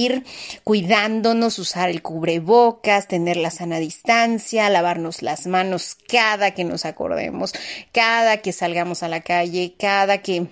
cuidándonos, 0.64 1.60
usar 1.60 1.90
el 1.90 2.02
cubrebocas, 2.02 3.08
tener 3.08 3.38
la 3.38 3.52
sana 3.52 3.80
distancia, 3.80 4.70
lavarnos 4.70 5.22
las 5.22 5.48
manos 5.48 5.98
cada 6.08 6.52
que 6.52 6.64
nos 6.64 6.86
acordemos, 6.86 7.54
cada 7.92 8.38
que 8.38 8.52
salgamos 8.52 9.04
a 9.04 9.08
la 9.08 9.22
calle, 9.22 9.76
cada 9.80 10.20
que 10.20 10.48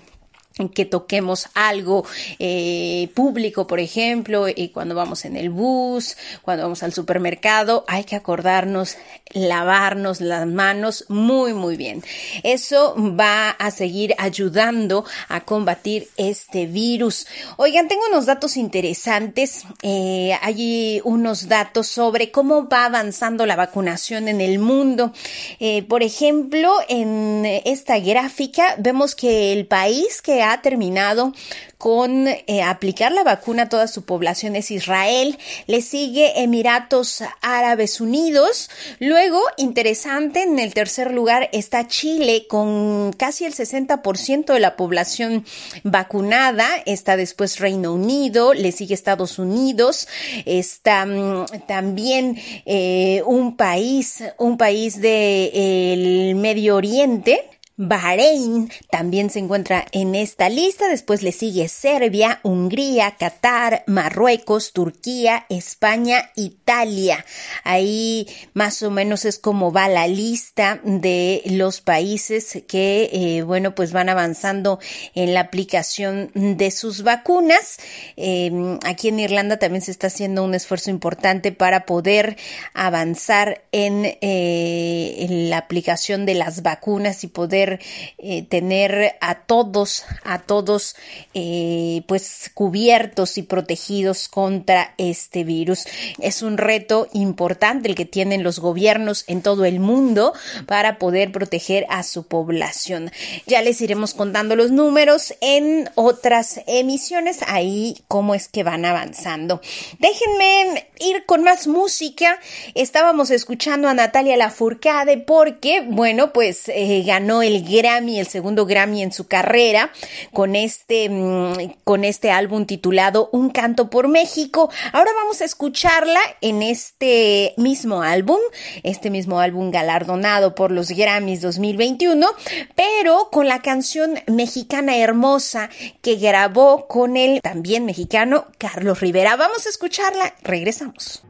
que 0.74 0.86
toquemos 0.86 1.48
algo 1.56 2.06
eh, 2.38 3.10
público, 3.16 3.66
por 3.66 3.80
ejemplo, 3.80 4.48
y 4.48 4.70
cuando 4.70 4.94
vamos 4.94 5.26
en 5.26 5.36
el 5.36 5.50
bus, 5.50 6.16
cuando 6.44 6.64
vamos 6.64 6.84
al 6.84 6.94
supermercado, 6.94 7.86
hay 7.88 8.04
que 8.04 8.16
acordarnos 8.16 8.98
lavarnos 9.34 10.22
las 10.22 10.46
manos 10.46 11.06
muy, 11.10 11.54
muy 11.54 11.76
bien. 11.76 12.04
Eso 12.44 12.96
va 12.98 13.50
a 13.50 13.72
seguir 13.72 14.14
ayudando 14.20 15.06
a 15.28 15.42
combatir 15.42 16.10
este 16.18 16.68
virus. 16.68 17.26
Oigan, 17.58 17.88
tengo 17.88 18.04
unos 18.12 18.28
datos 18.28 18.56
interesantes. 18.56 19.64
Eh, 19.82 20.38
hay 20.42 21.02
unos 21.04 21.48
datos 21.48 21.88
sobre 21.88 22.30
cómo 22.30 22.68
va 22.68 22.86
avanzando 22.86 23.48
la 23.48 23.56
vacunación 23.56 24.28
en 24.28 24.40
el 24.40 24.60
mundo. 24.60 25.14
Eh, 25.60 25.82
por 25.84 26.04
ejemplo, 26.04 26.72
en 26.88 27.44
esta 27.66 27.98
gráfica 27.98 28.76
vemos 28.78 29.16
que 29.16 29.52
el 29.52 29.66
país 29.66 30.22
que 30.22 30.43
ha 30.44 30.62
terminado 30.62 31.34
con 31.78 32.30
eh, 32.30 32.62
aplicar 32.64 33.12
la 33.12 33.24
vacuna 33.24 33.64
a 33.64 33.70
toda 33.70 33.88
su 33.88 34.06
población 34.06 34.56
es 34.56 34.72
Israel, 34.72 35.38
le 35.68 35.82
sigue 35.82 36.42
Emiratos 36.42 37.22
Árabes 37.42 38.00
Unidos, 38.00 38.70
luego, 39.00 39.42
interesante, 39.58 40.44
en 40.44 40.60
el 40.60 40.74
tercer 40.74 41.12
lugar 41.12 41.50
está 41.52 41.86
Chile 41.88 42.46
con 42.48 43.12
casi 43.12 43.44
el 43.44 43.54
60% 43.54 44.54
de 44.54 44.60
la 44.62 44.78
población 44.78 45.46
vacunada, 45.84 46.68
está 46.86 47.18
después 47.18 47.60
Reino 47.60 47.94
Unido, 47.94 48.54
le 48.54 48.72
sigue 48.72 48.94
Estados 48.94 49.38
Unidos, 49.38 50.08
está 50.46 51.06
mm, 51.06 51.46
también 51.68 52.40
eh, 52.66 53.24
un 53.26 53.58
país, 53.58 54.24
un 54.38 54.58
país 54.58 55.02
del 55.02 56.36
Medio 56.36 56.78
Oriente, 56.78 57.50
Bahrein 57.88 58.72
también 58.90 59.30
se 59.30 59.40
encuentra 59.40 59.86
en 59.92 60.16
esta 60.16 60.50
lista. 60.50 60.88
Después 60.88 61.22
le 61.22 61.32
sigue 61.32 61.68
Serbia, 61.68 62.40
Hungría, 62.44 63.16
Qatar, 63.18 63.84
Marruecos, 63.88 64.74
Turquía, 64.74 65.46
España, 65.50 66.32
Italia. 66.36 67.26
Ahí 67.64 68.28
más 68.54 68.82
o 68.84 68.92
menos 68.92 69.26
es 69.26 69.40
como 69.40 69.72
va 69.72 69.88
la 69.88 70.08
lista 70.08 70.80
de 70.84 71.42
los 71.46 71.82
países 71.82 72.64
que, 72.68 73.10
eh, 73.12 73.44
bueno, 73.44 73.76
pues 73.76 73.92
van 73.92 74.10
avanzando 74.10 74.80
en 75.16 75.34
la 75.34 75.42
aplicación 75.42 76.32
de 76.34 76.72
sus 76.72 77.04
vacunas. 77.04 77.78
Em, 78.16 78.80
aquí 78.86 79.10
en 79.10 79.20
Irlanda 79.20 79.58
también 79.58 79.82
se 79.82 79.92
está 79.92 80.08
haciendo 80.08 80.44
un 80.44 80.56
esfuerzo 80.56 80.90
importante 80.90 81.52
para 81.52 81.86
poder 81.86 82.38
avanzar 82.74 83.64
en, 83.72 84.06
eh, 84.06 85.16
en 85.20 85.50
la 85.50 85.58
aplicación 85.58 86.26
de 86.26 86.36
las 86.36 86.62
vacunas 86.62 87.24
y 87.24 87.28
poder 87.28 87.73
eh, 88.18 88.44
tener 88.44 89.16
a 89.22 89.36
todos, 89.36 90.06
a 90.24 90.40
todos, 90.40 90.96
eh, 91.34 92.04
pues 92.08 92.52
cubiertos 92.54 93.38
y 93.38 93.44
protegidos 93.44 94.28
contra 94.28 94.94
este 94.98 95.44
virus. 95.44 95.86
Es 96.20 96.42
un 96.42 96.58
reto 96.58 97.08
importante 97.14 97.90
el 97.90 97.96
que 97.96 98.06
tienen 98.06 98.44
los 98.44 98.60
gobiernos 98.60 99.24
en 99.28 99.42
todo 99.42 99.66
el 99.66 99.80
mundo 99.80 100.34
para 100.66 100.98
poder 100.98 101.32
proteger 101.32 101.86
a 101.90 102.04
su 102.04 102.28
población. 102.28 103.12
Ya 103.48 103.62
les 103.62 103.82
iremos 103.82 104.14
contando 104.14 104.56
los 104.56 104.72
números 104.72 105.34
en 105.42 105.90
otras 105.96 106.62
emisiones, 106.68 107.40
ahí 107.48 107.98
cómo 108.08 108.36
es 108.36 108.48
que 108.48 108.64
van 108.64 108.86
avanzando. 108.86 109.62
Déjenme 110.00 110.88
ir 111.00 111.26
con 111.26 111.44
más 111.44 111.68
música. 111.68 112.40
Estábamos 112.76 113.32
escuchando 113.32 113.88
a 113.88 113.94
Natalia 113.94 114.38
Lafourcade 114.38 115.18
porque, 115.18 115.82
bueno, 115.82 116.34
pues 116.34 116.70
eh, 116.70 117.04
ganó 117.06 117.42
el 117.42 117.53
el 117.56 117.64
Grammy, 117.64 118.20
el 118.20 118.28
segundo 118.28 118.66
Grammy 118.66 119.02
en 119.02 119.12
su 119.12 119.28
carrera, 119.28 119.92
con 120.32 120.56
este, 120.56 121.10
mm, 121.10 121.54
con 121.84 122.04
este 122.04 122.32
álbum 122.32 122.66
titulado 122.66 123.30
Un 123.32 123.50
canto 123.50 123.90
por 123.90 124.08
México. 124.08 124.70
Ahora 124.92 125.12
vamos 125.16 125.42
a 125.42 125.46
escucharla 125.46 126.20
en 126.42 126.62
este 126.62 127.54
mismo 127.58 128.02
álbum, 128.02 128.40
este 128.84 129.10
mismo 129.10 129.40
álbum 129.40 129.72
galardonado 129.72 130.56
por 130.56 130.72
los 130.72 130.90
Grammys 130.90 131.42
2021, 131.42 132.28
pero 132.76 133.30
con 133.32 133.48
la 133.48 133.62
canción 133.62 134.20
mexicana 134.28 134.98
hermosa 134.98 135.70
que 136.02 136.16
grabó 136.16 136.88
con 136.88 137.18
el 137.18 137.42
también 137.42 137.86
mexicano 137.86 138.48
Carlos 138.58 139.00
Rivera. 139.00 139.36
Vamos 139.36 139.66
a 139.66 139.70
escucharla, 139.70 140.36
regresamos. 140.42 141.24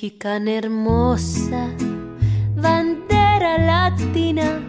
Mexicana 0.00 0.52
hermosa, 0.52 1.70
bandera 2.54 3.58
latina, 3.58 4.60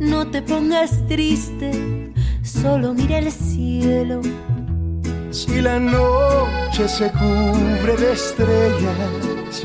no 0.00 0.28
te 0.28 0.42
pongas 0.42 1.06
triste, 1.06 2.12
solo 2.42 2.92
mira 2.92 3.18
el 3.18 3.30
cielo. 3.30 4.20
Si 5.30 5.60
la 5.60 5.78
noche 5.78 6.88
se 6.88 7.12
cubre 7.12 7.96
de 7.96 8.12
estrellas, 8.12 9.62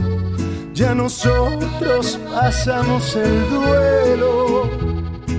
ya 0.76 0.94
nosotros 0.94 2.20
pasamos 2.30 3.16
el 3.16 3.50
duelo. 3.50 4.70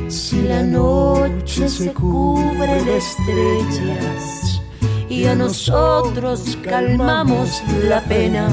Si 0.09 0.43
la 0.43 0.64
noche 0.64 1.68
se 1.68 1.93
cubre 1.93 2.83
de 2.83 2.97
estrellas 2.97 4.61
y 5.09 5.26
a 5.26 5.37
nosotros 5.37 6.59
calmamos 6.64 7.62
la 7.85 8.01
pena 8.01 8.49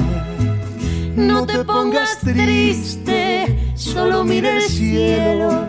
no 1.16 1.46
te 1.46 1.64
pongas 1.64 2.18
triste, 2.18 3.72
solo 3.74 4.22
mira 4.24 4.56
el 4.56 4.62
cielo. 4.62 5.68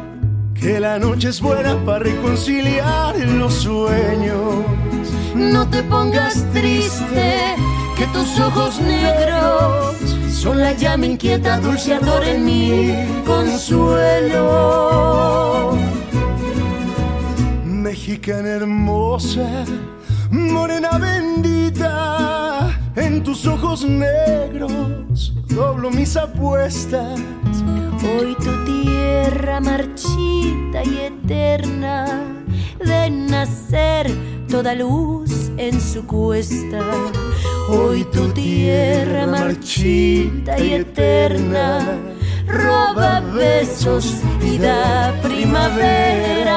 Que 0.54 0.80
la 0.80 1.00
noche 1.00 1.30
es 1.30 1.40
buena 1.40 1.78
para 1.86 2.00
reconciliar 2.00 3.16
los 3.18 3.54
sueños. 3.54 4.66
No 5.36 5.68
te 5.70 5.84
pongas 5.84 6.46
triste, 6.52 7.56
que 7.96 8.08
tus 8.08 8.40
ojos 8.40 8.80
negros 8.82 9.96
son 10.32 10.60
la 10.60 10.74
llama 10.74 11.06
inquieta, 11.06 11.60
dulce 11.60 11.94
ardor 11.96 12.24
en 12.24 12.46
mi 12.46 12.96
consuelo. 13.26 14.38
Mexicana 17.66 18.50
hermosa, 18.50 19.66
morena 20.32 20.98
bendita, 20.98 22.47
en 22.98 23.24
tus 23.24 23.46
ojos 23.46 23.86
negros 23.86 25.34
doblo 25.48 25.90
mis 25.92 26.18
apuestas. 26.18 27.20
Hoy 28.04 28.36
tu 28.36 28.66
tierra 28.66 29.60
marchita 29.60 30.84
y 30.84 31.00
eterna 31.00 32.24
de 32.84 33.10
nacer 33.10 34.12
toda 34.50 34.76
luz 34.76 35.52
en 35.58 35.80
su 35.80 36.06
cuesta. 36.06 36.80
Hoy 37.70 38.04
tu 38.06 38.30
tierra 38.30 39.28
marchita 39.28 40.60
y 40.60 40.74
eterna 40.74 41.80
roba 42.48 43.20
besos 43.20 44.22
y 44.42 44.58
da 44.58 45.14
primaveras. 45.22 46.48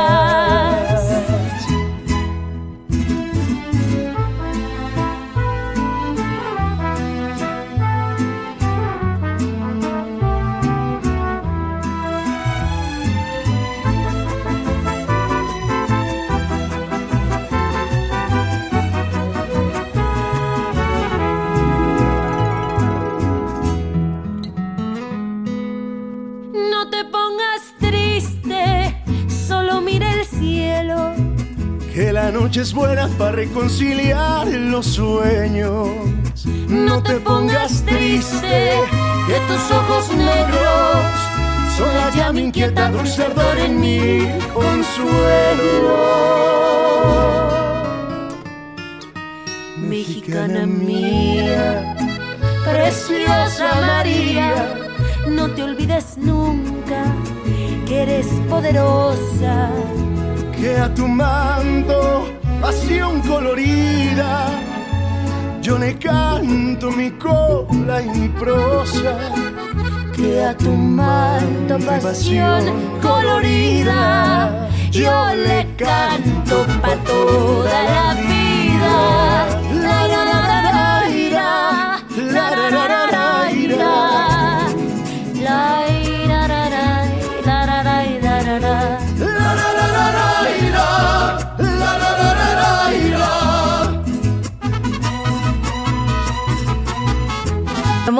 Que 32.50 32.56
la 32.56 32.62
noche 32.62 32.62
es 32.62 32.74
buena 32.74 33.08
para 33.16 33.32
reconciliar 33.32 34.48
los 34.48 34.86
sueños. 34.86 35.88
No 36.68 37.00
te 37.00 37.14
pongas 37.20 37.84
triste, 37.84 38.72
que 39.28 39.34
tus 39.46 39.70
ojos 39.70 40.08
negros 40.16 41.06
son 41.78 41.94
la 41.94 42.10
llama 42.10 42.40
inquieta, 42.40 42.90
dulce 42.90 43.22
ardor 43.22 43.56
en 43.58 43.80
mi 43.80 44.26
consuelo. 44.52 45.96
Mexicana 49.78 50.66
mía, 50.66 51.96
preciosa 52.64 53.80
María, 53.86 54.74
no 55.28 55.48
te 55.50 55.62
olvides 55.62 56.18
nunca 56.18 57.04
que 57.86 58.02
eres 58.02 58.26
poderosa. 58.48 59.70
Que 60.60 60.76
a 60.78 60.92
tu 60.92 61.08
mando, 61.08 62.39
pasión 62.60 63.20
colorida, 63.22 64.46
yo 65.62 65.78
le 65.78 65.96
canto 65.96 66.90
mi 66.90 67.10
cola 67.12 68.02
y 68.02 68.08
mi 68.18 68.28
prosa. 68.28 69.16
Que 70.14 70.44
a 70.44 70.54
tu 70.56 70.70
mando 70.70 71.78
pasión 71.78 72.64
colorida, 73.00 74.68
yo 74.90 75.34
le 75.34 75.66
canto 75.76 76.66
pa' 76.82 76.96
toda 77.04 77.82
la 77.82 78.14
vida. 78.14 78.29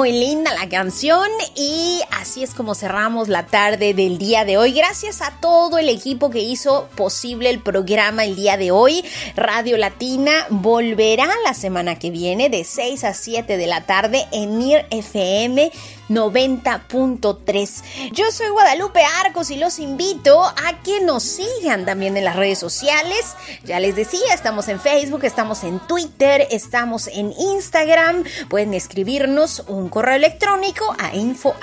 Muy 0.01 0.13
linda 0.13 0.51
la 0.55 0.67
canción 0.67 1.29
y 1.55 2.01
así 2.09 2.41
es 2.41 2.55
como 2.55 2.73
cerramos 2.73 3.27
la 3.27 3.45
tarde 3.45 3.93
del 3.93 4.17
día 4.17 4.45
de 4.45 4.57
hoy. 4.57 4.71
Gracias 4.71 5.21
a 5.21 5.29
todo 5.39 5.77
el 5.77 5.89
equipo 5.89 6.31
que 6.31 6.39
hizo 6.39 6.89
posible 6.95 7.51
el 7.51 7.61
programa 7.61 8.23
el 8.23 8.35
día 8.35 8.57
de 8.57 8.71
hoy. 8.71 9.05
Radio 9.35 9.77
Latina 9.77 10.47
volverá 10.49 11.27
la 11.45 11.53
semana 11.53 11.99
que 11.99 12.09
viene 12.09 12.49
de 12.49 12.63
6 12.63 13.03
a 13.03 13.13
7 13.13 13.57
de 13.57 13.67
la 13.67 13.85
tarde 13.85 14.25
en 14.31 14.57
NIR 14.57 14.87
FM 14.89 15.71
90.3. 16.09 18.11
Yo 18.11 18.31
soy 18.31 18.49
Guadalupe 18.49 19.01
Arcos 19.25 19.51
y 19.51 19.57
los 19.57 19.79
invito 19.79 20.43
a 20.43 20.81
que 20.83 21.01
nos 21.01 21.23
sigan 21.23 21.85
también 21.85 22.17
en 22.17 22.25
las 22.25 22.35
redes 22.35 22.59
sociales. 22.59 23.35
Ya 23.63 23.79
les 23.79 23.95
decía, 23.95 24.33
estamos 24.33 24.67
en 24.67 24.79
Facebook, 24.79 25.23
estamos 25.23 25.63
en 25.63 25.79
Twitter, 25.79 26.47
estamos 26.51 27.07
en 27.07 27.31
Instagram. 27.31 28.23
Pueden 28.49 28.73
escribirnos 28.73 29.63
un 29.67 29.89
correo 29.89 30.15
electrónico 30.15 30.95
a 30.99 31.15
info. 31.15 31.55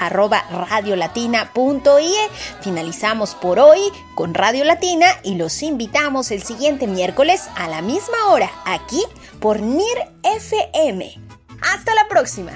Finalizamos 2.61 3.35
por 3.35 3.59
hoy 3.59 3.81
con 4.15 4.35
Radio 4.35 4.65
Latina 4.65 5.07
y 5.23 5.35
los 5.35 5.63
invitamos 5.63 6.31
el 6.31 6.43
siguiente 6.43 6.87
miércoles 6.87 7.49
a 7.57 7.69
la 7.69 7.83
misma 7.83 8.17
hora 8.29 8.51
aquí 8.65 9.03
por 9.41 9.61
NIR 9.61 10.09
FM. 10.23 11.21
Hasta 11.61 11.95
la 11.95 12.09
próxima. 12.09 12.53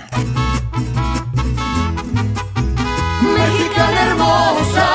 Mexicana 3.83 4.01
hermosa, 4.07 4.89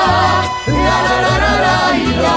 la 0.66 0.96
la 1.06 1.14
la 1.24 1.34
la 1.44 1.52
la. 1.62 2.36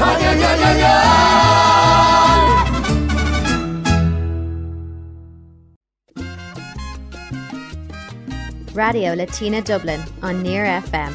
Ay, 0.00 0.22
ay, 0.24 0.42
ay, 0.42 0.62
ay, 0.64 0.82
ay. 0.82 0.94
Radio 8.74 9.14
Latina 9.14 9.60
Dublin 9.60 10.00
on 10.22 10.42
Near 10.42 10.64
FM. 10.64 11.12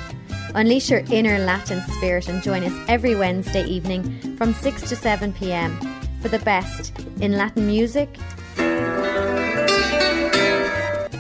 Unleash 0.56 0.90
your 0.90 1.04
inner 1.12 1.40
Latin 1.40 1.82
spirit 1.98 2.28
and 2.30 2.42
join 2.42 2.64
us 2.64 2.74
every 2.88 3.16
Wednesday 3.16 3.64
evening 3.66 4.04
from 4.38 4.54
6 4.54 4.90
to 4.90 4.96
7 4.96 5.34
pm 5.34 5.78
for 6.22 6.30
the 6.30 6.40
best 6.40 6.92
in 7.22 7.34
Latin 7.34 7.68
music, 7.68 8.18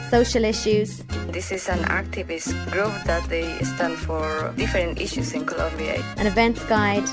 social 0.09 0.43
issues, 0.45 1.03
This 1.31 1.51
is 1.51 1.69
an 1.69 1.79
activist 1.85 2.51
group 2.71 2.91
that 3.05 3.23
they 3.29 3.45
stand 3.63 3.95
for 3.97 4.51
different 4.57 4.99
issues 4.99 5.33
in 5.33 5.45
Colombia. 5.45 6.01
an 6.17 6.25
events 6.27 6.63
guide, 6.65 7.07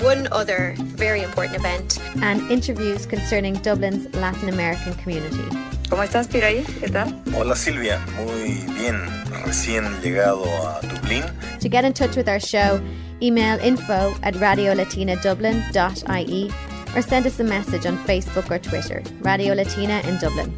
One 0.00 0.26
other 0.32 0.74
very 0.96 1.22
important 1.22 1.56
event 1.56 1.98
and 2.22 2.40
interviews 2.50 3.04
concerning 3.06 3.54
Dublin's 3.62 4.08
Latin 4.14 4.48
American 4.48 4.94
community. 4.94 5.44
¿Cómo 5.90 6.02
estás, 6.02 6.26
Piraí? 6.26 6.64
¿Qué 6.80 6.88
tal? 6.88 7.12
Hola 7.36 7.54
Silvia, 7.54 8.00
muy 8.16 8.64
bien, 8.80 8.96
recién 9.44 9.84
llegado 10.02 10.44
a 10.66 10.80
Dublín. 10.88 11.22
To 11.60 11.68
get 11.68 11.84
in 11.84 11.92
touch 11.92 12.16
with 12.16 12.28
our 12.28 12.40
show, 12.40 12.80
email 13.22 13.58
info 13.60 14.14
at 14.22 14.34
radiolatina.dublin.ie 14.34 16.50
or 16.94 17.02
send 17.02 17.26
us 17.26 17.40
a 17.40 17.44
message 17.44 17.86
on 17.86 17.98
Facebook 18.04 18.50
or 18.50 18.58
Twitter, 18.58 19.02
Radio 19.20 19.54
Latina 19.54 20.00
in 20.04 20.18
Dublin. 20.18 20.54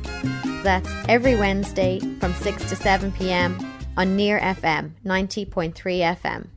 That's 0.62 0.90
every 1.08 1.36
Wednesday 1.36 2.00
from 2.20 2.34
6 2.34 2.68
to 2.68 2.76
7 2.76 3.12
pm 3.12 3.58
on 3.96 4.16
Near 4.16 4.38
FM 4.40 4.92
90.3 5.04 5.72
FM. 5.74 6.48